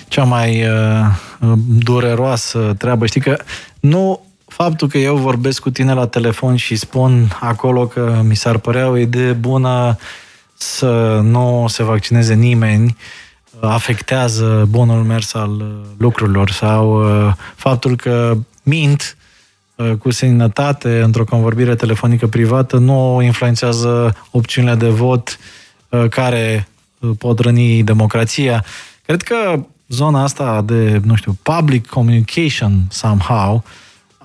cea 0.08 0.24
mai 0.24 0.64
uh, 0.64 1.54
dureroasă 1.84 2.76
treabă. 2.78 3.06
Știi 3.06 3.22
că 3.22 3.38
nu 3.80 4.25
faptul 4.56 4.88
că 4.88 4.98
eu 4.98 5.16
vorbesc 5.16 5.62
cu 5.62 5.70
tine 5.70 5.94
la 5.94 6.08
telefon 6.08 6.56
și 6.56 6.76
spun 6.76 7.38
acolo 7.40 7.88
că 7.88 8.22
mi 8.24 8.36
s-ar 8.36 8.58
părea 8.58 8.90
o 8.90 8.98
idee 8.98 9.32
bună 9.32 9.98
să 10.54 11.20
nu 11.24 11.66
se 11.68 11.84
vaccineze 11.84 12.34
nimeni, 12.34 12.98
afectează 13.60 14.68
bunul 14.70 15.04
mers 15.04 15.34
al 15.34 15.66
lucrurilor 15.98 16.50
sau 16.50 17.04
uh, 17.04 17.34
faptul 17.56 17.96
că 17.96 18.38
mint 18.64 19.18
uh, 19.76 19.92
cu 19.92 20.12
seninătate 20.12 21.02
într-o 21.02 21.24
convorbire 21.24 21.76
telefonică 21.76 22.28
privată 22.28 22.78
nu 22.78 23.22
influențează 23.22 24.16
opțiunile 24.32 24.76
de 24.76 24.90
vot 24.90 25.40
uh, 25.90 26.10
care 26.10 26.68
pot 27.18 27.40
răni 27.40 27.84
democrația. 27.84 28.66
Cred 29.06 29.22
că 29.22 29.66
zona 29.88 30.24
asta 30.24 30.62
de, 30.62 31.02
nu 31.04 31.16
știu, 31.16 31.38
public 31.42 31.88
communication 31.88 32.82
somehow 32.90 33.64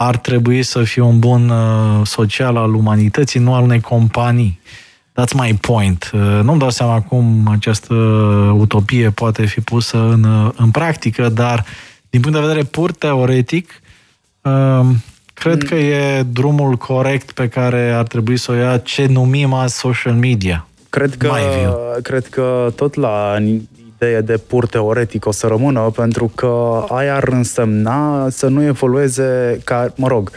ar 0.03 0.17
trebui 0.17 0.63
să 0.63 0.83
fie 0.83 1.03
un 1.03 1.19
bun 1.19 1.49
uh, 1.49 2.07
social 2.07 2.57
al 2.57 2.75
umanității, 2.75 3.41
nu 3.41 3.55
al 3.55 3.63
unei 3.63 3.81
companii. 3.81 4.61
That's 5.21 5.33
my 5.33 5.55
point. 5.61 6.11
Uh, 6.15 6.21
nu-mi 6.43 6.59
dau 6.59 6.71
seama 6.71 7.01
cum 7.01 7.49
această 7.51 7.95
utopie 8.57 9.11
poate 9.11 9.47
fi 9.47 9.61
pusă 9.61 9.97
în, 9.97 10.25
uh, 10.25 10.53
în 10.57 10.71
practică, 10.71 11.29
dar 11.29 11.65
din 12.11 12.21
punct 12.21 12.37
de 12.37 12.47
vedere 12.47 12.65
pur 12.65 12.93
teoretic, 12.93 13.81
cred 15.33 15.63
că 15.63 15.75
e 15.75 16.23
drumul 16.23 16.75
corect 16.77 17.33
pe 17.33 17.49
care 17.49 17.91
ar 17.91 18.07
trebui 18.07 18.37
să 18.37 18.53
o 18.53 18.55
ia 18.55 18.79
ce 18.79 19.07
numim 19.07 19.53
azi 19.53 19.79
social 19.79 20.15
media. 20.15 20.67
Cred 20.89 21.15
că, 21.15 21.33
cred 22.03 22.27
că 22.27 22.73
tot 22.77 22.95
la 22.95 23.37
idee 24.01 24.21
de 24.21 24.37
pur 24.37 24.67
teoretic 24.67 25.27
o 25.27 25.31
să 25.31 25.47
rămână, 25.47 25.81
pentru 25.81 26.33
că 26.35 26.85
aia 26.89 27.15
ar 27.15 27.29
însemna 27.29 28.29
să 28.31 28.49
nu 28.49 28.63
evolueze 28.63 29.61
ca, 29.65 29.93
mă 29.97 30.09
rog, 30.09 30.31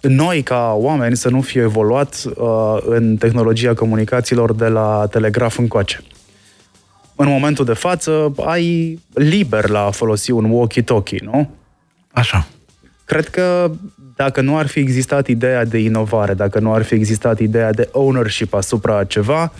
noi 0.00 0.42
ca 0.42 0.72
oameni 0.76 1.16
să 1.16 1.28
nu 1.28 1.40
fie 1.40 1.62
evoluat 1.62 2.22
uh, 2.36 2.76
în 2.84 3.16
tehnologia 3.16 3.74
comunicațiilor 3.74 4.54
de 4.54 4.66
la 4.66 5.06
telegraf 5.10 5.58
încoace. 5.58 6.00
În 7.16 7.28
momentul 7.28 7.64
de 7.64 7.72
față 7.72 8.32
ai 8.44 8.98
liber 9.12 9.68
la 9.68 9.84
a 9.84 9.90
folosi 9.90 10.30
un 10.30 10.50
walkie-talkie, 10.50 11.22
nu? 11.22 11.50
Așa. 12.12 12.46
Cred 13.04 13.28
că 13.28 13.70
dacă 14.16 14.40
nu 14.40 14.56
ar 14.56 14.66
fi 14.66 14.78
existat 14.78 15.26
ideea 15.26 15.64
de 15.64 15.78
inovare, 15.78 16.34
dacă 16.34 16.58
nu 16.58 16.72
ar 16.72 16.82
fi 16.82 16.94
existat 16.94 17.38
ideea 17.38 17.72
de 17.72 17.88
ownership 17.92 18.54
asupra 18.54 19.04
ceva, 19.04 19.42
uh, 19.42 19.50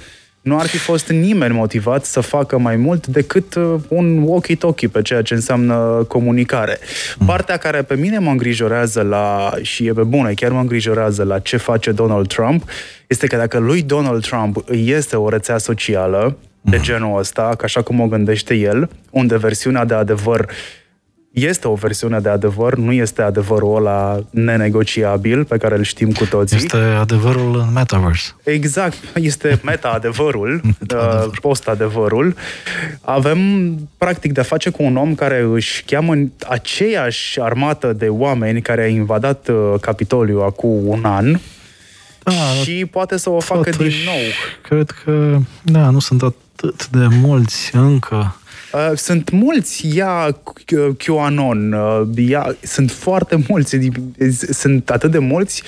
nu 0.45 0.59
ar 0.59 0.67
fi 0.67 0.79
fost 0.79 1.09
nimeni 1.09 1.55
motivat 1.55 2.05
să 2.05 2.21
facă 2.21 2.59
mai 2.59 2.77
mult 2.77 3.07
decât 3.07 3.55
uh, 3.55 3.75
un 3.89 4.27
walkie-talkie 4.29 4.89
pe 4.93 5.03
ceea 5.03 5.23
ce 5.23 5.35
înseamnă 5.35 6.05
comunicare. 6.09 6.79
Mm. 7.19 7.27
Partea 7.27 7.57
care 7.57 7.83
pe 7.83 7.97
mine 7.97 8.19
mă 8.19 8.31
îngrijorează 8.31 9.03
la, 9.03 9.53
și 9.63 9.87
e 9.87 9.93
pe 9.93 10.03
bună, 10.03 10.33
chiar 10.33 10.51
mă 10.51 10.61
îngrijorează 10.61 11.23
la 11.23 11.39
ce 11.39 11.57
face 11.57 11.93
Donald 11.93 12.27
Trump, 12.27 12.65
este 13.07 13.27
că 13.27 13.37
dacă 13.37 13.59
lui 13.59 13.83
Donald 13.83 14.27
Trump 14.27 14.63
îi 14.67 14.91
este 14.91 15.17
o 15.17 15.29
rețea 15.29 15.59
socială 15.59 16.37
de 16.61 16.77
mm. 16.77 16.83
genul 16.83 17.19
ăsta, 17.19 17.57
așa 17.63 17.83
cum 17.83 18.01
o 18.01 18.07
gândește 18.07 18.55
el, 18.55 18.89
unde 19.11 19.37
versiunea 19.37 19.85
de 19.85 19.95
adevăr 19.95 20.49
este 21.35 21.69
o 21.69 21.75
versiune 21.75 22.21
de 22.21 22.29
adevăr, 22.29 22.75
nu 22.75 22.93
este 22.93 23.23
adevărul 23.23 23.77
ăla 23.77 24.25
nenegociabil 24.31 25.45
pe 25.45 25.57
care 25.57 25.77
îl 25.77 25.83
știm 25.83 26.13
cu 26.13 26.25
toții. 26.25 26.57
Este 26.57 26.77
adevărul 26.77 27.65
în 27.67 27.73
metaverse. 27.73 28.35
Exact, 28.43 28.97
este 29.15 29.61
meta-adevărul, 29.65 30.61
meta 30.79 31.25
uh, 31.27 31.39
post-adevărul. 31.41 32.37
Avem 33.01 33.39
practic 33.99 34.33
de-a 34.33 34.43
face 34.43 34.71
cu 34.71 34.83
un 34.83 34.97
om 34.97 35.15
care 35.15 35.47
își 35.53 35.85
cheamă 35.85 36.15
aceeași 36.49 37.41
armată 37.41 37.93
de 37.93 38.07
oameni 38.09 38.63
care 38.63 38.83
a 38.83 38.87
invadat 38.87 39.49
uh, 39.49 39.81
Capitoliu 39.81 40.41
acum 40.41 40.87
un 40.87 41.05
an, 41.05 41.39
da, 42.23 42.33
și 42.63 42.87
poate 42.91 43.17
să 43.17 43.31
o 43.31 43.41
facă 43.41 43.71
din 43.71 43.93
nou. 44.05 44.15
Cred 44.63 44.91
că, 45.05 45.39
da, 45.63 45.91
nu 45.91 45.99
sunt 45.99 46.23
atât 46.23 46.89
de 46.89 47.07
mulți 47.11 47.77
încă 47.77 48.17
Uh, 48.17 48.44
sunt 48.95 49.31
mulți, 49.31 49.97
ia 49.97 50.37
QAnon, 50.99 51.73
uh, 51.73 52.29
ia, 52.29 52.57
sunt 52.63 52.91
foarte 52.91 53.45
mulți, 53.49 53.79
sunt 54.51 54.91
atât 54.91 55.11
de 55.11 55.19
mulți, 55.19 55.63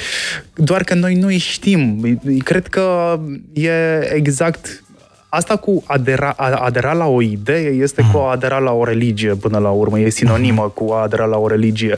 doar 0.55 0.83
că 0.83 0.95
noi 0.95 1.15
nu 1.15 1.31
știm. 1.31 2.01
Cred 2.45 2.67
că 2.67 3.19
e 3.53 4.01
exact 4.15 4.81
Asta 5.29 5.57
cu 5.57 5.83
adera, 5.87 6.31
adera 6.37 6.93
la 6.93 7.07
o 7.07 7.23
idee 7.23 7.69
este 7.69 8.03
cu 8.13 8.19
a 8.19 8.31
adera 8.31 8.59
la 8.59 8.73
o 8.73 8.85
religie 8.85 9.35
până 9.35 9.59
la 9.59 9.71
urmă, 9.71 9.99
e 9.99 10.09
sinonimă 10.09 10.73
cu 10.75 10.93
a 10.93 11.03
adera 11.03 11.25
la 11.25 11.37
o 11.37 11.49
religie. 11.49 11.97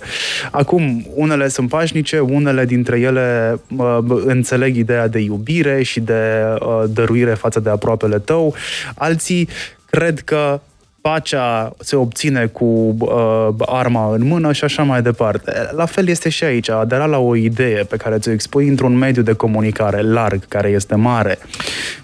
Acum, 0.51 1.07
unele 1.15 1.49
sunt 1.49 1.69
pașnice, 1.69 2.19
unele 2.19 2.65
dintre 2.65 3.01
ele 3.01 3.61
uh, 3.77 3.99
înțeleg 4.25 4.77
ideea 4.77 5.09
de 5.09 5.19
iubire 5.19 5.83
și 5.83 6.01
de 6.01 6.45
uh, 6.61 6.85
dăruire 6.89 7.35
față 7.35 7.61
de 7.61 7.71
aproapele 7.71 8.19
tău, 8.19 8.55
alții 8.95 9.49
cred 9.91 10.21
că 10.21 10.61
pacea 11.01 11.73
se 11.79 11.97
obține 11.97 12.47
cu 12.47 12.65
uh, 12.99 13.49
arma 13.67 14.15
în 14.15 14.27
mână 14.27 14.53
și 14.53 14.65
așa 14.65 14.83
mai 14.83 15.03
departe. 15.03 15.69
La 15.71 15.87
fel 15.87 16.09
este 16.09 16.29
și 16.29 16.45
aici, 16.45 16.71
adera 16.71 17.07
la 17.07 17.19
o 17.19 17.37
idee 17.37 17.83
pe 17.85 17.97
care 17.97 18.19
ți-o 18.19 18.33
expui 18.33 18.69
într-un 18.69 18.97
mediu 18.97 19.23
de 19.23 19.33
comunicare 19.33 20.03
larg, 20.03 20.45
care 20.49 20.69
este 20.69 20.95
mare, 20.95 21.39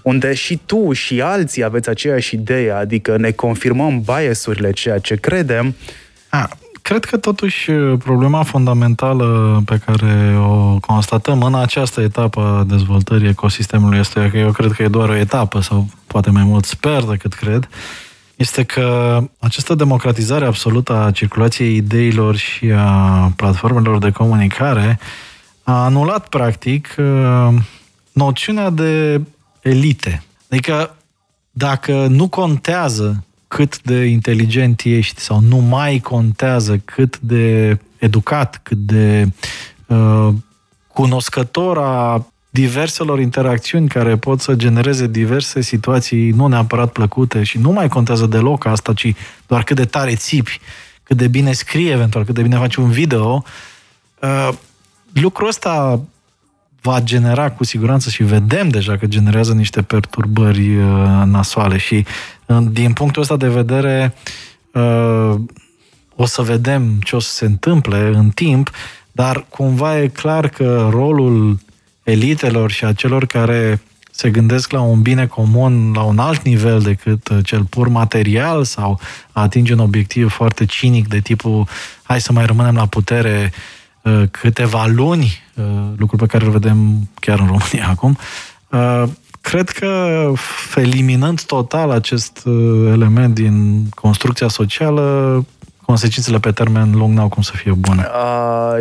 unde 0.03 0.35
și 0.35 0.61
tu 0.67 0.93
și 0.93 1.21
alții 1.21 1.65
aveți 1.65 1.89
aceeași 1.89 2.35
idee, 2.35 2.71
adică 2.71 3.17
ne 3.17 3.31
confirmăm 3.31 4.01
biasurile, 4.01 4.71
ceea 4.71 4.99
ce 4.99 5.15
credem. 5.15 5.75
A, 6.29 6.49
cred 6.83 7.05
că 7.05 7.17
totuși 7.17 7.71
problema 7.99 8.43
fundamentală 8.43 9.61
pe 9.65 9.79
care 9.87 10.37
o 10.39 10.79
constatăm 10.79 11.43
în 11.43 11.55
această 11.55 12.01
etapă 12.01 12.41
a 12.41 12.65
dezvoltării 12.69 13.29
ecosistemului 13.29 13.99
este 13.99 14.29
că 14.31 14.39
eu 14.39 14.51
cred 14.51 14.73
că 14.73 14.83
e 14.83 14.89
doar 14.89 15.09
o 15.09 15.17
etapă 15.17 15.61
sau 15.61 15.87
poate 16.07 16.31
mai 16.31 16.45
mult 16.45 16.65
sper 16.65 17.03
decât 17.03 17.35
cred, 17.35 17.69
este 18.37 18.65
că 18.65 19.19
această 19.39 19.75
democratizare 19.75 20.47
absolută 20.47 20.93
a 20.97 21.11
circulației 21.11 21.77
ideilor 21.77 22.37
și 22.37 22.73
a 22.77 23.33
platformelor 23.37 23.99
de 23.99 24.11
comunicare 24.11 24.99
a 25.63 25.85
anulat, 25.85 26.29
practic, 26.29 26.95
uh, 26.99 27.55
noțiunea 28.13 28.71
de 28.71 29.21
elite. 29.61 30.23
Adică, 30.51 30.97
dacă 31.51 32.07
nu 32.07 32.29
contează 32.29 33.25
cât 33.49 33.83
de 33.83 34.05
inteligent 34.05 34.81
ești 34.85 35.21
sau 35.21 35.41
nu 35.41 35.57
mai 35.57 35.99
contează 35.99 36.79
cât 36.85 37.19
de 37.19 37.79
educat, 37.99 38.61
cât 38.63 38.79
de 38.79 39.29
uh, 39.87 40.29
cunoscător 40.89 41.79
a 41.79 42.27
diverselor 42.55 43.21
interacțiuni 43.21 43.89
care 43.89 44.17
pot 44.17 44.41
să 44.41 44.55
genereze 44.55 45.07
diverse 45.07 45.61
situații 45.61 46.31
nu 46.31 46.47
neapărat 46.47 46.93
plăcute 46.93 47.43
și 47.43 47.59
nu 47.59 47.71
mai 47.71 47.89
contează 47.89 48.27
deloc 48.27 48.67
asta, 48.67 48.93
ci 48.93 49.15
doar 49.47 49.65
cât 49.65 49.77
de 49.77 49.85
tare 49.85 50.15
țipi, 50.15 50.61
cât 51.03 51.17
de 51.17 51.29
bine 51.29 51.53
scrie 51.53 51.93
eventual, 51.93 52.25
cât 52.25 52.35
de 52.35 52.43
bine 52.43 52.57
faci 52.57 52.75
un 52.75 52.91
video. 52.91 53.45
Uh, 54.23 54.49
lucrul 55.13 55.49
ăsta 55.49 56.01
va 56.81 57.01
genera 57.01 57.51
cu 57.51 57.65
siguranță 57.65 58.11
și 58.11 58.23
vedem 58.23 58.69
deja 58.69 58.97
că 58.97 59.07
generează 59.07 59.53
niște 59.53 59.83
perturbări 59.83 60.77
uh, 60.77 61.23
nasoale 61.25 61.77
și 61.77 62.05
uh, 62.47 62.59
din 62.71 62.93
punctul 62.93 63.23
ăsta 63.23 63.37
de 63.37 63.49
vedere 63.49 64.15
uh, 64.73 65.35
o 66.17 66.27
să 66.27 66.43
vedem 66.43 67.01
ce 67.05 67.17
o 67.17 67.19
să 67.19 67.33
se 67.33 67.45
întâmple 67.45 68.11
în 68.15 68.31
timp, 68.31 68.71
dar 69.13 69.47
cumva 69.49 70.01
e 70.01 70.09
clar 70.09 70.49
că 70.49 70.89
rolul 70.91 71.59
elitelor 72.05 72.71
și 72.71 72.85
a 72.85 72.93
celor 72.93 73.27
care 73.27 73.81
se 74.11 74.31
gândesc 74.31 74.73
la 74.73 74.81
un 74.81 75.03
bine 75.03 75.27
comun 75.27 75.93
la 75.95 76.03
un 76.03 76.19
alt 76.19 76.43
nivel 76.43 76.81
decât 76.81 77.29
cel 77.43 77.65
pur 77.65 77.89
material 77.89 78.65
sau 78.65 79.01
a 79.33 79.43
atinge 79.43 79.73
un 79.73 79.79
obiectiv 79.79 80.31
foarte 80.31 80.65
cinic 80.65 81.09
de 81.09 81.21
tipul 81.21 81.67
hai 82.03 82.21
să 82.21 82.33
mai 82.33 82.47
rămânem 82.47 82.75
la 82.75 82.87
putere 82.87 83.53
uh, 84.03 84.23
câteva 84.31 84.87
luni, 84.87 85.43
uh, 85.55 85.65
lucru 85.97 86.17
pe 86.17 86.27
care 86.27 86.45
îl 86.45 86.51
vedem 86.51 87.09
chiar 87.21 87.39
în 87.39 87.47
România 87.47 87.89
acum, 87.95 88.19
uh, 88.71 89.03
cred 89.41 89.69
că 89.69 90.33
eliminând 90.77 91.43
total 91.43 91.91
acest 91.91 92.43
element 92.87 93.35
din 93.35 93.87
construcția 93.95 94.49
socială, 94.49 95.45
consecințele 95.83 96.39
pe 96.39 96.53
termen 96.53 96.91
lung 96.91 97.17
n-au 97.17 97.29
cum 97.29 97.43
să 97.43 97.53
fie 97.55 97.73
bune. 97.73 98.07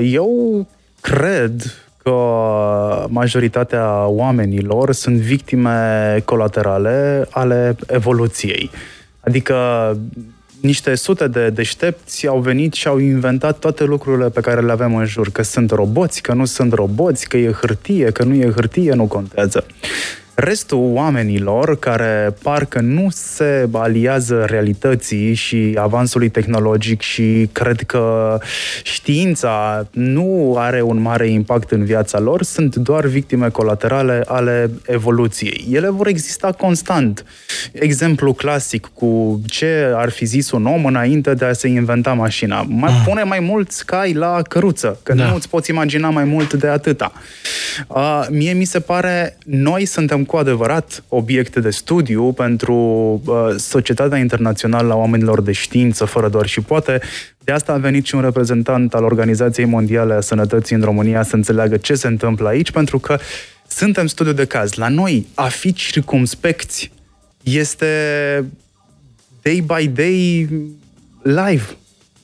Eu 0.02 0.68
cred 1.02 1.74
că 2.04 3.06
majoritatea 3.10 4.06
oamenilor 4.08 4.92
sunt 4.92 5.16
victime 5.16 6.22
colaterale 6.26 7.28
ale 7.30 7.76
evoluției. 7.88 8.70
Adică 9.20 9.56
niște 10.62 10.96
sute 10.96 11.28
de 11.28 11.50
deștepți 11.50 12.28
au 12.28 12.40
venit 12.40 12.74
și 12.74 12.88
au 12.88 12.98
inventat 12.98 13.60
toate 13.60 13.84
lucrurile 13.84 14.30
pe 14.30 14.42
care 14.42 14.62
le 14.62 14.72
avem 14.72 14.96
în 14.96 15.06
jur. 15.06 15.30
Că 15.30 15.42
sunt 15.42 15.72
roboți, 15.72 16.22
că 16.22 16.34
nu 16.34 16.46
sunt 16.46 16.74
roboți, 16.74 17.28
că 17.28 17.38
e 17.38 17.52
hârtie, 17.52 18.12
că 18.12 18.24
nu 18.24 18.34
e 18.34 18.52
hârtie, 18.52 18.94
nu 18.94 19.06
contează. 19.06 19.66
Restul 20.36 20.92
oamenilor 20.94 21.80
care 21.80 22.36
parcă 22.44 22.80
nu 22.80 23.08
se 23.12 23.68
aliază 23.72 24.46
realității 24.50 25.34
și 25.34 25.76
avansului 25.80 26.30
tehnologic 26.30 27.02
și 27.02 27.50
cred 27.52 27.82
că 27.82 28.38
știința 28.84 29.88
nu 29.92 30.56
are 30.58 30.82
un 30.82 31.02
mare 31.02 31.28
impact 31.28 31.72
în 31.72 31.86
viața 31.86 32.20
lor, 32.20 32.44
sunt 32.44 32.76
doar 32.76 33.06
victime 33.06 33.50
colaterale 33.50 34.24
ale 34.28 34.72
evoluției. 34.88 35.68
Ele 35.72 35.90
vor 35.90 36.08
exista 36.08 36.52
constant. 36.52 37.26
Exemplu 37.72 38.34
clasic 38.34 38.92
cu 38.94 39.42
ce 39.46 39.92
ar 39.96 40.10
fi 40.10 40.26
zis 40.26 40.52
un 40.52 40.66
om 40.66 40.86
înainte 40.86 41.34
de 41.34 41.46
a 41.46 41.54
se 41.54 41.68
inventa 41.68 42.14
mașina. 42.14 42.66
Mai 42.68 42.92
ah. 42.92 43.04
pune 43.06 43.24
mai 43.24 43.40
mult 43.40 43.72
cai 43.72 44.14
la 44.14 44.42
căruță, 44.50 45.00
că 45.04 45.14
da. 45.14 45.28
nu 45.28 45.36
îți 45.36 45.50
poți 45.50 45.70
imagina 45.70 46.10
mai 46.10 46.24
mult 46.24 46.54
de 46.54 46.68
atâta. 46.68 47.12
Uh, 47.88 48.26
mie 48.30 48.54
mi 48.54 48.66
se 48.66 48.80
pare, 48.80 49.38
noi 49.46 49.86
suntem 49.86 50.23
cu 50.26 50.38
adevărat 50.38 51.04
obiecte 51.08 51.60
de 51.60 51.70
studiu 51.70 52.32
pentru 52.32 52.76
uh, 53.26 53.36
societatea 53.58 54.18
internațională 54.18 54.94
a 54.94 54.96
oamenilor 54.96 55.42
de 55.42 55.52
știință, 55.52 56.06
fără 56.06 56.30
doar 56.30 56.46
și 56.46 56.62
poate. 56.62 57.02
De 57.44 57.52
asta 57.52 57.74
a 57.74 57.78
venit 57.78 58.06
și 58.06 58.16
un 58.16 58.22
reprezentant 58.22 58.94
al 58.94 59.04
Organizației 59.04 59.66
Mondiale 59.66 60.14
a 60.14 60.22
Sănătății 60.22 60.76
în 60.76 60.82
România 60.82 61.24
să 61.24 61.36
înțeleagă 61.36 61.78
ce 61.78 61.94
se 61.94 62.08
întâmplă 62.08 62.48
aici, 62.48 62.72
pentru 62.72 63.00
că 63.00 63.18
suntem 63.68 64.08
studiu 64.08 64.34
de 64.34 64.46
caz. 64.46 64.74
La 64.74 64.88
noi, 64.88 65.28
a 65.34 65.48
fi 65.48 65.74
circumspecți 65.74 66.92
este 67.44 67.88
day 69.42 69.64
by 69.68 69.88
day 69.88 70.50
live. 71.22 71.64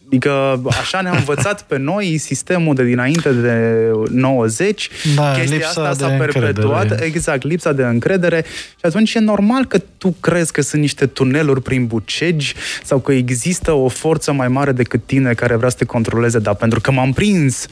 Adică 0.10 0.62
așa 0.68 1.02
ne-a 1.02 1.12
învățat 1.12 1.62
pe 1.62 1.78
noi 1.78 2.18
sistemul 2.18 2.76
de 2.76 2.84
dinainte 2.84 3.32
de 3.32 3.76
90. 4.12 4.90
Da, 5.16 5.32
Chestia 5.32 5.56
lipsa 5.56 5.88
asta 5.88 6.08
s-a 6.08 6.16
perpetuat. 6.16 6.82
Încredere. 6.82 7.06
Exact, 7.06 7.44
lipsa 7.44 7.72
de 7.72 7.84
încredere. 7.84 8.46
Și 8.70 8.82
atunci 8.82 9.14
e 9.14 9.20
normal 9.20 9.66
că 9.66 9.82
tu 9.98 10.16
crezi 10.20 10.52
că 10.52 10.62
sunt 10.62 10.82
niște 10.82 11.06
tuneluri 11.06 11.62
prin 11.62 11.86
bucegi 11.86 12.56
sau 12.84 13.00
că 13.00 13.12
există 13.12 13.72
o 13.72 13.88
forță 13.88 14.32
mai 14.32 14.48
mare 14.48 14.72
decât 14.72 15.02
tine 15.06 15.34
care 15.34 15.56
vrea 15.56 15.70
să 15.70 15.76
te 15.78 15.86
controleze, 15.86 16.40
dar 16.40 16.56
pentru 16.56 16.82
că 16.82 16.92
m-am 16.92 17.14
prins 17.14 17.66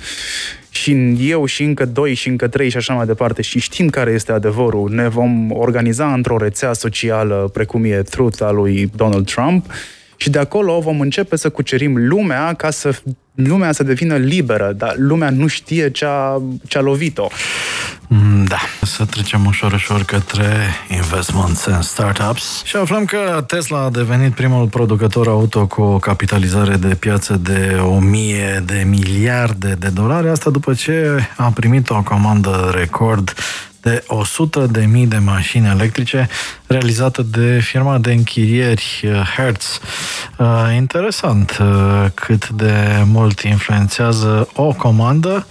și 0.69 1.15
eu 1.19 1.45
și 1.45 1.63
încă 1.63 1.85
doi 1.85 2.13
și 2.13 2.27
încă 2.27 2.47
trei 2.47 2.69
și 2.69 2.77
așa 2.77 2.93
mai 2.93 3.05
departe 3.05 3.41
și 3.41 3.59
știm 3.59 3.89
care 3.89 4.11
este 4.11 4.31
adevărul, 4.31 4.89
ne 4.89 5.07
vom 5.07 5.51
organiza 5.51 6.13
într-o 6.13 6.37
rețea 6.37 6.73
socială 6.73 7.49
precum 7.53 7.83
e 7.83 8.01
Truth 8.01 8.41
al 8.41 8.55
lui 8.55 8.91
Donald 8.95 9.25
Trump 9.25 9.65
și 10.17 10.29
de 10.29 10.39
acolo 10.39 10.79
vom 10.79 10.99
începe 10.99 11.35
să 11.35 11.49
cucerim 11.49 12.07
lumea 12.07 12.53
ca 12.53 12.69
să 12.69 13.01
lumea 13.37 13.71
să 13.71 13.83
devină 13.83 14.15
liberă, 14.15 14.73
dar 14.77 14.93
lumea 14.97 15.29
nu 15.29 15.47
știe 15.47 15.91
ce 15.91 16.05
a, 16.05 16.41
ce 16.67 16.77
a 16.77 16.81
lovit-o. 16.81 17.27
Mm, 18.07 18.43
da, 18.43 18.59
să 18.81 19.05
trecem 19.05 19.45
ușor, 19.45 19.71
ușor 19.71 20.03
către 20.03 20.45
investments 20.89 21.65
and 21.65 21.83
startups. 21.83 22.61
Și 22.63 22.75
aflăm 22.75 23.05
că 23.05 23.43
Tesla 23.47 23.83
a 23.83 23.89
devenit 23.89 24.33
primul 24.33 24.67
producător 24.67 25.27
auto 25.27 25.67
cu 25.67 25.81
o 25.81 25.97
capitalizare 25.97 26.75
de 26.75 26.95
piață 26.95 27.39
de 27.43 27.77
1000 27.81 28.63
de 28.65 28.83
miliarde 28.87 29.75
de 29.79 29.87
dolari, 29.87 30.29
asta 30.29 30.49
după 30.49 30.73
ce 30.73 31.27
a 31.35 31.51
primit 31.51 31.89
o 31.89 32.01
comandă 32.03 32.71
record 32.73 33.33
de 33.87 34.03
100 34.07 34.67
de 34.71 34.85
mii 34.85 35.07
de 35.07 35.17
mașini 35.17 35.67
electrice 35.67 36.29
realizată 36.65 37.21
de 37.21 37.59
firma 37.59 37.97
de 37.97 38.11
închirieri 38.11 39.01
uh, 39.03 39.21
Hertz. 39.35 39.79
Uh, 40.37 40.47
interesant 40.75 41.57
uh, 41.61 42.05
cât 42.13 42.49
de 42.49 43.03
mult 43.05 43.39
influențează 43.39 44.49
o 44.53 44.73
comandă 44.73 45.47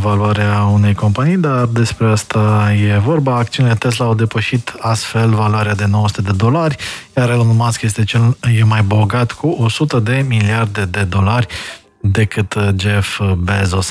valoarea 0.00 0.62
unei 0.62 0.94
companii, 0.94 1.36
dar 1.36 1.64
despre 1.64 2.06
asta 2.06 2.72
e 2.88 2.98
vorba. 2.98 3.36
Acțiunile 3.36 3.74
Tesla 3.74 4.06
au 4.06 4.14
depășit 4.14 4.74
astfel 4.80 5.28
valoarea 5.34 5.74
de 5.74 5.86
900 5.86 6.22
de 6.22 6.32
dolari, 6.36 6.76
iar 7.16 7.30
Elon 7.30 7.56
Musk 7.56 7.82
este 7.82 8.04
cel 8.04 8.36
e 8.58 8.64
mai 8.64 8.82
bogat 8.82 9.32
cu 9.32 9.56
100 9.60 9.98
de 9.98 10.24
miliarde 10.28 10.84
de 10.84 11.02
dolari 11.02 11.46
decât 12.00 12.54
uh, 12.54 12.68
Jeff 12.76 13.20
Bezos. 13.36 13.90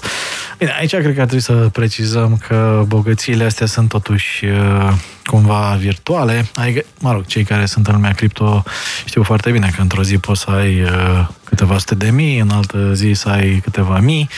Bine, 0.58 0.76
aici 0.80 0.90
cred 0.90 1.14
că 1.16 1.22
ar 1.22 1.26
trebui 1.26 1.40
să 1.40 1.54
precizăm 1.54 2.38
că 2.48 2.84
bogățiile 2.88 3.44
astea 3.44 3.66
sunt 3.66 3.90
totuși 3.90 4.46
uh, 4.46 4.94
cumva 5.26 5.76
virtuale. 5.80 6.46
Adică, 6.56 6.82
mă 7.00 7.12
rog, 7.12 7.26
cei 7.26 7.44
care 7.44 7.66
sunt 7.66 7.88
în 7.88 7.94
lumea 7.94 8.12
cripto 8.12 8.64
știu 9.06 9.24
foarte 9.24 9.52
bine 9.52 9.72
că 9.76 9.82
într-o 9.82 10.04
zi 10.04 10.18
poți 10.18 10.42
să 10.42 10.50
ai 10.50 10.82
uh, 10.82 11.28
câteva 11.44 11.78
sute 11.78 11.96
de 11.96 12.10
mii, 12.10 12.40
în 12.40 12.50
altă 12.50 12.94
zi 12.94 13.12
să 13.14 13.30
ai 13.30 13.60
câteva 13.64 14.00
mii. 14.00 14.30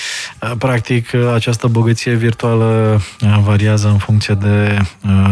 Practic, 0.58 1.14
această 1.34 1.68
bogăție 1.68 2.14
virtuală 2.14 3.02
variază 3.44 3.88
în 3.88 3.98
funcție 3.98 4.34
de 4.34 4.78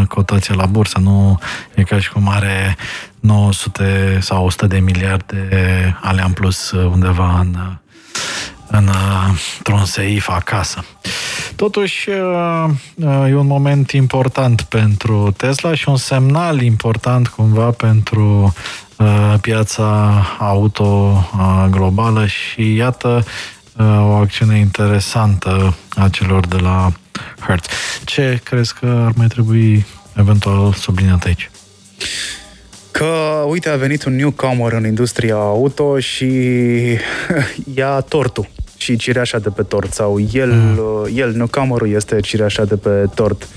cotația 0.08 0.56
la 0.56 0.66
bursă. 0.66 1.00
Nu 1.00 1.40
e 1.76 1.84
ca 1.84 2.00
și 2.00 2.12
cum 2.12 2.30
are 2.30 2.78
900 3.20 4.18
sau 4.22 4.46
100 4.46 4.68
de 4.68 4.78
miliarde 4.78 5.50
ale 6.02 6.22
în 6.26 6.32
plus 6.32 6.72
undeva 6.72 7.40
în 7.40 7.48
în, 7.48 7.78
într-un 8.68 9.86
seif 9.86 10.30
acasă. 10.30 10.86
Totuși, 11.56 12.10
e 13.30 13.36
un 13.36 13.48
moment 13.48 13.92
important 13.92 14.62
pentru 14.62 15.34
Tesla 15.38 15.76
și 15.76 15.90
un 15.90 15.98
semnal 15.98 16.62
important 16.62 17.28
cumva 17.28 17.70
pentru 17.70 18.54
piața 19.42 20.22
auto 20.40 21.24
globală 21.70 22.26
și 22.26 22.74
iată 22.74 23.24
o 23.80 24.14
acțiune 24.14 24.58
interesantă 24.58 25.76
a 25.96 26.10
celor 26.10 26.46
de 26.48 26.58
la 26.58 26.92
Hertz. 27.40 27.68
Ce 28.06 28.40
crezi 28.44 28.74
că 28.74 29.04
ar 29.06 29.12
mai 29.16 29.28
trebui 29.28 29.86
eventual 30.16 30.74
subliniat 30.74 31.24
aici? 31.24 31.50
Că, 32.98 33.44
uite, 33.48 33.70
a 33.70 33.76
venit 33.76 34.04
un 34.04 34.16
newcomer 34.16 34.74
în 34.74 34.86
industria 34.86 35.36
auto 35.36 36.00
și 36.00 36.26
ia 37.80 38.00
tortul 38.00 38.50
și 38.78 38.96
cireașa 38.96 39.40
de 39.40 39.50
pe 39.50 39.64
tort 39.64 39.94
sau 39.94 40.20
el, 40.34 40.52
mm. 40.52 40.80
el 41.16 41.32
newcomerul 41.32 41.90
este 41.90 42.20
cireașa 42.20 42.66
de 42.66 42.76
pe 42.76 43.06
tort. 43.16 43.48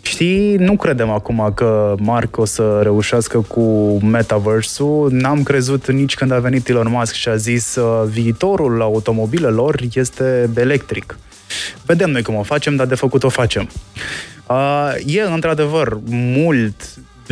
Știi, 0.00 0.56
nu 0.56 0.76
credem 0.76 1.10
acum 1.10 1.52
că 1.54 1.94
Mark 1.98 2.36
o 2.36 2.44
să 2.44 2.80
reușească 2.82 3.38
cu 3.38 3.98
metaverse-ul. 4.02 5.10
N-am 5.12 5.42
crezut 5.42 5.90
nici 5.90 6.14
când 6.14 6.30
a 6.30 6.38
venit 6.38 6.68
Elon 6.68 6.90
Musk 6.90 7.14
și 7.14 7.28
a 7.28 7.36
zis 7.36 7.76
uh, 7.76 8.08
viitorul 8.08 8.82
automobilelor 8.82 9.80
este 9.92 10.50
electric. 10.56 11.18
Vedem 11.86 12.10
noi 12.10 12.22
cum 12.22 12.34
o 12.34 12.42
facem, 12.42 12.76
dar 12.76 12.86
de 12.86 12.94
făcut 12.94 13.22
o 13.22 13.28
facem. 13.28 13.68
Uh, 14.48 14.92
e 15.06 15.22
într-adevăr 15.22 15.98
mult 16.08 16.74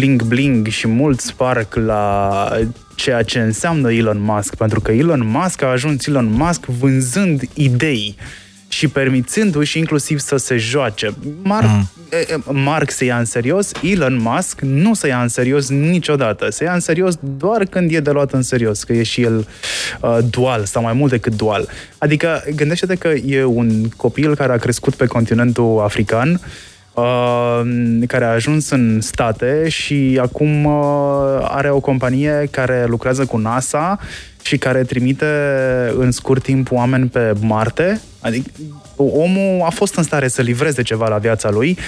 bling-bling 0.01 0.67
și 0.69 0.89
mult 0.89 1.21
spark 1.21 1.75
la 1.75 2.49
ceea 2.95 3.23
ce 3.23 3.39
înseamnă 3.39 3.93
Elon 3.93 4.21
Musk, 4.21 4.55
pentru 4.55 4.81
că 4.81 4.93
Elon 4.93 5.27
Musk 5.27 5.63
a 5.63 5.67
ajuns 5.67 6.07
Elon 6.07 6.31
Musk 6.31 6.65
vânzând 6.65 7.43
idei 7.55 8.17
și 8.69 8.89
permițându-și 8.89 9.79
inclusiv 9.79 10.19
să 10.19 10.37
se 10.37 10.57
joace. 10.57 11.15
Mark, 11.43 11.69
mm. 11.69 11.89
Mark 12.53 12.91
se 12.91 13.05
ia 13.05 13.19
în 13.19 13.25
serios, 13.25 13.71
Elon 13.83 14.21
Musk 14.21 14.61
nu 14.61 14.95
se 14.95 15.09
ia 15.09 15.23
în 15.23 15.29
serios 15.29 15.69
niciodată. 15.69 16.51
Se 16.51 16.65
ia 16.65 16.73
în 16.73 16.81
serios 16.81 17.15
doar 17.21 17.65
când 17.65 17.93
e 17.93 18.01
de 18.01 18.11
luat 18.11 18.33
în 18.33 18.43
serios, 18.43 18.85
că 18.85 18.93
e 18.93 19.03
și 19.03 19.23
el 19.23 19.49
uh, 20.01 20.19
dual 20.31 20.65
sau 20.65 20.83
mai 20.83 20.93
mult 20.93 21.11
decât 21.11 21.35
dual. 21.35 21.69
Adică 21.99 22.45
gândește-te 22.55 22.95
că 22.95 23.09
e 23.09 23.45
un 23.45 23.89
copil 23.97 24.35
care 24.35 24.53
a 24.53 24.57
crescut 24.57 24.95
pe 24.95 25.07
continentul 25.07 25.81
african, 25.81 26.31
uh, 26.31 26.41
Uh, 26.41 26.76
care 28.07 28.25
a 28.25 28.29
ajuns 28.29 28.71
în 28.71 29.01
state 29.01 29.69
și 29.69 30.19
acum 30.23 30.65
uh, 30.65 30.73
are 31.41 31.71
o 31.71 31.81
companie 31.81 32.49
care 32.51 32.85
lucrează 32.89 33.25
cu 33.25 33.37
NASA 33.37 33.99
și 34.43 34.57
care 34.59 34.83
trimite 34.83 35.27
în 35.99 36.11
scurt 36.11 36.43
timp 36.43 36.71
oameni 36.71 37.09
pe 37.09 37.33
Marte. 37.41 38.01
Adică 38.21 38.51
omul 38.97 39.63
a 39.65 39.71
fost 39.71 39.95
în 39.95 40.03
stare 40.03 40.29
să 40.29 40.43
livreze 40.43 40.83
ceva 40.83 41.09
la 41.09 41.19
viața 41.19 41.51
lui, 41.51 41.79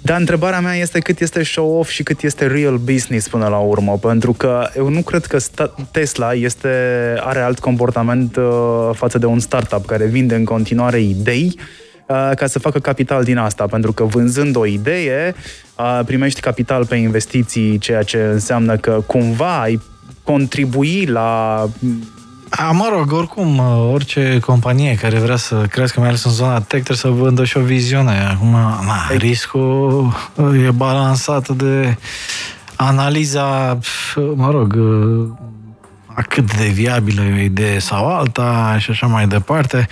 dar 0.00 0.18
întrebarea 0.18 0.60
mea 0.60 0.74
este 0.74 0.98
cât 0.98 1.20
este 1.20 1.42
show-off 1.42 1.90
și 1.90 2.02
cât 2.02 2.22
este 2.22 2.46
real 2.46 2.76
business 2.76 3.28
până 3.28 3.46
la 3.46 3.58
urmă, 3.58 3.98
pentru 3.98 4.32
că 4.32 4.68
eu 4.76 4.88
nu 4.88 5.00
cred 5.00 5.24
că 5.24 5.38
Tesla 5.90 6.32
este, 6.32 6.68
are 7.20 7.40
alt 7.40 7.58
comportament 7.58 8.36
uh, 8.36 8.90
față 8.92 9.18
de 9.18 9.26
un 9.26 9.38
startup 9.38 9.86
care 9.86 10.06
vinde 10.06 10.34
în 10.34 10.44
continuare 10.44 11.00
idei, 11.00 11.54
Uh, 11.56 11.83
ca 12.06 12.46
să 12.46 12.58
facă 12.58 12.78
capital 12.78 13.24
din 13.24 13.38
asta, 13.38 13.66
pentru 13.66 13.92
că 13.92 14.04
vânzând 14.04 14.56
o 14.56 14.66
idee, 14.66 15.34
uh, 15.78 16.00
primești 16.06 16.40
capital 16.40 16.86
pe 16.86 16.96
investiții, 16.96 17.78
ceea 17.78 18.02
ce 18.02 18.18
înseamnă 18.32 18.76
că 18.76 19.02
cumva 19.06 19.60
ai 19.60 19.80
contribui 20.22 21.06
la 21.06 21.60
a, 22.48 22.70
mă 22.70 22.88
rog, 22.96 23.12
oricum, 23.12 23.58
uh, 23.58 23.90
orice 23.92 24.38
companie 24.46 24.94
care 24.94 25.18
vrea 25.18 25.36
să 25.36 25.54
crească, 25.70 26.00
mai 26.00 26.08
ales 26.08 26.24
în 26.24 26.30
zona 26.30 26.60
tech, 26.60 26.68
trebuie 26.68 26.96
să 26.96 27.08
vândă 27.08 27.44
și 27.44 27.56
o 27.56 27.60
viziune. 27.60 28.26
Acum, 28.30 28.50
na, 28.86 29.16
riscul 29.16 30.14
e 30.66 30.70
balansat 30.70 31.48
de 31.48 31.96
analiza, 32.76 33.78
mă 34.34 34.50
rog, 34.50 34.78
cât 36.22 36.56
de 36.56 36.66
viabilă 36.66 37.22
e 37.22 37.32
o 37.32 37.38
idee 37.38 37.78
sau 37.78 38.06
alta 38.06 38.76
și 38.78 38.90
așa 38.90 39.06
mai 39.06 39.26
departe. 39.26 39.88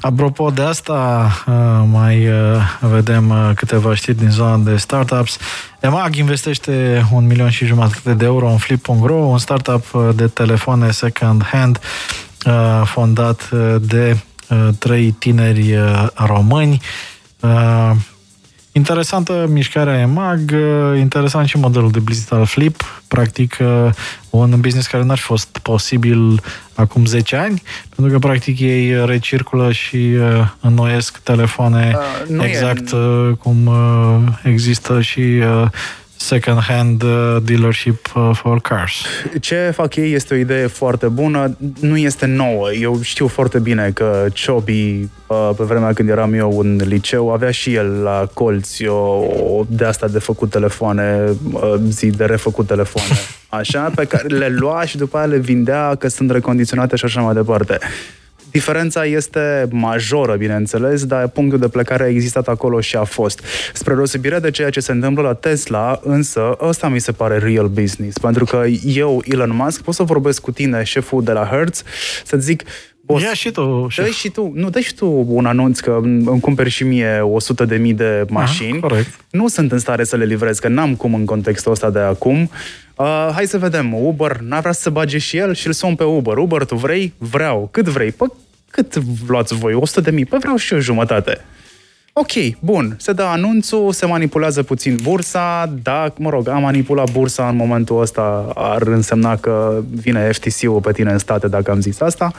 Apropo 0.00 0.50
de 0.50 0.62
asta, 0.62 1.30
uh, 1.46 1.54
mai 1.90 2.28
uh, 2.28 2.34
vedem 2.80 3.30
uh, 3.30 3.50
câteva 3.54 3.94
știri 3.94 4.16
din 4.16 4.30
zona 4.30 4.56
de 4.56 4.76
startups. 4.76 5.38
EMAG 5.80 6.16
investește 6.16 7.06
un 7.12 7.26
milion 7.26 7.50
și 7.50 7.66
jumătate 7.66 8.14
de 8.14 8.24
euro 8.24 8.50
în 8.50 8.56
Flip.ro, 8.56 9.14
un 9.14 9.38
startup 9.38 10.12
de 10.14 10.26
telefoane 10.26 10.90
second-hand 10.90 11.80
fondat 12.84 13.50
de 13.80 14.16
trei 14.78 15.10
tineri 15.10 15.78
români 16.14 16.80
Interesantă 18.72 19.46
mișcarea 19.50 19.98
EMAG, 19.98 20.54
interesant 20.98 21.48
și 21.48 21.56
modelul 21.58 21.90
de 21.90 21.98
business 21.98 22.30
al 22.30 22.44
Flip, 22.44 23.02
practic 23.08 23.58
un 24.30 24.60
business 24.60 24.86
care 24.86 25.02
n-ar 25.02 25.18
fi 25.18 25.22
fost 25.24 25.58
posibil 25.62 26.40
acum 26.74 27.04
10 27.04 27.36
ani, 27.36 27.62
pentru 27.96 28.12
că 28.12 28.26
practic 28.26 28.60
ei 28.60 29.06
recirculă 29.06 29.72
și 29.72 29.96
uh, 29.96 30.48
înnoiesc 30.60 31.18
telefoane 31.18 31.96
uh, 32.28 32.44
exact 32.44 32.92
e... 32.92 32.96
Uh, 32.96 33.36
cum 33.36 33.66
uh, 33.66 34.32
există 34.42 35.00
și 35.00 35.20
uh, 35.20 35.68
second-hand 36.22 37.02
uh, 37.02 37.36
dealership 37.42 38.12
uh, 38.14 38.30
for 38.32 38.60
cars. 38.60 39.04
Ce 39.40 39.72
fac 39.74 39.96
ei 39.96 40.12
este 40.12 40.34
o 40.34 40.36
idee 40.36 40.66
foarte 40.66 41.08
bună, 41.08 41.56
nu 41.80 41.96
este 41.96 42.26
nouă. 42.26 42.72
Eu 42.72 43.02
știu 43.02 43.26
foarte 43.26 43.58
bine 43.58 43.90
că 43.94 44.26
Ciobi, 44.32 45.08
uh, 45.26 45.50
pe 45.56 45.64
vremea 45.64 45.92
când 45.92 46.08
eram 46.08 46.34
eu 46.34 46.58
în 46.58 46.80
liceu, 46.84 47.32
avea 47.32 47.50
și 47.50 47.74
el 47.74 48.02
la 48.02 48.28
colți 48.34 48.86
o, 48.86 49.24
o 49.56 49.64
de 49.68 49.84
asta 49.84 50.08
de 50.08 50.18
făcut 50.18 50.50
telefoane, 50.50 51.24
zi 51.88 52.06
de 52.06 52.24
refăcut 52.24 52.66
telefoane, 52.66 53.10
așa, 53.60 53.90
pe 53.94 54.04
care 54.04 54.26
le 54.26 54.48
lua 54.48 54.84
și 54.84 54.96
după 54.96 55.16
aia 55.16 55.26
le 55.26 55.38
vindea 55.38 55.94
că 55.94 56.08
sunt 56.08 56.30
recondiționate 56.30 56.96
și 56.96 57.04
așa 57.04 57.20
mai 57.20 57.34
departe. 57.34 57.78
Diferența 58.52 59.04
este 59.04 59.66
majoră, 59.70 60.36
bineînțeles, 60.36 61.04
dar 61.04 61.28
punctul 61.28 61.58
de 61.58 61.68
plecare 61.68 62.02
a 62.02 62.08
existat 62.08 62.48
acolo 62.48 62.80
și 62.80 62.96
a 62.96 63.04
fost. 63.04 63.40
Spre 63.72 63.94
deosebire 63.94 64.38
de 64.38 64.50
ceea 64.50 64.70
ce 64.70 64.80
se 64.80 64.92
întâmplă 64.92 65.22
la 65.22 65.34
Tesla, 65.34 66.00
însă, 66.02 66.56
ăsta 66.60 66.88
mi 66.88 67.00
se 67.00 67.12
pare 67.12 67.38
real 67.38 67.66
business. 67.66 68.18
Pentru 68.18 68.44
că 68.44 68.64
eu, 68.84 69.22
Elon 69.24 69.54
Musk, 69.54 69.82
pot 69.82 69.94
să 69.94 70.02
vorbesc 70.02 70.40
cu 70.40 70.50
tine, 70.50 70.82
șeful 70.82 71.24
de 71.24 71.32
la 71.32 71.44
Hertz, 71.44 71.82
să 72.24 72.36
zic, 72.36 72.62
Boss, 73.04 73.24
Ia 73.24 73.32
și 73.32 73.50
tu, 73.50 73.86
șef. 73.88 74.04
Dă 74.04 74.10
și 74.10 74.28
tu, 74.28 74.52
nu, 74.54 74.70
dă 74.70 74.80
și 74.80 74.94
tu 74.94 75.24
un 75.28 75.46
anunț 75.46 75.78
că 75.78 75.98
îmi 76.02 76.40
cumperi 76.40 76.70
și 76.70 76.84
mie 76.84 77.20
100 77.20 77.64
de 77.64 77.76
mii 77.76 77.94
de 77.94 78.24
mașini. 78.28 78.78
Aha, 78.78 78.86
corect. 78.86 79.08
Nu 79.30 79.48
sunt 79.48 79.72
în 79.72 79.78
stare 79.78 80.04
să 80.04 80.16
le 80.16 80.24
livrez, 80.24 80.58
că 80.58 80.68
n-am 80.68 80.94
cum 80.94 81.14
în 81.14 81.24
contextul 81.24 81.72
ăsta 81.72 81.90
de 81.90 81.98
acum. 81.98 82.50
Uh, 82.96 83.30
hai 83.32 83.46
să 83.46 83.58
vedem, 83.58 83.94
Uber 83.94 84.36
n-a 84.36 84.60
vrea 84.60 84.72
să 84.72 84.90
bage 84.90 85.18
și 85.18 85.36
el 85.36 85.54
și 85.54 85.66
îl 85.66 85.72
sun 85.72 85.94
pe 85.94 86.04
Uber. 86.04 86.36
Uber, 86.36 86.64
tu 86.64 86.74
vrei? 86.74 87.12
Vreau. 87.18 87.68
Cât 87.70 87.86
vrei? 87.86 88.12
Păi 88.12 88.28
cât 88.70 89.02
luați 89.28 89.54
voi? 89.54 89.74
100 89.74 90.00
de 90.00 90.10
mii? 90.10 90.24
Păi 90.24 90.38
vreau 90.38 90.56
și 90.56 90.74
eu 90.74 90.80
jumătate. 90.80 91.44
Ok, 92.14 92.58
bun, 92.60 92.94
se 92.98 93.12
dă 93.12 93.22
anunțul, 93.22 93.92
se 93.92 94.06
manipulează 94.06 94.62
puțin 94.62 94.98
bursa, 95.02 95.72
da, 95.82 96.12
mă 96.18 96.30
rog, 96.30 96.48
a 96.48 96.58
manipulat 96.58 97.10
bursa 97.12 97.48
în 97.48 97.56
momentul 97.56 98.00
ăsta 98.00 98.52
ar 98.54 98.82
însemna 98.82 99.36
că 99.36 99.82
vine 99.90 100.30
FTC-ul 100.32 100.80
pe 100.80 100.92
tine 100.92 101.10
în 101.10 101.18
state 101.18 101.48
dacă 101.48 101.70
am 101.70 101.80
zis 101.80 102.00
asta. 102.00 102.32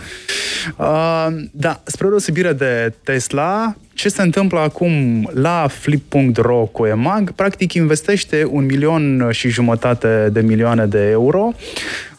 Uh, 0.78 1.28
da, 1.52 1.82
spre 1.84 2.08
deosebire 2.08 2.54
de 2.54 2.94
Tesla, 3.04 3.76
ce 3.94 4.10
se 4.10 4.22
întâmplă 4.22 4.60
acum 4.60 5.30
la 5.34 5.68
Flip.ro 5.70 6.66
cu 6.72 6.86
EMAG, 6.86 7.32
practic 7.32 7.74
investește 7.74 8.48
un 8.50 8.66
milion 8.66 9.28
și 9.32 9.50
jumătate 9.50 10.30
de 10.32 10.42
milioane 10.42 10.86
de 10.86 11.10
euro 11.10 11.54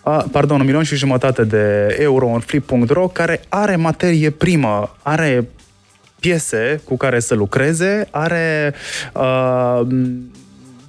uh, 0.05 0.25
pardon, 0.31 0.61
un 0.61 0.67
milion 0.67 0.83
și 0.83 0.97
jumătate 0.97 1.45
de 1.45 1.97
euro 1.99 2.27
în 2.27 2.41
Flip.ro 2.41 3.09
care 3.09 3.41
are 3.49 3.77
materie 3.77 4.31
primă, 4.31 4.97
are 5.03 5.49
piese 6.25 6.81
cu 6.85 6.97
care 6.97 7.20
să 7.20 7.35
lucreze, 7.35 8.09
are 8.11 8.75
uh, 9.12 9.81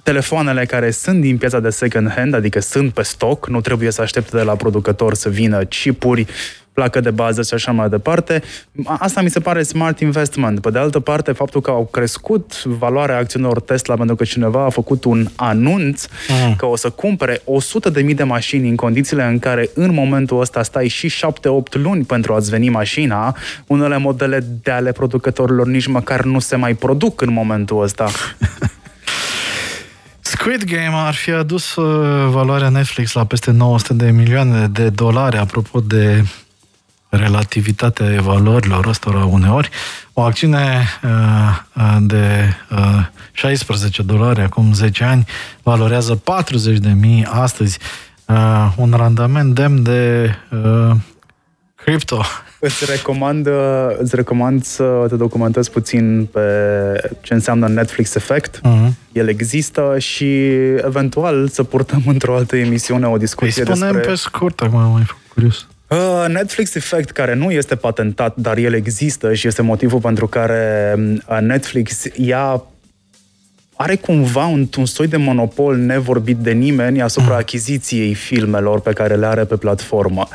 telefoanele 0.02 0.64
care 0.64 0.90
sunt 0.90 1.20
din 1.20 1.38
piața 1.38 1.60
de 1.60 1.70
second 1.70 2.10
hand, 2.10 2.34
adică 2.34 2.60
sunt 2.60 2.92
pe 2.92 3.02
stoc, 3.02 3.48
nu 3.48 3.60
trebuie 3.60 3.90
să 3.90 4.02
aștepte 4.02 4.36
de 4.36 4.42
la 4.42 4.56
producător 4.56 5.14
să 5.14 5.28
vină 5.28 5.64
chipuri, 5.64 6.26
placă 6.76 7.00
de 7.00 7.10
bază 7.10 7.42
și 7.42 7.54
așa 7.54 7.72
mai 7.72 7.88
departe. 7.88 8.42
Asta 8.84 9.20
mi 9.22 9.30
se 9.30 9.40
pare 9.40 9.62
smart 9.62 10.00
investment. 10.00 10.60
Pe 10.60 10.70
de 10.70 10.78
altă 10.78 11.00
parte, 11.00 11.32
faptul 11.32 11.60
că 11.60 11.70
au 11.70 11.88
crescut 11.92 12.62
valoarea 12.64 13.16
acțiunilor 13.16 13.60
Tesla 13.60 13.94
pentru 13.94 14.14
că 14.14 14.24
cineva 14.24 14.64
a 14.64 14.68
făcut 14.68 15.04
un 15.04 15.28
anunț 15.36 16.06
mm. 16.28 16.54
că 16.54 16.66
o 16.66 16.76
să 16.76 16.90
cumpere 16.90 17.40
100.000 18.04 18.14
de 18.14 18.22
mașini 18.22 18.68
în 18.68 18.76
condițiile 18.76 19.24
în 19.24 19.38
care 19.38 19.70
în 19.74 19.94
momentul 19.94 20.40
ăsta 20.40 20.62
stai 20.62 20.88
și 20.88 21.10
7-8 21.10 21.12
luni 21.70 22.04
pentru 22.04 22.34
a-ți 22.34 22.50
veni 22.50 22.68
mașina, 22.68 23.36
unele 23.66 23.98
modele 23.98 24.44
de 24.62 24.70
ale 24.70 24.92
producătorilor 24.92 25.66
nici 25.66 25.86
măcar 25.86 26.24
nu 26.24 26.38
se 26.38 26.56
mai 26.56 26.74
produc 26.74 27.20
în 27.20 27.32
momentul 27.32 27.82
ăsta. 27.82 28.08
Squid 30.20 30.64
Game 30.64 30.92
ar 30.92 31.14
fi 31.14 31.30
adus 31.30 31.76
uh, 31.76 32.28
valoarea 32.30 32.68
Netflix 32.68 33.12
la 33.12 33.24
peste 33.24 33.50
900 33.50 34.04
de 34.04 34.10
milioane 34.10 34.66
de 34.66 34.88
dolari, 34.88 35.36
apropo 35.36 35.80
de 35.80 36.24
relativitatea 37.16 38.12
evaluărilor 38.12 38.86
ăstora 38.86 39.24
uneori. 39.24 39.70
O 40.12 40.22
acțiune 40.22 40.82
uh, 41.04 41.10
uh 41.74 41.96
de 42.00 42.54
uh, 42.70 43.06
16 43.32 44.02
dolari 44.02 44.40
acum 44.40 44.72
10 44.72 45.04
ani 45.04 45.26
valorează 45.62 46.14
40 46.14 46.78
de 46.78 46.92
mii 47.00 47.26
astăzi. 47.30 47.78
Uh, 48.26 48.72
un 48.76 48.94
randament 48.96 49.54
demn 49.54 49.82
de 49.82 50.30
uh, 50.50 50.96
cripto. 51.74 52.22
Îți 52.60 52.84
recomand, 52.90 53.48
îți 53.98 54.16
recomand 54.16 54.64
să 54.64 55.04
te 55.08 55.16
documentezi 55.16 55.70
puțin 55.70 56.28
pe 56.32 56.40
ce 57.20 57.34
înseamnă 57.34 57.68
Netflix 57.68 58.14
Effect. 58.14 58.58
Uh-huh. 58.58 58.88
El 59.12 59.28
există 59.28 59.94
și 59.98 60.50
eventual 60.84 61.48
să 61.48 61.62
purtăm 61.62 62.02
într-o 62.06 62.36
altă 62.36 62.56
emisiune 62.56 63.06
o 63.06 63.16
discuție 63.16 63.62
păi 63.62 63.74
despre... 63.74 63.98
pe 63.98 64.14
scurt, 64.14 64.60
acum 64.60 64.78
am 64.78 64.92
mai 64.92 65.02
făcut 65.06 65.22
curios. 65.32 65.66
Uh, 65.88 66.24
Netflix 66.28 66.74
Effect, 66.74 67.10
care 67.10 67.34
nu 67.34 67.50
este 67.50 67.76
patentat, 67.76 68.36
dar 68.36 68.56
el 68.56 68.74
există 68.74 69.34
și 69.34 69.46
este 69.46 69.62
motivul 69.62 70.00
pentru 70.00 70.26
care 70.26 70.94
uh, 71.28 71.38
Netflix 71.40 72.02
ia 72.14 72.62
are 73.76 73.96
cumva 73.96 74.46
un, 74.46 74.68
un 74.76 74.86
soi 74.86 75.06
de 75.06 75.16
monopol 75.16 75.76
nevorbit 75.76 76.36
de 76.36 76.50
nimeni 76.50 77.02
asupra 77.02 77.32
mm. 77.32 77.38
achiziției 77.38 78.14
filmelor 78.14 78.80
pe 78.80 78.92
care 78.92 79.14
le 79.14 79.26
are 79.26 79.44
pe 79.44 79.56
platformă. 79.56 80.28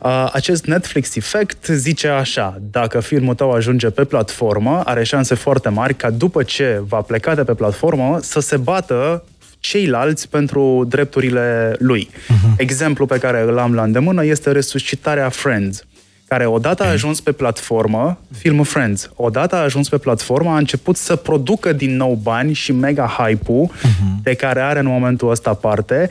Uh, 0.00 0.28
acest 0.32 0.64
Netflix 0.64 1.16
Effect 1.16 1.66
zice 1.66 2.08
așa, 2.08 2.60
dacă 2.70 3.00
filmul 3.00 3.34
tău 3.34 3.50
ajunge 3.50 3.90
pe 3.90 4.04
platformă, 4.04 4.82
are 4.84 5.04
șanse 5.04 5.34
foarte 5.34 5.68
mari 5.68 5.94
ca 5.94 6.10
după 6.10 6.42
ce 6.42 6.82
va 6.88 7.00
pleca 7.00 7.34
de 7.34 7.44
pe 7.44 7.54
platformă 7.54 8.18
să 8.22 8.40
se 8.40 8.56
bată 8.56 9.24
ceilalți 9.62 10.28
pentru 10.28 10.84
drepturile 10.88 11.76
lui. 11.78 12.10
Uh-huh. 12.12 12.56
Exemplu 12.56 13.06
pe 13.06 13.18
care 13.18 13.42
îl 13.42 13.58
am 13.58 13.74
la 13.74 13.82
îndemână 13.82 14.24
este 14.24 14.50
resuscitarea 14.52 15.28
Friends 15.28 15.84
care 16.32 16.46
odată 16.46 16.82
a 16.82 16.88
ajuns 16.88 17.20
pe 17.20 17.32
platformă, 17.32 18.18
filmul 18.38 18.64
Friends, 18.64 19.10
odată 19.14 19.54
a 19.54 19.58
ajuns 19.62 19.88
pe 19.88 19.98
platformă, 19.98 20.50
a 20.50 20.56
început 20.56 20.96
să 20.96 21.16
producă 21.16 21.72
din 21.72 21.96
nou 21.96 22.14
bani 22.14 22.52
și 22.52 22.72
mega 22.72 23.06
hype-ul 23.06 23.70
uh-huh. 23.70 24.22
de 24.22 24.34
care 24.34 24.60
are 24.60 24.78
în 24.78 24.86
momentul 24.86 25.30
ăsta 25.30 25.54
parte. 25.54 26.10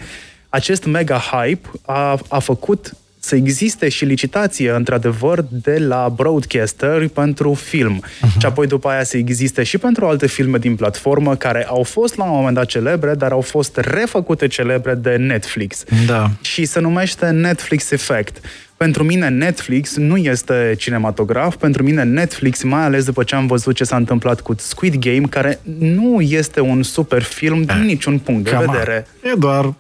Acest 0.50 0.86
mega 0.86 1.18
hype 1.18 1.70
a, 1.86 2.20
a 2.28 2.40
făcut 2.40 2.94
să 3.24 3.36
existe 3.36 3.90
și 3.90 4.06
licitație, 4.06 4.72
într-adevăr, 4.72 5.46
de 5.50 5.78
la 5.78 6.14
broadcaster 6.16 7.08
pentru 7.08 7.54
film. 7.54 8.04
Uh-huh. 8.04 8.40
Și 8.40 8.46
apoi 8.46 8.68
după 8.68 8.90
aia 8.90 9.04
să 9.04 9.18
existe 9.18 9.64
și 9.64 9.78
pentru 9.78 10.06
alte 10.06 10.28
filme 10.28 10.58
din 10.58 10.76
platformă 10.76 11.36
care 11.36 11.66
au 11.68 11.84
fost 11.84 12.18
la 12.18 12.24
un 12.24 12.36
moment 12.36 12.56
dat 12.56 12.66
celebre, 12.66 13.16
dar 13.16 13.32
au 13.32 13.42
fost 13.42 13.78
refăcute 13.78 14.48
celebre 14.48 14.94
de 14.94 15.16
Netflix. 15.16 15.84
Da. 16.06 16.30
Și 16.42 16.66
se 16.66 16.80
numește 16.80 17.26
Netflix 17.26 17.92
Effect. 17.92 18.40
Pentru 18.78 19.04
mine 19.04 19.30
Netflix 19.30 19.96
nu 19.96 20.18
este 20.18 20.76
cinematograf, 20.78 21.56
pentru 21.56 21.84
mine 21.84 22.04
Netflix, 22.04 22.64
mai 22.64 22.84
ales 22.84 23.06
după 23.06 23.24
ce 23.24 23.36
am 23.36 23.48
văzut 23.48 23.76
ce 23.76 23.84
s-a 23.84 23.96
întâmplat 23.96 24.42
cu 24.42 24.56
Squid 24.58 24.96
Game, 24.96 25.28
care 25.30 25.60
nu 25.80 26.22
este 26.22 26.60
un 26.60 26.84
super 26.84 27.22
film 27.22 27.62
din 27.62 27.80
eh, 27.80 27.86
niciun 27.86 28.20
punct 28.20 28.44
de 28.44 28.58
vedere. 28.66 29.08
E 29.24 29.34
doar 29.38 29.74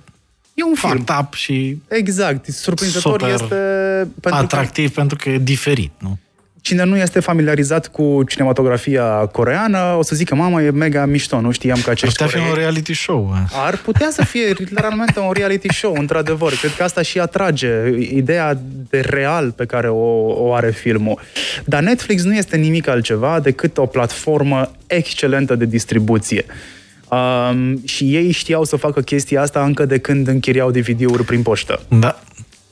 E 0.54 0.64
un 0.64 0.74
film. 0.76 1.06
up 1.20 1.34
și 1.34 1.78
Exact. 1.88 2.45
Surprinzător 2.45 3.30
este... 3.34 3.56
Pentru 4.20 4.41
atractiv 4.41 4.88
că... 4.88 4.93
pentru 4.99 5.18
că 5.18 5.30
e 5.30 5.38
diferit, 5.38 5.91
nu? 5.97 6.20
Cine 6.62 6.84
nu 6.84 6.97
este 6.97 7.20
familiarizat 7.20 7.88
cu 7.88 8.24
cinematografia 8.28 9.04
coreană, 9.32 9.95
o 9.97 10.04
să 10.04 10.16
zică, 10.16 10.36
mamă, 10.36 10.62
e 10.62 10.72
mega 10.72 11.06
mișto, 11.06 11.41
nu 11.41 11.52
știam 11.52 11.82
că 11.82 11.89
acești 11.89 12.24
Ar 12.24 12.30
putea 12.30 12.41
fi 12.41 12.49
un 12.49 12.56
reality 12.56 12.93
show. 12.93 13.34
Ar 13.52 13.78
putea 13.78 14.10
să 14.12 14.26
fie 14.26 14.54
literalmente 14.58 15.20
un 15.20 15.32
reality 15.34 15.74
show, 15.74 15.95
într-adevăr. 15.97 16.54
Cred 16.54 16.76
că 16.76 16.84
asta 16.84 17.02
și 17.02 17.20
atrage 17.20 17.70
ideea 17.99 18.60
de 18.89 18.99
real 18.99 19.52
pe 19.52 19.66
care 19.66 19.89
o, 19.89 20.28
o 20.47 20.54
are 20.54 20.72
filmul. 20.72 21.20
Dar 21.66 21.82
Netflix 21.82 22.24
nu 22.24 22.36
este 22.36 22.58
nimic 22.58 22.88
altceva 22.88 23.39
decât 23.39 23.78
o 23.78 23.86
platformă 23.86 24.72
excelentă 24.88 25.56
de 25.56 25.66
distribuție. 25.66 26.45
Um, 27.12 27.86
și 27.86 28.16
ei 28.16 28.32
știau 28.32 28.64
să 28.64 28.76
facă 28.76 29.01
chestia 29.01 29.41
asta 29.41 29.64
încă 29.64 29.86
de 29.86 29.97
când 29.97 30.28
închiriau 30.28 30.72
DVD-uri 30.72 31.24
prin 31.24 31.41
poștă. 31.41 31.82
Da. 31.88 32.20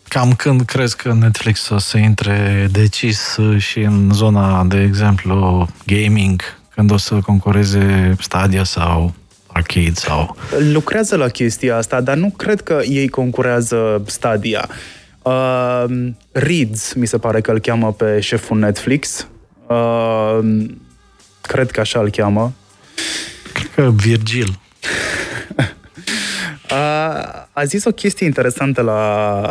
Cam 0.08 0.34
când 0.34 0.62
crezi 0.62 0.96
că 0.96 1.14
Netflix 1.14 1.70
o 1.70 1.78
să 1.78 1.98
intre 1.98 2.68
decis 2.72 3.38
și 3.58 3.80
în 3.80 4.10
zona, 4.14 4.64
de 4.64 4.82
exemplu, 4.82 5.68
gaming, 5.86 6.42
când 6.76 6.92
o 6.92 6.98
să 6.98 7.16
concureze 7.16 8.16
Stadia 8.20 8.64
sau 8.64 9.14
Arcade 9.48 9.94
sau... 9.94 10.36
Lucrează 10.72 11.16
la 11.16 11.28
chestia 11.28 11.78
asta, 11.78 12.02
dar 12.02 12.16
nu 12.16 12.34
cred 12.38 12.62
că 12.62 12.82
ei 12.88 13.08
concurează 13.08 14.02
Stadia. 14.06 14.70
Uh, 15.22 15.84
Reeds, 16.32 16.94
mi 16.94 17.08
se 17.08 17.18
pare 17.18 17.42
că 17.42 17.52
îl 17.52 17.60
cheamă 17.60 17.94
pe 17.94 18.20
șeful 18.20 18.58
Netflix. 18.58 19.28
Uh, 19.68 20.40
cred 21.42 21.72
că 21.72 21.80
așa 21.80 22.00
îl 22.00 22.10
cheamă. 22.10 22.54
Cred 23.60 23.74
că 23.76 23.92
Virgil. 23.92 24.60
A, 26.70 27.50
a 27.54 27.64
zis 27.64 27.86
o 27.86 27.92
chestie 27.92 28.26
interesantă 28.26 28.82
la, 28.82 29.42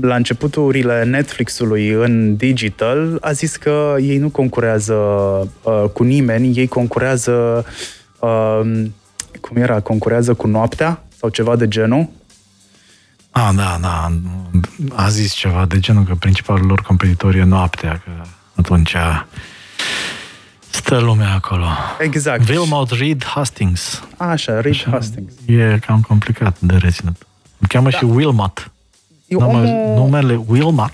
la 0.00 0.14
începuturile 0.14 1.04
Netflix-ului 1.04 1.88
în 1.88 2.36
digital. 2.36 3.18
A 3.20 3.32
zis 3.32 3.56
că 3.56 3.96
ei 4.00 4.18
nu 4.18 4.28
concurează 4.28 4.94
uh, 4.94 5.84
cu 5.92 6.02
nimeni, 6.02 6.56
ei 6.56 6.66
concurează, 6.66 7.64
uh, 8.18 8.60
cum 9.40 9.56
era, 9.56 9.80
concurează 9.80 10.34
cu 10.34 10.46
noaptea 10.46 11.02
sau 11.18 11.28
ceva 11.28 11.56
de 11.56 11.68
genul. 11.68 12.08
Ah, 13.30 13.50
da, 13.56 13.78
da. 13.80 14.12
A 14.94 15.08
zis 15.08 15.32
ceva 15.32 15.66
de 15.66 15.78
genul 15.78 16.04
că 16.04 16.14
principalul 16.14 16.66
lor 16.66 16.80
competitor 16.80 17.34
e 17.34 17.42
noaptea, 17.42 18.02
că 18.04 18.10
atunci 18.54 18.94
Stă 20.72 20.98
lumea 20.98 21.32
acolo. 21.34 21.66
Exact. 21.98 22.48
Wilmot 22.48 22.90
Reed 22.90 23.24
Hastings. 23.24 24.02
Așa, 24.16 24.60
Reed 24.60 24.74
Așa, 24.74 24.90
Hastings. 24.90 25.32
E 25.46 25.78
cam 25.86 26.00
complicat 26.00 26.56
de 26.58 26.76
reținut. 26.76 27.16
Îl 27.58 27.66
cheamă 27.66 27.90
da. 27.90 27.96
și 27.96 28.04
Wilmot. 28.04 28.70
Numele, 29.26 29.70
omul... 29.70 29.94
Numele 29.96 30.40
Wilmot. 30.46 30.92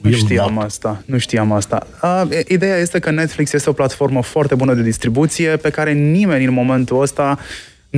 Nu 0.00 0.12
știam 0.12 0.58
asta, 0.58 1.02
nu 1.06 1.18
știam 1.18 1.52
asta. 1.52 1.86
A, 2.00 2.28
ideea 2.48 2.76
este 2.76 2.98
că 2.98 3.10
Netflix 3.10 3.52
este 3.52 3.70
o 3.70 3.72
platformă 3.72 4.22
foarte 4.22 4.54
bună 4.54 4.74
de 4.74 4.82
distribuție 4.82 5.56
pe 5.56 5.70
care 5.70 5.92
nimeni 5.92 6.44
în 6.44 6.52
momentul 6.52 7.02
ăsta 7.02 7.38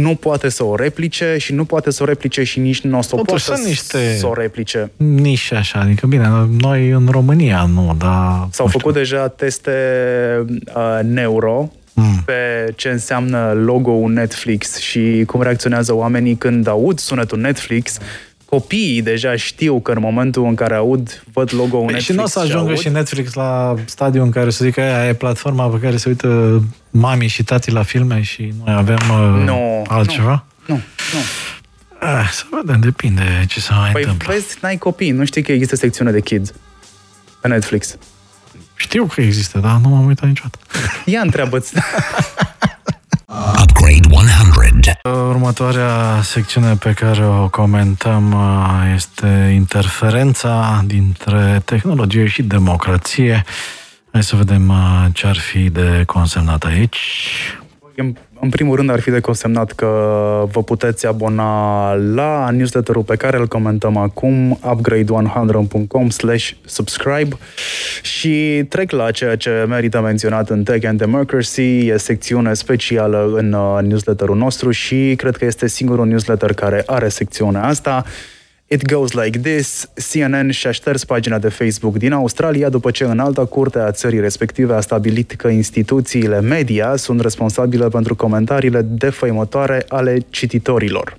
nu 0.01 0.15
poate 0.15 0.49
să 0.49 0.65
o 0.65 0.77
replice 0.77 1.37
și 1.39 1.53
nu 1.53 1.65
poate 1.65 1.91
să 1.91 2.03
o 2.03 2.07
replice 2.07 2.43
și 2.43 2.59
nici 2.61 2.81
nu 2.81 2.99
o 2.99 3.03
să 3.03 3.17
o 3.17 3.23
poată 3.23 3.61
niște 3.65 4.17
să 4.17 4.27
o 4.27 4.35
replice. 4.35 4.91
Nici 4.97 5.53
așa, 5.53 5.81
adică 5.81 6.07
bine, 6.07 6.29
noi 6.61 6.91
în 6.91 7.09
România 7.11 7.69
nu, 7.75 7.95
dar... 7.99 8.49
S-au 8.51 8.67
făcut 8.67 8.95
deja 8.95 9.29
teste 9.29 9.73
uh, 10.75 10.99
neuro 11.03 11.73
mm. 11.95 12.23
pe 12.25 12.73
ce 12.77 12.89
înseamnă 12.89 13.53
logo-ul 13.53 14.13
Netflix 14.13 14.77
și 14.77 15.23
cum 15.27 15.43
reacționează 15.43 15.95
oamenii 15.95 16.35
când 16.35 16.67
aud 16.67 16.99
sunetul 16.99 17.39
Netflix 17.39 17.99
copiii 18.49 19.03
deja 19.03 19.37
știu 19.37 19.81
că 19.81 19.93
în 19.93 20.01
momentul 20.01 20.45
în 20.45 20.55
care 20.55 20.75
aud, 20.75 21.23
văd 21.33 21.55
logo-ul 21.55 21.85
păi 21.85 21.95
Netflix 21.95 22.05
Și 22.05 22.13
nu 22.13 22.23
o 22.23 22.27
să 22.27 22.39
ajungă 22.39 22.75
și, 22.75 22.81
și 22.81 22.89
Netflix 22.89 23.33
la 23.33 23.75
stadiu 23.85 24.23
în 24.23 24.31
care 24.31 24.51
să 24.51 24.65
zică 24.65 24.81
aia 24.81 25.09
e 25.09 25.15
platforma 25.15 25.67
pe 25.67 25.79
care 25.79 25.97
se 25.97 26.09
uită 26.09 26.63
mami 26.91 27.27
și 27.27 27.43
tati 27.43 27.71
la 27.71 27.83
filme 27.83 28.23
și 28.23 28.53
noi 28.65 28.75
avem 28.75 28.99
uh, 29.11 29.45
no, 29.45 29.83
altceva? 29.87 30.45
Nu, 30.67 30.75
nu. 30.75 30.81
nu. 31.13 31.19
Ah, 32.09 32.29
să 32.33 32.43
vedem, 32.51 32.81
depinde 32.81 33.45
ce 33.49 33.61
se 33.61 33.73
mai 33.73 33.93
păi 33.93 34.03
întâmplă. 34.03 34.33
vezi, 34.33 34.59
n-ai 34.61 34.77
copii, 34.77 35.11
nu 35.11 35.25
știi 35.25 35.43
că 35.43 35.53
există 35.53 35.77
secțiune 35.77 36.11
de 36.11 36.21
kids 36.21 36.53
pe 37.41 37.49
Netflix. 37.49 37.97
Știu 38.75 39.05
că 39.05 39.21
există, 39.21 39.59
dar 39.59 39.79
nu 39.83 39.89
m-am 39.89 40.07
uitat 40.07 40.27
niciodată. 40.27 40.59
Ia 41.05 41.21
întreabă-ți. 41.21 41.73
Upgrade 43.29 44.09
100. 44.11 45.09
Următoarea 45.29 46.21
secțiune 46.23 46.75
pe 46.75 46.93
care 46.93 47.27
o 47.27 47.49
comentăm 47.49 48.33
uh, 48.33 48.93
este 48.95 49.53
interferența 49.55 50.83
dintre 50.87 51.63
tehnologie 51.65 52.27
și 52.27 52.43
democrație. 52.43 53.45
Hai 54.13 54.23
să 54.23 54.37
vedem 54.37 54.69
uh, 54.69 55.07
ce 55.13 55.27
ar 55.27 55.37
fi 55.37 55.71
de 55.71 56.03
consemnat 56.07 56.65
aici. 56.65 56.99
În 57.97 58.17
primul 58.51 58.77
rând 58.77 58.91
ar 58.91 59.01
fi 59.01 59.11
de 59.11 59.21
consemnat 59.21 59.73
că 59.73 59.87
vă 60.53 60.63
puteți 60.63 61.07
abona 61.07 61.95
la 61.95 62.51
newsletterul 62.51 63.03
pe 63.03 63.17
care 63.17 63.37
îl 63.37 63.47
comentăm 63.47 63.97
acum, 63.97 64.59
upgrade100.com 64.63 66.09
slash 66.09 66.51
subscribe 66.65 67.37
și 68.03 68.65
trec 68.69 68.91
la 68.91 69.11
ceea 69.11 69.37
ce 69.37 69.65
merită 69.69 70.01
menționat 70.01 70.51
în 70.51 70.63
Tech 70.63 70.87
and 70.87 70.99
Democracy, 70.99 71.87
e 71.87 71.97
secțiune 71.97 72.55
specială 72.55 73.33
în 73.35 73.53
uh, 73.53 73.79
newsletterul 73.83 74.37
nostru 74.37 74.71
și 74.71 75.15
cred 75.17 75.37
că 75.37 75.45
este 75.45 75.69
singurul 75.69 76.07
newsletter 76.07 76.53
care 76.53 76.83
are 76.87 77.09
secțiunea 77.09 77.65
asta. 77.65 78.05
It 78.71 78.87
goes 78.87 79.13
like 79.13 79.39
this. 79.39 79.89
CNN 80.11 80.51
și-a 80.51 80.71
șters 80.71 81.05
pagina 81.05 81.39
de 81.39 81.49
Facebook 81.49 81.97
din 81.97 82.13
Australia 82.13 82.69
după 82.69 82.91
ce 82.91 83.05
în 83.05 83.19
alta 83.19 83.45
curte 83.45 83.79
a 83.79 83.91
țării 83.91 84.21
respective 84.21 84.75
a 84.75 84.81
stabilit 84.81 85.33
că 85.33 85.49
instituțiile 85.49 86.41
media 86.41 86.97
sunt 86.97 87.21
responsabile 87.21 87.89
pentru 87.89 88.17
comentariile 88.17 88.83
defăimătoare 88.83 89.85
ale 89.89 90.19
cititorilor. 90.31 91.19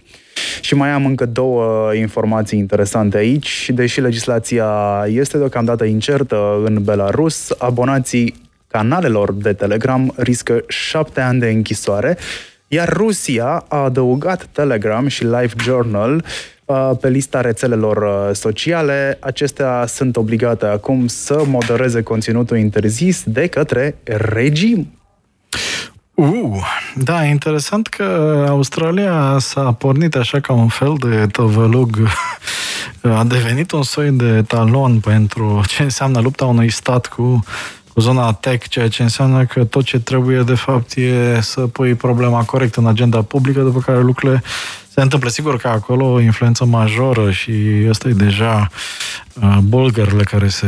Și 0.62 0.76
mai 0.76 0.89
am 0.89 1.06
încă 1.06 1.26
două 1.26 1.93
informații 1.93 2.60
interesante 2.60 3.18
aici. 3.18 3.70
Deși 3.74 4.02
legislația 4.02 4.70
este 5.08 5.38
deocamdată 5.38 5.84
incertă 5.84 6.62
în 6.66 6.84
Belarus, 6.84 7.54
abonații 7.58 8.34
canalelor 8.68 9.34
de 9.34 9.54
Telegram 9.54 10.14
riscă 10.18 10.64
șapte 10.68 11.22
ani 11.22 11.39
de 11.39 11.47
închisoare, 11.50 12.18
iar 12.72 12.89
Rusia 12.93 13.65
a 13.67 13.78
adăugat 13.78 14.47
Telegram 14.51 15.07
și 15.07 15.24
LiveJournal 15.24 16.24
Uh, 16.70 16.91
pe 17.01 17.09
lista 17.09 17.41
rețelelor 17.41 17.97
uh, 17.97 18.36
sociale. 18.36 19.17
Acestea 19.22 19.86
sunt 19.86 20.17
obligate 20.17 20.65
acum 20.65 21.07
să 21.07 21.43
modereze 21.45 22.01
conținutul 22.01 22.57
interzis 22.57 23.24
de 23.26 23.47
către 23.47 23.95
regim. 24.03 24.91
Uh, 26.13 26.63
da, 26.95 27.24
interesant 27.24 27.88
că 27.88 28.45
Australia 28.49 29.38
s-a 29.39 29.72
pornit 29.72 30.15
așa 30.15 30.39
ca 30.39 30.53
un 30.53 30.67
fel 30.67 30.95
de 30.99 31.28
tăvălug, 31.32 31.97
a 33.17 33.24
devenit 33.24 33.72
un 33.72 33.84
soi 33.84 34.11
de 34.11 34.41
talon 34.41 34.99
pentru 34.99 35.63
ce 35.67 35.84
înseamnă 35.84 36.20
lupta 36.20 36.45
unui 36.45 36.70
stat 36.70 37.07
cu 37.07 37.43
cu 37.93 37.99
zona 37.99 38.33
tech, 38.33 38.67
ceea 38.67 38.87
ce 38.87 39.01
înseamnă 39.01 39.45
că 39.45 39.63
tot 39.63 39.83
ce 39.83 39.99
trebuie, 39.99 40.41
de 40.41 40.55
fapt, 40.55 40.95
e 40.95 41.39
să 41.41 41.61
pui 41.61 41.93
problema 41.93 42.43
corect 42.43 42.75
în 42.75 42.87
agenda 42.87 43.21
publică, 43.21 43.61
după 43.61 43.79
care 43.79 44.01
lucrurile 44.01 44.43
se 44.93 45.01
întâmplă. 45.01 45.29
Sigur 45.29 45.57
că 45.57 45.67
acolo 45.67 46.11
o 46.11 46.19
influență 46.19 46.65
majoră 46.65 47.31
și 47.31 47.51
ăsta 47.89 48.09
e 48.09 48.11
deja 48.11 48.67
uh, 49.41 49.57
bulgările 49.61 50.23
care 50.23 50.47
se 50.47 50.67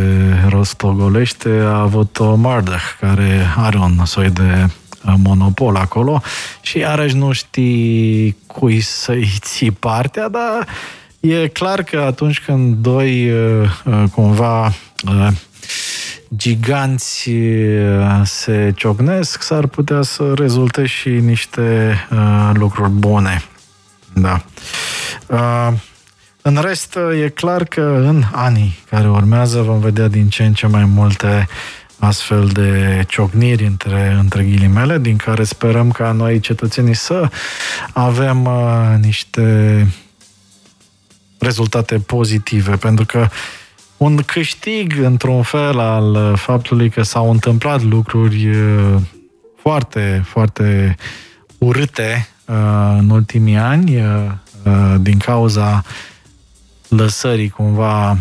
rostogolește, 0.49 1.49
a 1.49 1.80
avut 1.80 2.19
o 2.19 2.36
Mardach, 2.36 2.97
care 2.99 3.53
are 3.57 3.78
un 3.78 4.05
soi 4.05 4.30
de 4.30 4.67
uh, 5.05 5.13
monopol 5.24 5.76
acolo 5.76 6.22
și 6.61 6.78
iarăși 6.78 7.15
nu 7.15 7.32
știi 7.32 8.38
cui 8.45 8.80
să-i 8.80 9.32
ții 9.47 9.72
partea, 9.72 10.30
dar 10.30 10.67
e 11.19 11.47
clar 11.47 11.84
că 11.84 11.99
atunci 11.99 12.39
când 12.39 12.76
doi 12.76 13.32
uh, 13.32 14.03
cumva 14.11 14.74
giganți 16.36 17.30
se 18.24 18.72
ciocnesc, 18.76 19.42
s-ar 19.42 19.68
putea 19.68 20.02
să 20.02 20.34
rezulte 20.36 20.86
și 20.86 21.10
niște 21.10 21.98
lucruri 22.54 22.90
bune. 22.90 23.44
Da. 24.14 24.44
Uh, 25.28 25.74
în 26.42 26.58
rest, 26.62 26.98
e 27.24 27.30
clar 27.30 27.64
că 27.64 27.82
în 27.82 28.24
anii 28.32 28.78
care 28.90 29.10
urmează 29.10 29.62
vom 29.62 29.80
vedea 29.80 30.08
din 30.08 30.30
ce 30.30 30.44
în 30.44 30.54
ce 30.54 30.68
mai 30.68 30.86
multe 30.86 31.48
astfel 32.00 32.48
de 32.48 33.04
ciocniri 33.08 33.66
între, 33.66 34.16
între 34.20 34.44
ghilimele, 34.44 34.98
din 34.98 35.16
care 35.16 35.44
sperăm 35.44 35.92
ca 35.92 36.12
noi 36.12 36.40
cetățenii 36.40 36.94
să 36.94 37.30
avem 37.94 38.46
uh, 38.46 38.96
niște 39.02 39.88
rezultate 41.40 42.00
pozitive, 42.00 42.76
pentru 42.76 43.06
că 43.06 43.28
un 44.04 44.16
câștig, 44.16 44.93
într-un 45.02 45.41
fel, 45.41 45.80
al 45.80 46.36
faptului 46.36 46.89
că 46.89 47.02
s-au 47.02 47.32
întâmplat 47.32 47.84
lucruri 47.84 48.49
uh, 48.49 48.95
foarte, 49.56 50.24
foarte 50.26 50.95
urâte 51.58 52.28
Uh, 52.52 52.95
în 52.97 53.10
ultimii 53.10 53.58
ani 53.58 53.95
uh, 53.95 54.04
uh, 54.66 54.95
din 54.99 55.18
cauza 55.18 55.84
lăsării 56.88 57.49
cumva 57.49 58.18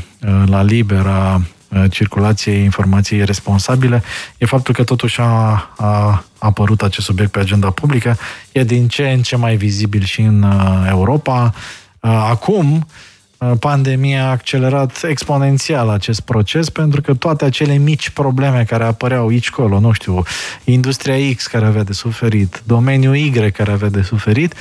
la 0.47 0.63
libera 0.63 1.43
circulației 1.91 2.63
informației 2.63 3.25
responsabile, 3.25 4.03
e 4.39 4.47
faptul 4.47 4.75
că 4.75 4.85
totuși 4.85 5.21
a, 5.21 5.71
a 5.77 6.25
apărut 6.39 6.83
acest 6.83 7.07
subiect 7.07 7.31
pe 7.31 7.39
agenda 7.39 7.71
publică, 7.71 8.17
e 8.53 8.65
din 8.65 8.89
ce 8.89 9.11
în 9.11 9.23
ce 9.23 9.37
mai 9.37 9.57
vizibil 9.57 10.03
și 10.03 10.21
în 10.21 10.45
Europa. 10.89 11.55
Acum, 12.01 12.67
Uh, 12.67 13.10
pandemia 13.59 14.25
a 14.25 14.31
accelerat 14.31 15.03
exponențial 15.03 15.89
acest 15.89 16.21
proces 16.21 16.71
pentru 16.71 17.01
că 17.01 17.15
toate 17.15 17.45
acele 17.45 17.77
mici 17.77 18.11
probleme 18.11 18.65
care 18.65 18.85
apăreau 18.85 19.29
aici 19.29 19.51
colo, 19.51 19.81
nu 19.81 19.93
știu, 19.93 20.23
industria 20.65 21.35
X 21.35 21.47
care 21.47 21.67
avea 21.67 21.83
de 21.83 21.93
suferit, 21.93 22.63
domeniul 22.67 23.17
Y 23.17 23.51
care 23.51 23.71
avea 23.71 23.89
de 23.89 24.03
suferit, 24.03 24.55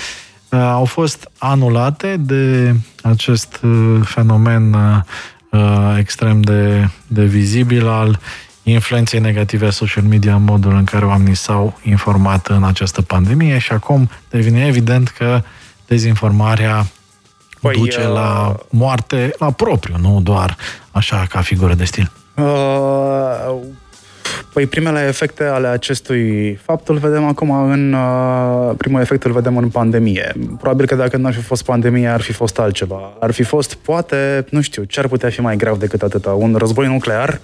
uh, 0.50 0.60
au 0.60 0.86
fost 0.86 1.30
anulate 1.38 2.18
de 2.18 2.76
acest 3.04 3.60
uh, 3.64 4.00
fenomen 4.04 4.76
extrem 5.98 6.42
de, 6.42 6.90
de 7.08 7.24
vizibil 7.24 7.88
al 7.88 8.20
influenței 8.64 9.20
negative 9.20 9.66
a 9.66 9.70
social 9.70 10.04
media 10.04 10.36
în 10.36 10.44
modul 10.44 10.76
în 10.76 10.84
care 10.84 11.06
oamenii 11.06 11.36
s-au 11.36 11.80
informat 11.84 12.48
în 12.48 12.64
această 12.64 13.02
pandemie 13.02 13.58
și 13.58 13.72
acum 13.72 14.10
devine 14.30 14.66
evident 14.66 15.10
că 15.10 15.44
dezinformarea 15.88 16.86
păi, 17.62 17.74
duce 17.74 18.06
uh... 18.06 18.14
la 18.14 18.56
moarte 18.70 19.34
la 19.38 19.52
propriu, 19.52 19.96
nu 20.02 20.20
doar 20.24 20.58
așa 20.92 21.26
ca 21.30 21.42
figură 21.42 21.74
de 21.74 21.84
stil. 21.84 22.12
Uh... 22.36 23.56
Păi 24.54 24.66
primele 24.66 25.06
efecte 25.08 25.44
ale 25.44 25.68
acestui 25.68 26.54
fapt 26.54 26.88
îl 26.88 26.98
vedem 26.98 27.26
acum 27.26 27.52
în... 27.52 27.94
Uh, 27.94 28.76
primul 28.78 29.02
efect 29.02 29.24
îl 29.24 29.32
vedem 29.32 29.58
în 29.58 29.70
pandemie. 29.70 30.34
Probabil 30.60 30.86
că 30.86 30.96
dacă 30.96 31.18
nu 31.18 31.28
ar 31.28 31.34
fi 31.34 31.42
fost 31.42 31.64
pandemie, 31.64 32.08
ar 32.08 32.22
fi 32.22 32.32
fost 32.32 32.60
altceva. 32.60 33.14
Ar 33.20 33.32
fi 33.32 33.44
fost, 33.44 33.74
poate, 33.74 34.46
nu 34.50 34.62
știu, 34.62 34.84
ce 34.84 35.00
ar 35.00 35.08
putea 35.08 35.30
fi 35.30 35.42
mai 35.42 35.56
grav 35.56 35.78
decât 35.78 36.02
atâta? 36.02 36.32
Un 36.32 36.56
război 36.58 36.88
nuclear? 36.88 37.40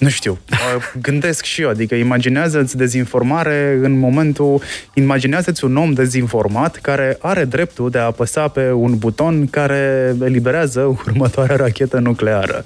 Uh, 0.00 0.08
nu 0.08 0.08
știu, 0.08 0.38
gândesc 1.08 1.44
și 1.44 1.62
eu, 1.62 1.68
adică 1.68 1.94
imaginează-ți 1.94 2.76
dezinformare 2.76 3.78
în 3.82 3.98
momentul, 3.98 4.62
imaginează-ți 4.94 5.64
un 5.64 5.76
om 5.76 5.92
dezinformat 5.92 6.76
care 6.76 7.16
are 7.20 7.44
dreptul 7.44 7.90
de 7.90 7.98
a 7.98 8.04
apăsa 8.04 8.48
pe 8.48 8.72
un 8.72 8.98
buton 8.98 9.46
care 9.46 10.14
eliberează 10.24 10.80
următoarea 11.06 11.56
rachetă 11.56 11.98
nucleară. 11.98 12.64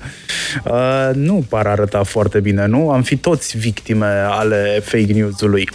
Uh, 0.65 1.11
nu 1.15 1.45
par 1.49 1.67
arăta 1.67 2.03
foarte 2.03 2.41
bine, 2.41 2.67
nu? 2.67 2.91
Am 2.91 3.03
fi 3.03 3.17
toți 3.17 3.59
victime 3.59 4.25
ale 4.29 4.81
fake 4.85 5.13
news-ului. 5.13 5.69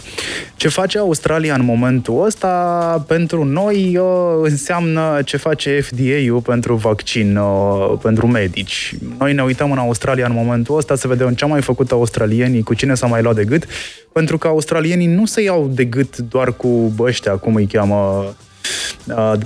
Ce 0.56 0.68
face 0.68 0.98
Australia 0.98 1.54
în 1.54 1.64
momentul 1.64 2.24
ăsta, 2.24 3.04
pentru 3.06 3.44
noi, 3.44 3.96
uh, 3.96 4.06
înseamnă 4.42 5.18
ce 5.24 5.36
face 5.36 5.80
FDA-ul 5.80 6.40
pentru 6.40 6.74
vaccin, 6.74 7.36
uh, 7.36 7.98
pentru 8.02 8.26
medici. 8.26 8.94
Noi 9.18 9.32
ne 9.32 9.42
uităm 9.42 9.70
în 9.70 9.78
Australia 9.78 10.26
în 10.26 10.32
momentul 10.34 10.76
ăsta 10.76 10.94
să 10.94 11.08
vedem 11.08 11.34
ce 11.34 11.46
mai 11.48 11.62
făcut 11.62 11.90
australienii, 11.90 12.62
cu 12.62 12.74
cine 12.74 12.94
s-a 12.94 13.06
mai 13.06 13.22
luat 13.22 13.34
de 13.34 13.44
gât, 13.44 13.66
pentru 14.12 14.38
că 14.38 14.46
australienii 14.46 15.06
nu 15.06 15.26
se 15.26 15.42
iau 15.42 15.70
de 15.74 15.84
gât 15.84 16.16
doar 16.16 16.52
cu 16.52 16.94
ăștia, 16.98 17.32
cum 17.32 17.54
îi 17.54 17.66
cheamă, 17.66 18.34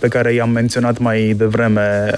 pe 0.00 0.09
care 0.09 0.32
i-am 0.32 0.50
menționat 0.50 0.98
mai 0.98 1.34
devreme, 1.36 2.11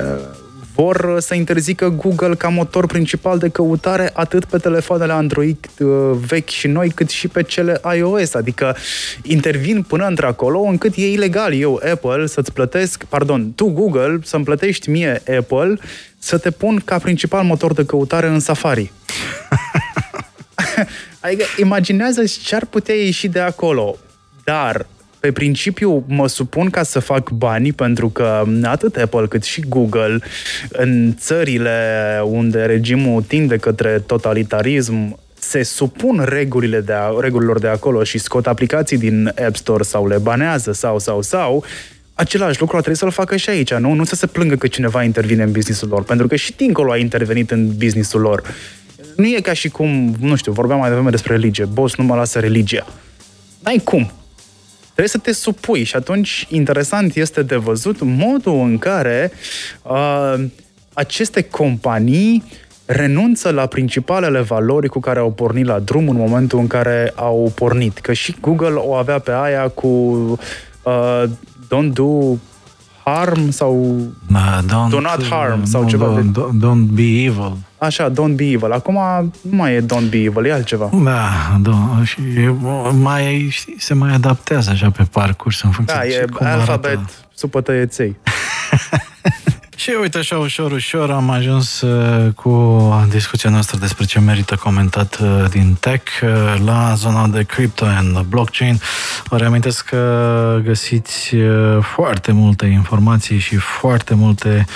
vor 0.74 1.16
să 1.20 1.34
interzică 1.34 1.88
Google 1.88 2.34
ca 2.34 2.48
motor 2.48 2.86
principal 2.86 3.38
de 3.38 3.48
căutare 3.48 4.10
atât 4.12 4.44
pe 4.44 4.58
telefoanele 4.58 5.12
Android 5.12 5.58
vechi 6.26 6.48
și 6.48 6.66
noi, 6.66 6.88
cât 6.88 7.10
și 7.10 7.28
pe 7.28 7.42
cele 7.42 7.80
iOS. 7.96 8.34
Adică 8.34 8.76
intervin 9.22 9.82
până 9.82 10.06
într-acolo 10.06 10.60
încât 10.60 10.94
e 10.96 11.12
ilegal 11.12 11.54
eu, 11.54 11.80
Apple, 11.92 12.26
să-ți 12.26 12.52
plătesc, 12.52 13.04
pardon, 13.04 13.52
tu, 13.54 13.66
Google, 13.66 14.18
să-mi 14.22 14.44
plătești 14.44 14.90
mie, 14.90 15.22
Apple, 15.38 15.78
să 16.18 16.38
te 16.38 16.50
pun 16.50 16.82
ca 16.84 16.98
principal 16.98 17.44
motor 17.44 17.72
de 17.72 17.84
căutare 17.84 18.26
în 18.26 18.40
Safari. 18.40 18.92
adică 21.20 21.44
imaginează 21.58 22.22
ce 22.44 22.54
ar 22.54 22.64
putea 22.64 22.94
ieși 22.94 23.28
de 23.28 23.40
acolo. 23.40 23.96
Dar 24.44 24.86
pe 25.24 25.32
principiu 25.32 26.04
mă 26.06 26.28
supun 26.28 26.70
ca 26.70 26.82
să 26.82 26.98
fac 26.98 27.30
bani 27.30 27.72
pentru 27.72 28.08
că 28.08 28.44
atât 28.62 28.96
Apple 28.96 29.26
cât 29.26 29.42
și 29.42 29.60
Google 29.60 30.18
în 30.68 31.14
țările 31.18 31.78
unde 32.24 32.62
regimul 32.62 33.22
tinde 33.22 33.56
către 33.56 34.02
totalitarism 34.06 35.18
se 35.38 35.62
supun 35.62 36.24
regulile 36.28 36.80
de 36.80 36.92
a, 36.92 37.10
regulilor 37.20 37.58
de 37.58 37.68
acolo 37.68 38.02
și 38.02 38.18
scot 38.18 38.46
aplicații 38.46 38.98
din 38.98 39.32
App 39.46 39.56
Store 39.56 39.82
sau 39.82 40.06
le 40.06 40.18
banează 40.18 40.72
sau 40.72 40.98
sau 40.98 41.22
sau 41.22 41.64
același 42.14 42.60
lucru 42.60 42.76
ar 42.76 42.82
trebui 42.82 42.98
să-l 42.98 43.10
facă 43.10 43.36
și 43.36 43.50
aici, 43.50 43.74
nu? 43.74 43.92
Nu 43.92 44.04
să 44.04 44.14
se 44.14 44.26
plângă 44.26 44.54
că 44.54 44.66
cineva 44.66 45.02
intervine 45.02 45.42
în 45.42 45.52
businessul 45.52 45.88
lor, 45.88 46.02
pentru 46.02 46.26
că 46.26 46.36
și 46.36 46.52
dincolo 46.56 46.90
a 46.90 46.96
intervenit 46.96 47.50
în 47.50 47.76
businessul 47.76 48.20
lor. 48.20 48.42
Nu 49.16 49.26
e 49.26 49.40
ca 49.42 49.52
și 49.52 49.68
cum, 49.68 50.14
nu 50.20 50.36
știu, 50.36 50.52
vorbeam 50.52 50.78
mai 50.78 50.88
devreme 50.88 51.10
despre 51.10 51.32
religie. 51.32 51.64
Boss 51.64 51.96
nu 51.96 52.04
mă 52.04 52.14
lasă 52.14 52.38
religia. 52.38 52.86
N-ai 53.62 53.80
cum. 53.84 54.10
Trebuie 54.94 55.08
să 55.08 55.18
te 55.18 55.32
supui 55.32 55.84
și 55.84 55.96
atunci 55.96 56.46
interesant 56.50 57.14
este 57.14 57.42
de 57.42 57.56
văzut 57.56 57.96
modul 58.00 58.60
în 58.60 58.78
care 58.78 59.32
uh, 59.82 60.44
aceste 60.92 61.42
companii 61.42 62.44
renunță 62.86 63.50
la 63.50 63.66
principalele 63.66 64.40
valori 64.40 64.88
cu 64.88 65.00
care 65.00 65.18
au 65.18 65.30
pornit 65.30 65.66
la 65.66 65.78
drum 65.78 66.08
în 66.08 66.16
momentul 66.16 66.58
în 66.58 66.66
care 66.66 67.12
au 67.14 67.52
pornit. 67.54 67.98
Că 67.98 68.12
și 68.12 68.36
Google 68.40 68.74
o 68.74 68.94
avea 68.94 69.18
pe 69.18 69.32
aia 69.32 69.68
cu 69.68 69.86
uh, 69.86 71.22
don't 71.66 71.92
do 71.92 72.36
harm 73.04 73.50
sau 73.50 73.96
uh, 74.30 74.58
don't, 74.62 74.90
do 74.90 75.00
not 75.00 75.26
harm 75.30 75.60
uh, 75.60 75.66
sau 75.66 75.82
no, 75.82 75.88
ceva 75.88 76.20
don't, 76.20 76.32
de... 76.32 76.66
don't 76.66 76.94
be 76.94 77.02
evil. 77.02 77.56
Așa, 77.84 78.10
don't 78.10 78.34
be 78.36 78.44
evil. 78.44 78.72
Acum 78.72 78.94
nu 79.40 79.56
mai 79.56 79.74
e 79.74 79.80
don't 79.80 80.10
be 80.10 80.16
evil, 80.16 80.44
e 80.44 80.52
altceva. 80.52 80.90
Da, 80.92 81.56
da 81.60 82.00
și 82.04 82.20
mai, 82.92 83.48
știi, 83.50 83.74
se 83.78 83.94
mai 83.94 84.14
adaptează 84.14 84.70
așa 84.70 84.90
pe 84.90 85.02
parcurs 85.10 85.62
în 85.62 85.70
funcție 85.70 85.98
da, 85.98 86.06
de 86.06 86.14
e 86.14 86.26
cum 86.32 86.46
alfabet, 86.46 86.90
arată. 86.90 87.10
supă 87.34 87.60
tăieței. 87.60 88.16
Și 89.76 89.90
uite 90.00 90.18
așa, 90.18 90.36
ușor, 90.36 90.72
ușor 90.72 91.10
am 91.10 91.30
ajuns 91.30 91.80
uh, 91.80 92.32
cu 92.32 93.06
discuția 93.10 93.50
noastră 93.50 93.78
despre 93.78 94.04
ce 94.04 94.20
merită 94.20 94.56
comentat 94.56 95.18
uh, 95.22 95.44
din 95.50 95.76
tech 95.80 96.10
uh, 96.22 96.30
la 96.64 96.94
zona 96.96 97.26
de 97.26 97.42
crypto 97.42 97.84
and 97.84 98.18
blockchain. 98.20 98.80
Vă 99.24 99.36
reamintesc 99.36 99.84
că 99.84 100.60
găsiți 100.64 101.34
foarte 101.80 102.32
multe 102.32 102.66
informații 102.66 103.38
și 103.38 103.56
foarte 103.56 104.14
multe 104.14 104.66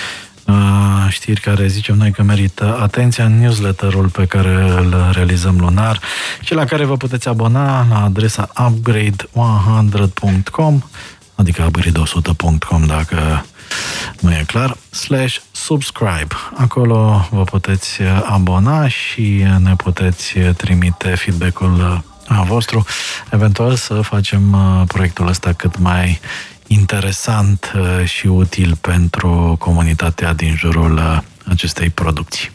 știri 1.09 1.41
care 1.41 1.67
zicem 1.67 1.97
noi 1.97 2.11
că 2.11 2.23
merită 2.23 2.79
atenția 2.81 3.25
în 3.25 3.39
newsletterul 3.39 4.09
pe 4.09 4.25
care 4.25 4.73
îl 4.77 5.09
realizăm 5.11 5.57
lunar 5.59 5.99
și 6.41 6.53
la 6.53 6.65
care 6.65 6.85
vă 6.85 6.97
puteți 6.97 7.27
abona 7.27 7.85
la 7.89 8.03
adresa 8.03 8.49
upgrade100.com 8.55 10.81
adică 11.35 11.69
upgrade100.com 11.69 12.85
dacă 12.87 13.45
nu 14.19 14.31
e 14.31 14.43
clar, 14.47 14.77
slash 14.89 15.37
subscribe. 15.51 16.35
Acolo 16.57 17.27
vă 17.31 17.43
puteți 17.43 18.01
abona 18.23 18.87
și 18.87 19.45
ne 19.59 19.75
puteți 19.75 20.39
trimite 20.39 21.15
feedback-ul 21.15 22.03
vostru, 22.45 22.85
eventual 23.31 23.75
să 23.75 24.01
facem 24.01 24.57
proiectul 24.87 25.27
ăsta 25.27 25.53
cât 25.53 25.79
mai 25.79 26.19
interesant 26.69 27.71
și 28.03 28.27
util 28.27 28.77
pentru 28.81 29.55
comunitatea 29.59 30.33
din 30.33 30.55
jurul 30.55 31.23
acestei 31.45 31.89
producții. 31.89 32.51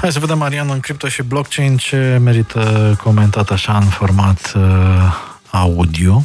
Hai 0.00 0.12
să 0.12 0.18
vedem, 0.18 0.38
Marian, 0.38 0.70
în 0.70 0.80
cripto 0.80 1.08
și 1.08 1.22
blockchain 1.22 1.76
ce 1.76 2.20
merită 2.22 2.94
comentat 3.02 3.50
așa 3.50 3.76
în 3.76 3.86
format 3.86 4.52
uh, 4.56 4.62
audio. 5.50 6.22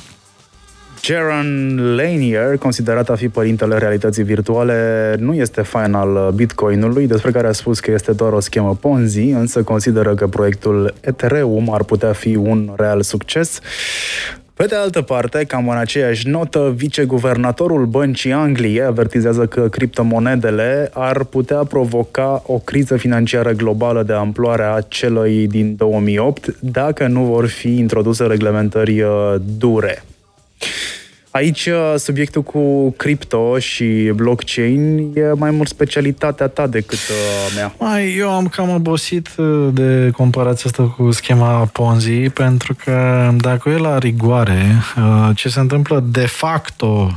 Jaron 1.06 1.78
Lanier, 1.96 2.58
considerat 2.58 3.10
a 3.10 3.16
fi 3.16 3.30
părintele 3.30 3.78
realității 3.78 4.24
virtuale, 4.24 5.16
nu 5.20 5.34
este 5.34 5.62
fan 5.62 5.94
al 5.94 6.32
Bitcoinului, 6.36 7.08
despre 7.08 7.32
care 7.32 7.48
a 7.48 7.52
spus 7.52 7.80
că 7.80 7.92
este 7.92 8.12
doar 8.12 8.34
o 8.34 8.40
schemă 8.40 8.78
Ponzi, 8.82 9.30
însă 9.30 9.64
consideră 9.64 10.16
că 10.16 10.28
proiectul 10.28 10.94
Ethereum 11.02 11.74
ar 11.74 11.84
putea 11.84 12.12
fi 12.14 12.36
un 12.36 12.74
real 12.78 13.02
succes. 13.02 13.60
Pe 14.54 14.66
de 14.66 14.76
altă 14.76 15.02
parte, 15.02 15.44
cam 15.44 15.70
în 15.70 15.78
aceeași 15.78 16.28
notă, 16.28 16.74
viceguvernatorul 16.76 17.86
Băncii 17.86 18.32
Angliei 18.32 18.84
avertizează 18.84 19.46
că 19.46 19.68
criptomonedele 19.70 20.90
ar 20.94 21.24
putea 21.24 21.64
provoca 21.64 22.44
o 22.46 22.58
criză 22.58 22.98
financiară 22.98 23.52
globală 23.52 24.04
de 24.04 24.14
amploare 24.14 24.64
a 24.64 24.82
celui 24.82 25.48
din 25.48 25.76
2008 25.76 26.56
dacă 26.60 27.08
nu 27.08 27.24
vor 27.24 27.48
fi 27.48 27.78
introduse 27.78 28.26
reglementări 28.26 29.02
uh, 29.02 29.36
dure. 29.58 30.04
Aici 31.34 31.66
uh, 31.66 31.94
subiectul 31.98 32.44
cu 32.44 32.92
cripto 32.92 33.60
și 33.60 34.12
blockchain 34.16 35.12
e 35.16 35.32
mai 35.36 35.52
mult 35.52 35.68
specialitatea 35.68 36.48
ta 36.48 36.68
decât 36.68 36.98
a 37.10 37.14
uh, 37.46 37.52
mea. 37.56 37.76
Mai, 37.80 38.16
eu 38.16 38.30
am 38.30 38.48
cam 38.48 38.70
obosit 38.70 39.30
uh, 39.38 39.70
de 39.72 40.10
comparația 40.12 40.70
asta 40.70 40.84
cu 40.84 41.12
schema 41.12 41.66
Ponzi, 41.66 42.30
pentru 42.30 42.76
că 42.84 43.30
dacă 43.38 43.70
e 43.70 43.78
la 43.78 43.98
rigoare, 43.98 44.82
ce 45.36 45.50
se 45.50 45.60
întâmplă 45.60 46.04
de 46.08 46.26
facto 46.26 47.12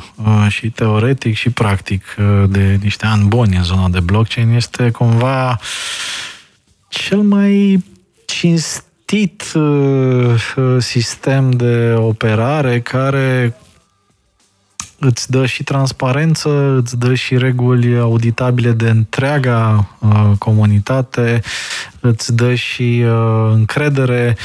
și 0.49 0.71
teoretic 0.71 1.35
și 1.35 1.51
practic 1.51 2.17
de 2.49 2.79
niște 2.83 3.07
ani 3.07 3.27
buni 3.27 3.57
în 3.57 3.65
zona 3.65 3.89
de 3.89 4.01
blockchain 4.01 4.51
este 4.51 4.91
cumva 4.91 5.59
cel 6.89 7.19
mai 7.19 7.85
cinstit 8.25 8.85
sistem 10.79 11.51
de 11.51 11.95
operare 11.97 12.81
care 12.81 13.57
îți 14.99 15.31
dă 15.31 15.47
și 15.47 15.63
transparență, 15.63 16.81
îți 16.83 16.99
dă 16.99 17.15
și 17.15 17.39
reguli 17.39 17.99
auditabile 17.99 18.73
de 18.73 18.89
întreaga 18.89 19.89
uh, 19.99 20.31
comunitate, 20.39 21.41
îți 22.01 22.35
dă 22.35 22.55
și 22.55 23.05
uh, 23.05 23.51
încredere. 23.53 24.37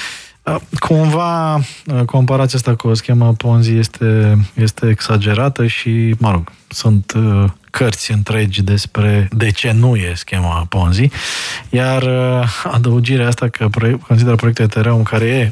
Uh, 0.43 0.55
cumva, 0.79 1.55
uh, 1.55 2.05
comparația 2.05 2.57
asta 2.57 2.75
cu 2.75 2.87
o 2.87 2.93
schemă 2.93 3.33
Ponzi 3.33 3.71
este, 3.71 4.37
este 4.53 4.89
exagerată 4.89 5.67
și, 5.67 6.15
mă 6.17 6.31
rog, 6.31 6.51
sunt 6.67 7.13
uh, 7.15 7.45
cărți 7.71 8.11
întregi 8.11 8.61
despre 8.61 9.27
de 9.31 9.49
ce 9.49 9.71
nu 9.71 9.95
e 9.95 10.13
schema 10.15 10.65
Ponzi, 10.69 11.09
iar 11.69 12.01
uh, 12.01 12.63
adăugirea 12.63 13.27
asta 13.27 13.47
că 13.47 13.67
proiect, 13.67 14.01
consideră 14.01 14.35
proiectul 14.35 14.65
Ethereum 14.65 15.03
care 15.03 15.25
e 15.25 15.51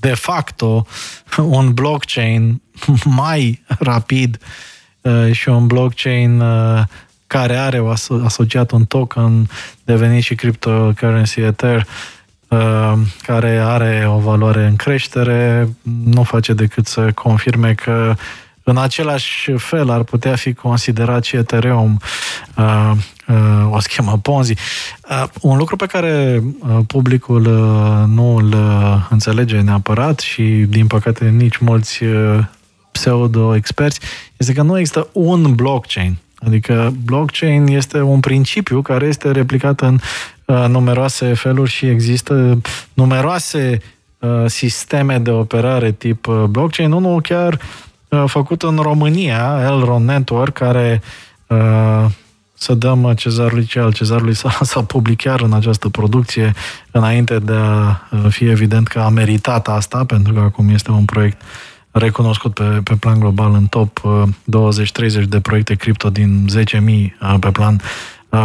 de 0.00 0.14
facto 0.14 0.86
un 1.58 1.72
blockchain 1.74 2.62
mai 3.22 3.62
rapid 3.78 4.38
uh, 5.00 5.32
și 5.32 5.48
un 5.48 5.66
blockchain 5.66 6.40
uh, 6.40 6.82
care 7.26 7.56
are 7.56 7.82
asociat 8.24 8.70
un 8.70 8.84
token 8.84 9.48
devenit 9.84 10.22
și 10.22 10.34
cryptocurrency 10.34 11.40
Ether 11.40 11.86
uh, 12.48 12.92
care 13.22 13.58
are 13.58 14.04
o 14.08 14.18
valoare 14.18 14.66
în 14.66 14.76
creștere, 14.76 15.68
nu 16.04 16.22
face 16.22 16.52
decât 16.52 16.86
să 16.86 17.12
confirme 17.12 17.74
că 17.74 18.14
în 18.68 18.76
același 18.76 19.52
fel 19.52 19.90
ar 19.90 20.02
putea 20.02 20.36
fi 20.36 20.54
considerat 20.54 21.24
și 21.24 21.36
Ethereum 21.36 22.00
uh, 22.56 22.90
uh, 23.28 23.70
o 23.70 23.80
schemă 23.80 24.18
Ponzi. 24.22 24.54
Uh, 25.10 25.24
un 25.40 25.56
lucru 25.58 25.76
pe 25.76 25.86
care 25.86 26.42
uh, 26.58 26.78
publicul 26.86 27.46
uh, 27.46 28.08
nu 28.14 28.36
îl 28.36 28.52
uh, 28.52 29.06
înțelege 29.10 29.60
neapărat 29.60 30.18
și, 30.18 30.42
din 30.68 30.86
păcate, 30.86 31.28
nici 31.28 31.56
mulți 31.56 32.04
uh, 32.04 32.38
pseudo-experți, 32.92 34.00
este 34.36 34.52
că 34.52 34.62
nu 34.62 34.78
există 34.78 35.08
un 35.12 35.54
blockchain. 35.54 36.16
Adică 36.46 36.94
blockchain 37.04 37.66
este 37.66 38.00
un 38.00 38.20
principiu 38.20 38.82
care 38.82 39.06
este 39.06 39.30
replicat 39.30 39.80
în 39.80 39.98
uh, 40.44 40.64
numeroase 40.68 41.34
feluri 41.34 41.70
și 41.70 41.86
există 41.86 42.60
numeroase 42.92 43.82
uh, 44.18 44.30
sisteme 44.46 45.18
de 45.18 45.30
operare 45.30 45.92
tip 45.92 46.26
uh, 46.26 46.42
blockchain. 46.42 46.92
Unul 46.92 47.20
chiar 47.20 47.52
uh, 47.52 47.58
Uh, 47.60 47.87
făcut 48.26 48.62
în 48.62 48.76
România, 48.76 49.58
Elron 49.62 50.04
Network, 50.04 50.52
care 50.52 51.02
uh, 51.46 52.04
să 52.54 52.74
dăm 52.74 53.12
cezarului 53.16 53.64
ce 53.64 53.78
al 53.78 53.92
cezarului 53.92 54.34
s-a, 54.34 54.58
s-a 54.72 54.82
publicat 54.82 55.40
în 55.40 55.52
această 55.52 55.88
producție 55.88 56.52
înainte 56.90 57.38
de 57.38 57.52
a 57.54 58.08
uh, 58.10 58.26
fi 58.28 58.44
evident 58.44 58.88
că 58.88 58.98
a 58.98 59.08
meritat 59.08 59.68
asta, 59.68 60.04
pentru 60.04 60.32
că 60.32 60.40
acum 60.40 60.68
este 60.68 60.90
un 60.90 61.04
proiect 61.04 61.40
recunoscut 61.90 62.54
pe, 62.54 62.80
pe 62.84 62.94
plan 62.94 63.18
global 63.18 63.54
în 63.54 63.66
top 63.66 64.00
20-30 65.22 65.28
de 65.28 65.40
proiecte 65.40 65.74
cripto 65.74 66.10
din 66.10 66.46
10.000 67.28 67.38
pe 67.40 67.50
plan 67.50 67.80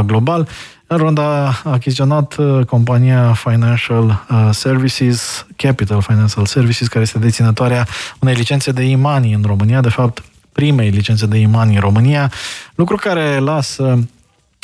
global. 0.06 0.48
Elrond 0.88 1.18
a 1.18 1.62
achiziționat 1.64 2.36
uh, 2.36 2.66
compania 2.66 3.34
Financial 3.34 4.04
uh, 4.30 4.50
Services, 4.52 5.46
Capital 5.56 6.02
Financial 6.02 6.46
Services, 6.46 6.88
care 6.88 7.04
este 7.04 7.20
deținătoarea 7.20 7.88
unei 8.20 8.34
licențe 8.34 8.72
de 8.72 8.84
e-money 8.84 9.34
în 9.34 9.44
România, 9.46 9.82
de 9.82 9.90
fapt 9.90 10.24
primei 10.52 10.90
licențe 10.90 11.26
de 11.26 11.38
e-money 11.38 11.76
în 11.76 11.82
România, 11.82 12.32
lucru 12.76 12.96
care 12.96 13.38
lasă 13.38 14.08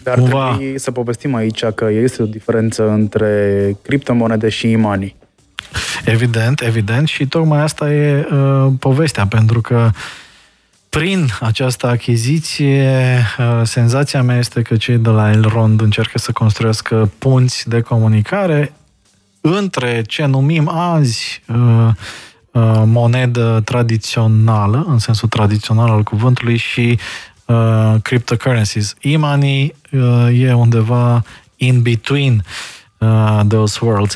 dar 0.04 0.18
cumva... 0.18 0.54
trebuie 0.56 0.80
să 0.80 0.92
povestim 0.92 1.36
aici 1.36 1.66
că 1.66 1.90
este 1.90 2.22
o 2.22 2.26
diferență 2.26 2.90
între 2.90 3.76
criptomonede 3.82 4.50
și 4.50 4.72
e-money. 4.72 5.16
Evident, 6.06 6.62
evident 6.62 7.08
și 7.08 7.28
tocmai 7.28 7.62
asta 7.62 7.94
e 7.94 8.28
uh, 8.32 8.68
povestea, 8.80 9.28
pentru 9.28 9.62
că 9.62 9.76
uh, 9.76 9.92
prin 10.90 11.28
această 11.40 11.88
achiziție, 11.88 13.22
uh, 13.38 13.62
senzația 13.64 14.24
mea 14.24 14.38
este 14.38 14.62
că 14.62 14.76
cei 14.76 14.98
de 14.98 15.10
la 15.10 15.32
Elrond 15.32 15.82
încearcă 15.82 16.18
să 16.18 16.32
construiască 16.32 17.12
punți 17.18 17.70
de 17.70 17.82
comunicare 17.82 18.74
între 19.42 20.02
ce 20.08 20.26
numim 20.26 20.70
azi 20.70 21.42
uh, 21.48 21.88
uh, 22.52 22.82
monedă 22.86 23.62
tradițională, 23.66 24.86
în 24.88 24.98
sensul 24.98 25.28
tradițional 25.28 25.90
al 25.90 26.04
cuvântului, 26.04 26.58
și 26.58 27.00
cryptocurrencies. 28.02 28.94
E-money 29.02 29.76
e 30.34 30.54
undeva 30.54 31.24
in 31.56 31.82
between 31.82 32.44
those 33.48 33.80
worlds. 33.82 34.16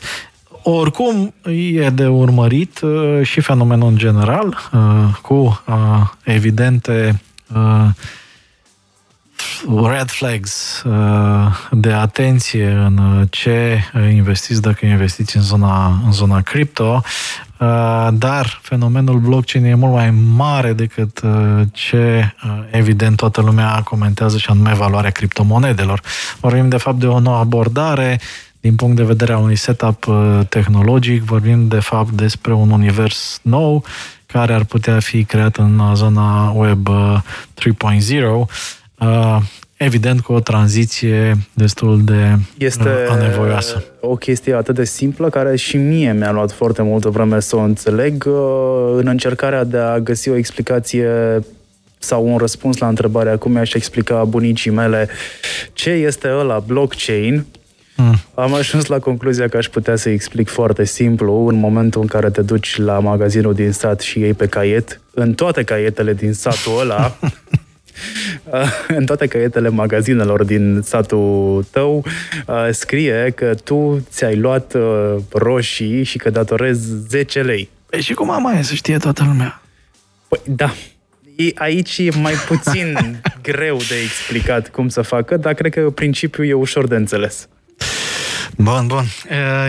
Oricum, 0.66 1.34
e 1.74 1.90
de 1.90 2.08
urmărit 2.08 2.80
uh, 2.82 3.20
și 3.24 3.42
fenomenul 3.42 3.88
în 3.88 3.98
general, 3.98 4.70
uh, 4.74 4.80
cu 5.22 5.64
uh, 5.68 5.76
evidente 6.24 7.22
red 9.88 10.10
flags 10.10 10.84
de 11.72 11.92
atenție 11.92 12.70
în 12.70 13.28
ce 13.30 13.84
investiți 14.12 14.62
dacă 14.62 14.86
investiți 14.86 15.36
în 15.36 15.42
zona, 15.42 16.02
în 16.06 16.12
zona 16.12 16.42
cripto, 16.42 17.02
dar 18.14 18.60
fenomenul 18.62 19.20
blockchain 19.20 19.66
e 19.66 19.76
mult 19.76 19.94
mai 19.94 20.12
mare 20.36 20.74
decât 20.74 21.22
ce 21.72 22.34
evident 22.72 23.18
toată 23.18 23.42
lumea 23.42 23.82
comentează 23.84 24.38
și 24.38 24.50
anume 24.50 24.74
valoarea 24.74 25.12
criptomonedelor. 25.12 26.02
Vorbim 26.40 26.70
de 26.70 26.78
fapt 26.78 27.00
de 27.00 27.08
o 27.08 27.20
nouă 27.20 27.38
abordare 27.38 28.20
din 28.64 28.76
punct 28.76 28.96
de 28.96 29.04
vedere 29.04 29.34
al 29.34 29.42
unui 29.42 29.56
setup 29.56 30.08
uh, 30.08 30.40
tehnologic, 30.50 31.24
vorbim 31.24 31.68
de 31.68 31.80
fapt 31.80 32.12
despre 32.12 32.54
un 32.54 32.72
univers 32.72 33.40
nou 33.42 33.84
care 34.26 34.54
ar 34.54 34.64
putea 34.64 35.00
fi 35.00 35.24
creat 35.24 35.56
în 35.56 35.96
zona 35.96 36.52
Web 36.52 36.88
3.0, 36.88 38.24
uh, 39.00 39.38
evident 39.78 40.22
cu 40.22 40.34
o 40.34 40.40
tranziție 40.40 41.38
destul 41.54 42.04
de 42.04 42.38
este 42.58 42.90
anevoioasă. 43.10 43.84
o 44.00 44.16
chestie 44.16 44.54
atât 44.54 44.76
de 44.76 44.84
simplă 44.84 45.30
care 45.30 45.56
și 45.56 45.78
mie 45.78 46.14
mi-a 46.14 46.32
luat 46.32 46.52
foarte 46.52 46.82
multă 46.82 47.10
vreme 47.10 47.40
să 47.40 47.56
o 47.56 47.60
înțeleg 47.60 48.26
uh, 48.28 48.94
în 48.96 49.08
încercarea 49.08 49.64
de 49.64 49.78
a 49.78 50.00
găsi 50.00 50.30
o 50.30 50.36
explicație 50.36 51.10
sau 51.98 52.32
un 52.32 52.38
răspuns 52.38 52.78
la 52.78 52.88
întrebarea 52.88 53.38
cum 53.38 53.52
mi-aș 53.52 53.74
explica 53.74 54.24
bunicii 54.24 54.72
mele 54.72 55.10
ce 55.74 55.90
este 55.90 56.30
ăla 56.38 56.60
blockchain 56.60 57.46
Mm. 57.96 58.16
Am 58.36 58.54
ajuns 58.54 58.86
la 58.86 59.00
concluzia 59.00 59.48
că 59.48 59.58
aș 59.58 59.68
putea 59.68 59.96
să 59.96 60.10
explic 60.10 60.50
foarte 60.50 60.84
simplu 60.84 61.48
în 61.48 61.56
momentul 61.56 62.02
în 62.02 62.08
care 62.08 62.30
te 62.30 62.42
duci 62.42 62.78
la 62.78 63.00
magazinul 63.00 63.54
din 63.54 63.72
sat 63.72 64.00
și 64.00 64.20
iei 64.20 64.34
pe 64.34 64.48
caiet, 64.48 65.02
în 65.14 65.34
toate 65.34 65.64
caietele 65.64 66.14
din 66.14 66.34
satul 66.34 66.80
ăla, 66.80 67.18
în 68.98 69.06
toate 69.06 69.28
caietele 69.28 69.70
magazinelor 69.70 70.44
din 70.44 70.82
satul 70.84 71.66
tău 71.72 72.06
uh, 72.48 72.68
scrie 72.72 73.32
că 73.36 73.54
tu 73.64 74.06
ți-ai 74.10 74.36
luat 74.36 74.74
uh, 74.74 75.16
roșii 75.32 76.04
și 76.04 76.18
că 76.18 76.30
datorezi 76.30 76.88
10 77.08 77.42
lei. 77.42 77.70
Păi 77.90 78.02
și 78.02 78.14
cum 78.14 78.30
am 78.30 78.42
mai 78.42 78.64
să 78.64 78.74
știe 78.74 78.98
toată 78.98 79.24
lumea? 79.24 79.62
Păi 80.28 80.40
da, 80.46 80.74
aici 81.56 81.98
e 81.98 82.10
mai 82.22 82.34
puțin 82.34 82.98
greu 83.50 83.78
de 83.78 83.96
explicat 84.04 84.70
cum 84.70 84.90
să 84.90 85.02
facă, 85.02 85.38
dar 85.38 85.54
cred 85.54 85.74
că 85.74 85.90
principiul 85.90 86.48
e 86.48 86.54
ușor 86.54 86.88
de 86.88 86.96
înțeles. 86.96 87.48
Bun, 88.58 88.88
bun. 88.88 89.04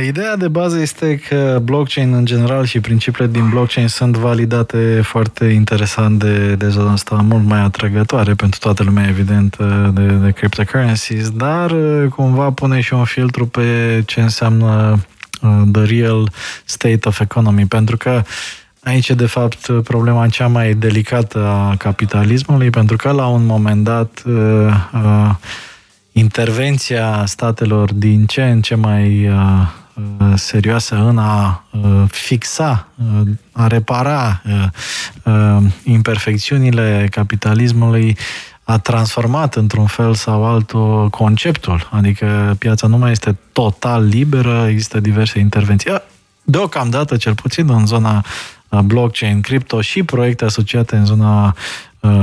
Ideea 0.07 0.37
de 0.37 0.49
bază 0.49 0.79
este 0.79 1.17
că 1.29 1.61
blockchain 1.63 2.13
în 2.13 2.25
general 2.25 2.65
și 2.65 2.81
principiile 2.81 3.31
din 3.31 3.49
blockchain 3.49 3.89
sunt 3.89 4.17
validate 4.17 5.01
foarte 5.03 5.45
interesant 5.45 6.19
de, 6.19 6.55
de 6.55 6.69
zona 6.69 6.93
asta, 6.93 7.15
mult 7.15 7.45
mai 7.45 7.61
atrăgătoare 7.61 8.35
pentru 8.35 8.59
toată 8.59 8.83
lumea, 8.83 9.09
evident, 9.09 9.57
de, 9.93 10.07
de 10.07 10.31
cryptocurrencies, 10.31 11.31
dar 11.31 11.75
cumva 12.09 12.51
pune 12.51 12.81
și 12.81 12.95
un 12.95 13.05
filtru 13.05 13.47
pe 13.47 14.03
ce 14.07 14.21
înseamnă 14.21 14.99
the 15.73 15.85
real 15.85 16.31
state 16.65 17.09
of 17.09 17.21
economy, 17.21 17.67
pentru 17.67 17.97
că 17.97 18.23
Aici 18.85 19.09
e, 19.09 19.15
de 19.15 19.27
fapt, 19.27 19.83
problema 19.83 20.29
cea 20.29 20.47
mai 20.47 20.75
delicată 20.75 21.39
a 21.39 21.75
capitalismului, 21.77 22.71
pentru 22.71 22.97
că, 22.97 23.11
la 23.11 23.27
un 23.27 23.47
moment 23.47 23.85
dat, 23.85 24.23
intervenția 26.17 27.25
statelor 27.27 27.93
din 27.93 28.27
ce 28.27 28.43
în 28.43 28.61
ce 28.61 28.75
mai 28.75 29.29
uh, 29.29 29.37
uh, 29.95 30.33
serioasă 30.35 30.95
în 30.95 31.19
a 31.19 31.65
uh, 31.71 32.03
fixa, 32.07 32.89
a 33.53 33.67
repara 33.67 34.43
imperfecțiunile 35.85 37.09
capitalismului 37.11 38.17
a 38.63 38.79
transformat 38.79 39.55
într-un 39.55 39.87
fel 39.87 40.15
sau 40.15 40.45
altul 40.45 41.09
conceptul. 41.09 41.89
Adică 41.91 42.57
piața 42.59 42.87
nu 42.87 42.99
mai 42.99 43.11
este 43.11 43.37
total 43.53 44.05
liberă, 44.05 44.67
există 44.69 45.01
diverse 45.01 45.39
intervenții. 45.39 45.91
Deocamdată, 46.43 47.17
cel 47.17 47.35
puțin 47.35 47.71
în 47.71 47.87
zona 47.87 48.25
blockchain, 48.85 49.41
cripto 49.41 49.81
și 49.81 50.03
proiecte 50.03 50.45
asociate 50.45 50.97
în 50.97 51.05
zona 51.05 51.55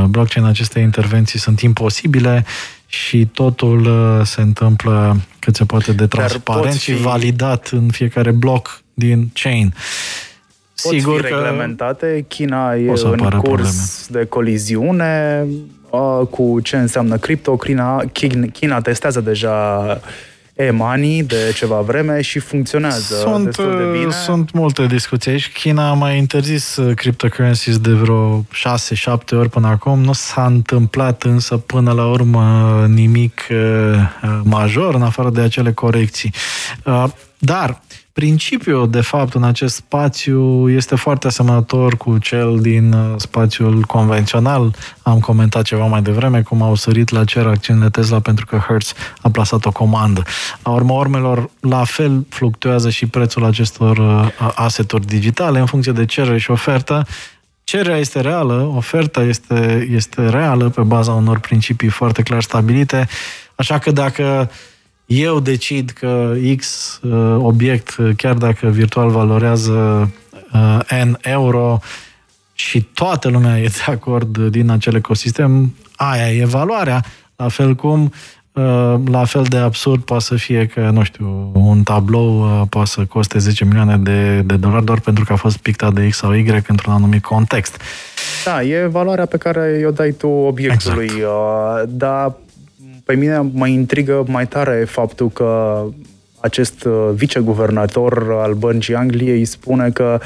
blockchain, 0.07 0.45
aceste 0.45 0.79
intervenții 0.79 1.39
sunt 1.39 1.59
imposibile 1.59 2.45
și 2.91 3.25
totul 3.33 3.85
uh, 3.85 4.25
se 4.25 4.41
întâmplă 4.41 5.17
cât 5.39 5.55
se 5.55 5.65
poate 5.65 5.93
de 5.93 6.07
transparent 6.07 6.73
fi... 6.73 6.79
și 6.79 6.93
validat 6.93 7.67
în 7.67 7.89
fiecare 7.89 8.31
bloc 8.31 8.81
din 8.93 9.29
chain. 9.33 9.73
Pot 10.83 10.93
Sigur 10.93 11.15
fi 11.15 11.21
reglementate. 11.21 12.25
China 12.27 12.75
e 12.75 12.89
în 12.89 12.95
curs 12.95 14.07
probleme. 14.07 14.23
de 14.23 14.25
coliziune 14.25 15.45
uh, 15.89 16.27
cu 16.29 16.59
ce 16.59 16.77
înseamnă 16.77 17.17
cripto. 17.17 17.55
China, 17.55 18.03
China 18.53 18.81
testează 18.81 19.21
deja 19.21 19.85
e-money 20.65 21.23
de 21.23 21.51
ceva 21.55 21.79
vreme 21.79 22.21
și 22.21 22.39
funcționează 22.39 23.15
sunt, 23.15 23.45
destul 23.45 23.77
de 23.77 23.97
bine. 23.99 24.11
Sunt 24.11 24.51
multe 24.51 24.85
discuții 24.85 25.31
aici. 25.31 25.51
China 25.51 25.89
a 25.89 25.93
mai 25.93 26.17
interzis 26.17 26.75
uh, 26.75 26.95
cryptocurrencies 26.95 27.77
de 27.77 27.91
vreo 27.91 28.39
6-7 28.41 28.45
ori 29.31 29.49
până 29.49 29.67
acum. 29.67 29.99
Nu 29.99 30.13
s-a 30.13 30.45
întâmplat 30.45 31.23
însă 31.23 31.57
până 31.57 31.91
la 31.91 32.07
urmă 32.07 32.85
nimic 32.89 33.47
uh, 33.49 33.57
uh, 33.57 34.39
major 34.43 34.95
în 34.95 35.01
afară 35.01 35.29
de 35.29 35.41
acele 35.41 35.71
corecții. 35.71 36.33
Dar 37.37 37.81
Principiul, 38.13 38.89
de 38.89 39.01
fapt, 39.01 39.33
în 39.33 39.43
acest 39.43 39.75
spațiu 39.75 40.69
este 40.69 40.95
foarte 40.95 41.27
asemănător 41.27 41.97
cu 41.97 42.17
cel 42.17 42.59
din 42.59 42.93
uh, 42.93 43.13
spațiul 43.17 43.81
convențional. 43.81 44.75
Am 45.01 45.19
comentat 45.19 45.63
ceva 45.63 45.85
mai 45.85 46.01
devreme 46.01 46.41
cum 46.41 46.61
au 46.61 46.75
sărit 46.75 47.09
la 47.09 47.23
cer 47.23 47.47
acțiunile 47.47 47.89
Tesla 47.89 48.19
pentru 48.19 48.45
că 48.45 48.57
Hertz 48.57 48.93
a 49.21 49.29
plasat 49.29 49.65
o 49.65 49.71
comandă. 49.71 50.23
La 50.63 50.71
urma 50.71 50.93
urmelor, 50.93 51.49
la 51.59 51.83
fel 51.83 52.25
fluctuează 52.29 52.89
și 52.89 53.05
prețul 53.05 53.45
acestor 53.45 53.97
uh, 53.97 54.51
aseturi 54.55 55.05
digitale 55.05 55.59
în 55.59 55.65
funcție 55.65 55.91
de 55.91 56.05
cerere 56.05 56.37
și 56.37 56.51
ofertă. 56.51 57.05
Cererea 57.63 57.97
este 57.97 58.21
reală, 58.21 58.71
oferta 58.75 59.23
este, 59.23 59.87
este 59.91 60.29
reală 60.29 60.69
pe 60.69 60.81
baza 60.81 61.11
unor 61.11 61.39
principii 61.39 61.89
foarte 61.89 62.21
clar 62.21 62.41
stabilite, 62.41 63.07
așa 63.55 63.77
că 63.77 63.91
dacă 63.91 64.49
eu 65.11 65.39
decid 65.39 65.89
că 65.89 66.33
X 66.57 66.99
uh, 67.03 67.35
obiect, 67.37 67.95
uh, 67.97 68.09
chiar 68.17 68.33
dacă 68.33 68.67
virtual 68.67 69.09
valorează 69.09 70.11
uh, 70.53 71.03
N 71.03 71.17
euro 71.21 71.79
și 72.53 72.81
toată 72.81 73.29
lumea 73.29 73.59
e 73.59 73.63
de 73.63 73.91
acord 73.91 74.37
din 74.37 74.69
acel 74.69 74.95
ecosistem, 74.95 75.75
aia 75.95 76.31
e 76.31 76.45
valoarea, 76.45 77.03
la 77.35 77.47
fel 77.47 77.75
cum 77.75 78.11
la 79.05 79.23
fel 79.25 79.43
de 79.43 79.57
absurd 79.57 80.01
poate 80.01 80.23
să 80.23 80.35
fie 80.35 80.65
că, 80.65 80.89
nu 80.93 81.03
știu, 81.03 81.51
un 81.53 81.83
tablou 81.83 82.65
poate 82.69 82.89
să 82.89 83.05
coste 83.05 83.37
10 83.37 83.65
milioane 83.65 83.97
de, 83.97 84.41
de 84.41 84.55
dolari 84.55 84.85
doar 84.85 84.99
pentru 84.99 85.23
că 85.23 85.33
a 85.33 85.35
fost 85.35 85.57
pictat 85.57 85.93
de 85.93 86.07
X 86.07 86.17
sau 86.17 86.33
Y 86.33 86.63
într-un 86.67 86.93
anumit 86.93 87.21
context. 87.21 87.81
Da, 88.45 88.63
e 88.63 88.85
valoarea 88.85 89.25
pe 89.25 89.37
care 89.37 89.83
o 89.87 89.91
dai 89.91 90.11
tu 90.11 90.27
obiectului, 90.27 91.05
exact. 91.05 91.89
dar 91.89 92.33
pe 93.11 93.17
mine 93.17 93.51
mă 93.53 93.67
intrigă 93.67 94.23
mai 94.27 94.47
tare 94.47 94.85
faptul 94.87 95.29
că 95.29 95.81
acest 96.39 96.83
uh, 96.83 97.09
viceguvernator 97.13 98.31
al 98.41 98.53
Băncii 98.53 98.95
Angliei 98.95 99.45
spune 99.45 99.89
că 99.89 100.19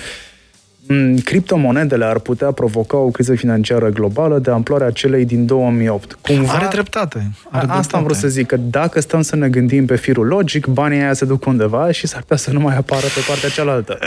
mm, 0.88 1.18
criptomonedele 1.18 2.06
ar 2.06 2.20
putea 2.20 2.52
provoca 2.52 2.98
o 2.98 3.10
criză 3.10 3.36
financiară 3.36 3.90
globală 3.90 4.40
de 4.40 4.52
amploarea 4.52 4.90
celei 4.92 5.26
din 5.26 5.46
2008. 5.46 6.18
Cumva, 6.22 6.52
are 6.54 6.68
dreptate. 6.72 7.18
Are 7.18 7.58
asta 7.58 7.66
dreptate. 7.66 7.96
am 7.96 8.04
vrut 8.04 8.16
să 8.16 8.28
zic, 8.28 8.48
că 8.48 8.58
dacă 8.58 9.02
stăm 9.02 9.22
să 9.22 9.36
ne 9.36 9.50
gândim 9.50 9.86
pe 9.86 9.96
firul 9.96 10.28
logic, 10.28 10.66
banii 10.68 11.00
aia 11.00 11.14
se 11.14 11.26
duc 11.26 11.46
undeva 11.46 11.92
și 11.92 12.08
s-ar 12.08 12.22
putea 12.22 12.38
să 12.38 12.52
nu 12.52 12.60
mai 12.60 12.78
apară 12.78 13.06
pe 13.06 13.22
partea 13.28 13.50
cealaltă. 13.50 13.98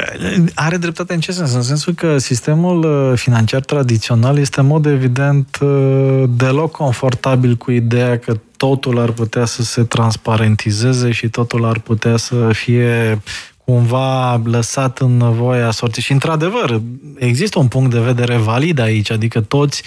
Are 0.54 0.76
dreptate 0.76 1.14
în 1.14 1.20
ce 1.20 1.32
sens? 1.32 1.54
În 1.54 1.62
sensul 1.62 1.94
că 1.94 2.18
sistemul 2.18 3.10
uh, 3.10 3.18
financiar 3.18 3.60
tradițional 3.60 4.38
este 4.38 4.60
în 4.60 4.66
mod 4.66 4.86
evident 4.86 5.58
uh, 5.60 6.24
deloc 6.36 6.70
confortabil 6.70 7.56
cu 7.56 7.70
ideea 7.70 8.18
că 8.18 8.34
totul 8.59 8.98
ar 8.98 9.11
putea 9.11 9.44
să 9.44 9.62
se 9.62 9.82
transparentizeze 9.82 11.12
și 11.12 11.28
totul 11.28 11.64
ar 11.64 11.78
putea 11.78 12.16
să 12.16 12.50
fie 12.52 13.20
cumva 13.64 14.40
lăsat 14.44 14.98
în 14.98 15.32
voia 15.32 15.70
sorții. 15.70 16.02
Și, 16.02 16.12
într-adevăr, 16.12 16.80
există 17.18 17.59
un 17.59 17.68
punct 17.68 17.90
de 17.90 18.00
vedere 18.00 18.36
valid 18.36 18.78
aici, 18.78 19.11
adică 19.11 19.40
toți 19.40 19.82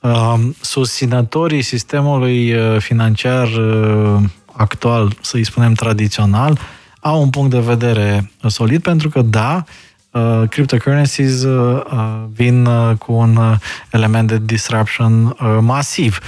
uh, 0.00 0.34
susținătorii 0.60 1.62
sistemului 1.62 2.54
uh, 2.54 2.76
financiar 2.78 3.46
uh, 3.46 4.22
actual, 4.52 5.16
să-i 5.20 5.44
spunem 5.44 5.72
tradițional, 5.72 6.58
au 7.00 7.20
un 7.20 7.30
punct 7.30 7.50
de 7.50 7.60
vedere 7.60 8.30
solid, 8.46 8.82
pentru 8.82 9.08
că, 9.08 9.22
da, 9.22 9.64
uh, 10.10 10.42
cryptocurrencies 10.48 11.42
uh, 11.42 11.82
uh 11.92 12.24
vin 12.32 12.66
uh, 12.66 12.96
cu 12.98 13.12
un 13.12 13.36
uh, 13.36 13.56
element 13.90 14.28
de 14.28 14.40
disruption 14.44 15.24
uh, 15.24 15.58
masiv. 15.60 16.18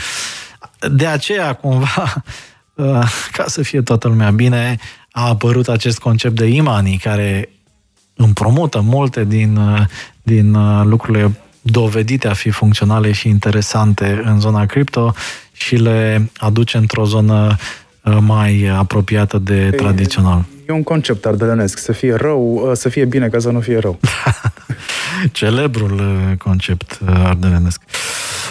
De 0.91 1.07
aceea, 1.07 1.53
cumva, 1.53 2.23
ca 3.37 3.45
să 3.47 3.63
fie 3.63 3.83
toată 3.83 4.09
lumea 4.09 4.31
bine, 4.31 4.79
a 5.11 5.29
apărut 5.29 5.69
acest 5.69 5.99
concept 5.99 6.37
de 6.37 6.47
imani 6.47 7.01
care 7.03 7.49
împromută 8.15 8.81
multe 8.81 9.25
din, 9.25 9.59
din 10.23 10.57
lucrurile 10.83 11.41
dovedite 11.61 12.29
a 12.29 12.33
fi 12.33 12.51
funcționale 12.51 13.13
și 13.13 13.29
interesante 13.29 14.23
în 14.25 14.41
zona 14.41 14.67
cripto 14.67 15.15
și 15.53 15.77
le 15.77 16.31
aduce 16.37 16.77
într-o 16.77 17.05
zonă 17.05 17.57
mai 18.21 18.67
apropiată 18.67 19.39
de 19.39 19.55
e, 19.55 19.71
tradițional. 19.71 20.45
E 20.69 20.73
un 20.73 20.83
concept 20.83 21.27
ardelenesc, 21.27 21.79
să 21.79 21.93
fie 21.93 22.15
rău, 22.15 22.71
să 22.75 22.89
fie 22.89 23.05
bine 23.05 23.29
ca 23.29 23.39
să 23.39 23.51
nu 23.51 23.61
fie 23.61 23.79
rău. 23.79 23.99
Celebrul 25.33 26.01
concept 26.39 26.99
ardelenesc. 27.07 27.83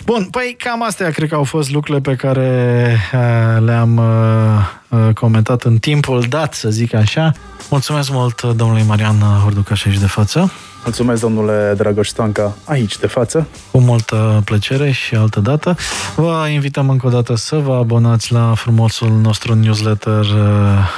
Bun, 0.05 0.27
păi 0.31 0.55
cam 0.57 0.83
astea 0.83 1.09
cred 1.09 1.29
că 1.29 1.35
au 1.35 1.43
fost 1.43 1.71
lucrurile 1.71 2.01
pe 2.01 2.15
care 2.15 2.97
uh, 3.13 3.63
le-am 3.65 3.97
uh, 3.97 4.99
uh, 5.07 5.13
comentat 5.13 5.63
în 5.63 5.77
timpul 5.77 6.25
dat, 6.29 6.53
să 6.53 6.69
zic 6.69 6.93
așa. 6.93 7.31
Mulțumesc 7.69 8.11
mult 8.11 8.41
domnului 8.41 8.83
Marian 8.87 9.19
Horducaș 9.19 9.85
aici 9.85 9.99
de 9.99 10.07
față. 10.07 10.51
Mulțumesc, 10.85 11.21
domnule 11.21 11.73
Dragoș 11.77 12.07
Stanca, 12.07 12.55
aici 12.63 12.97
de 12.97 13.07
față. 13.07 13.47
Cu 13.71 13.79
multă 13.79 14.41
plăcere 14.45 14.91
și 14.91 15.15
altă 15.15 15.39
dată. 15.39 15.75
Vă 16.15 16.47
invităm 16.53 16.89
încă 16.89 17.07
o 17.07 17.09
dată 17.09 17.35
să 17.35 17.55
vă 17.55 17.73
abonați 17.73 18.31
la 18.31 18.53
frumosul 18.55 19.09
nostru 19.09 19.53
newsletter 19.53 20.25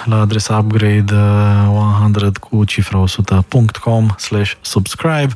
la 0.06 0.20
adresa 0.20 0.58
upgrade 0.58 1.14
100 2.04 2.32
cu 2.40 2.64
cifra 2.64 3.04
100.com 3.04 4.08
slash 4.18 4.52
subscribe. 4.62 5.34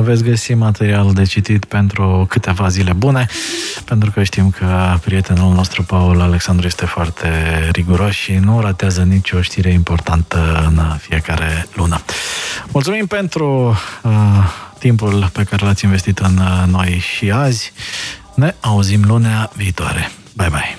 Veți 0.00 0.22
găsi 0.22 0.54
material 0.54 1.12
de 1.12 1.22
citit 1.22 1.64
pentru 1.64 2.26
câteva 2.28 2.68
zile 2.68 2.92
bune, 2.92 3.26
pentru 3.84 4.10
că 4.10 4.22
știm 4.22 4.50
că 4.50 4.96
prietenul 5.04 5.54
nostru, 5.54 5.82
Paul 5.82 6.20
Alexandru, 6.20 6.66
este 6.66 6.86
foarte 6.86 7.28
riguros 7.72 7.84
riguroși 7.86 8.22
și 8.22 8.32
nu 8.32 8.60
ratează 8.60 9.02
nicio 9.02 9.40
știre 9.40 9.70
importantă 9.70 10.64
în 10.68 10.80
fiecare 10.98 11.66
lună. 11.74 12.00
Mulțumim 12.72 13.06
pentru 13.06 13.68
uh, 13.68 13.75
timpul 14.78 15.28
pe 15.32 15.44
care 15.44 15.64
l-ați 15.64 15.84
investit 15.84 16.18
în 16.18 16.38
uh, 16.38 16.62
noi 16.66 17.04
și 17.16 17.30
azi. 17.30 17.72
Ne 18.34 18.54
auzim 18.60 19.04
lunea 19.06 19.50
viitoare. 19.54 20.10
Bye 20.32 20.48
bye. 20.48 20.78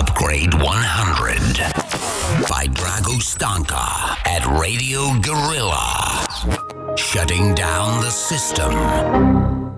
Upgrade 0.00 0.56
100 0.56 1.92
by 2.48 2.68
Drago 2.68 3.20
Stanka 3.20 4.16
at 4.24 4.44
Radio 4.44 5.00
Gorilla. 5.20 6.24
Shutting 6.96 7.54
down 7.54 8.00
the 8.00 8.10
system. 8.10 9.72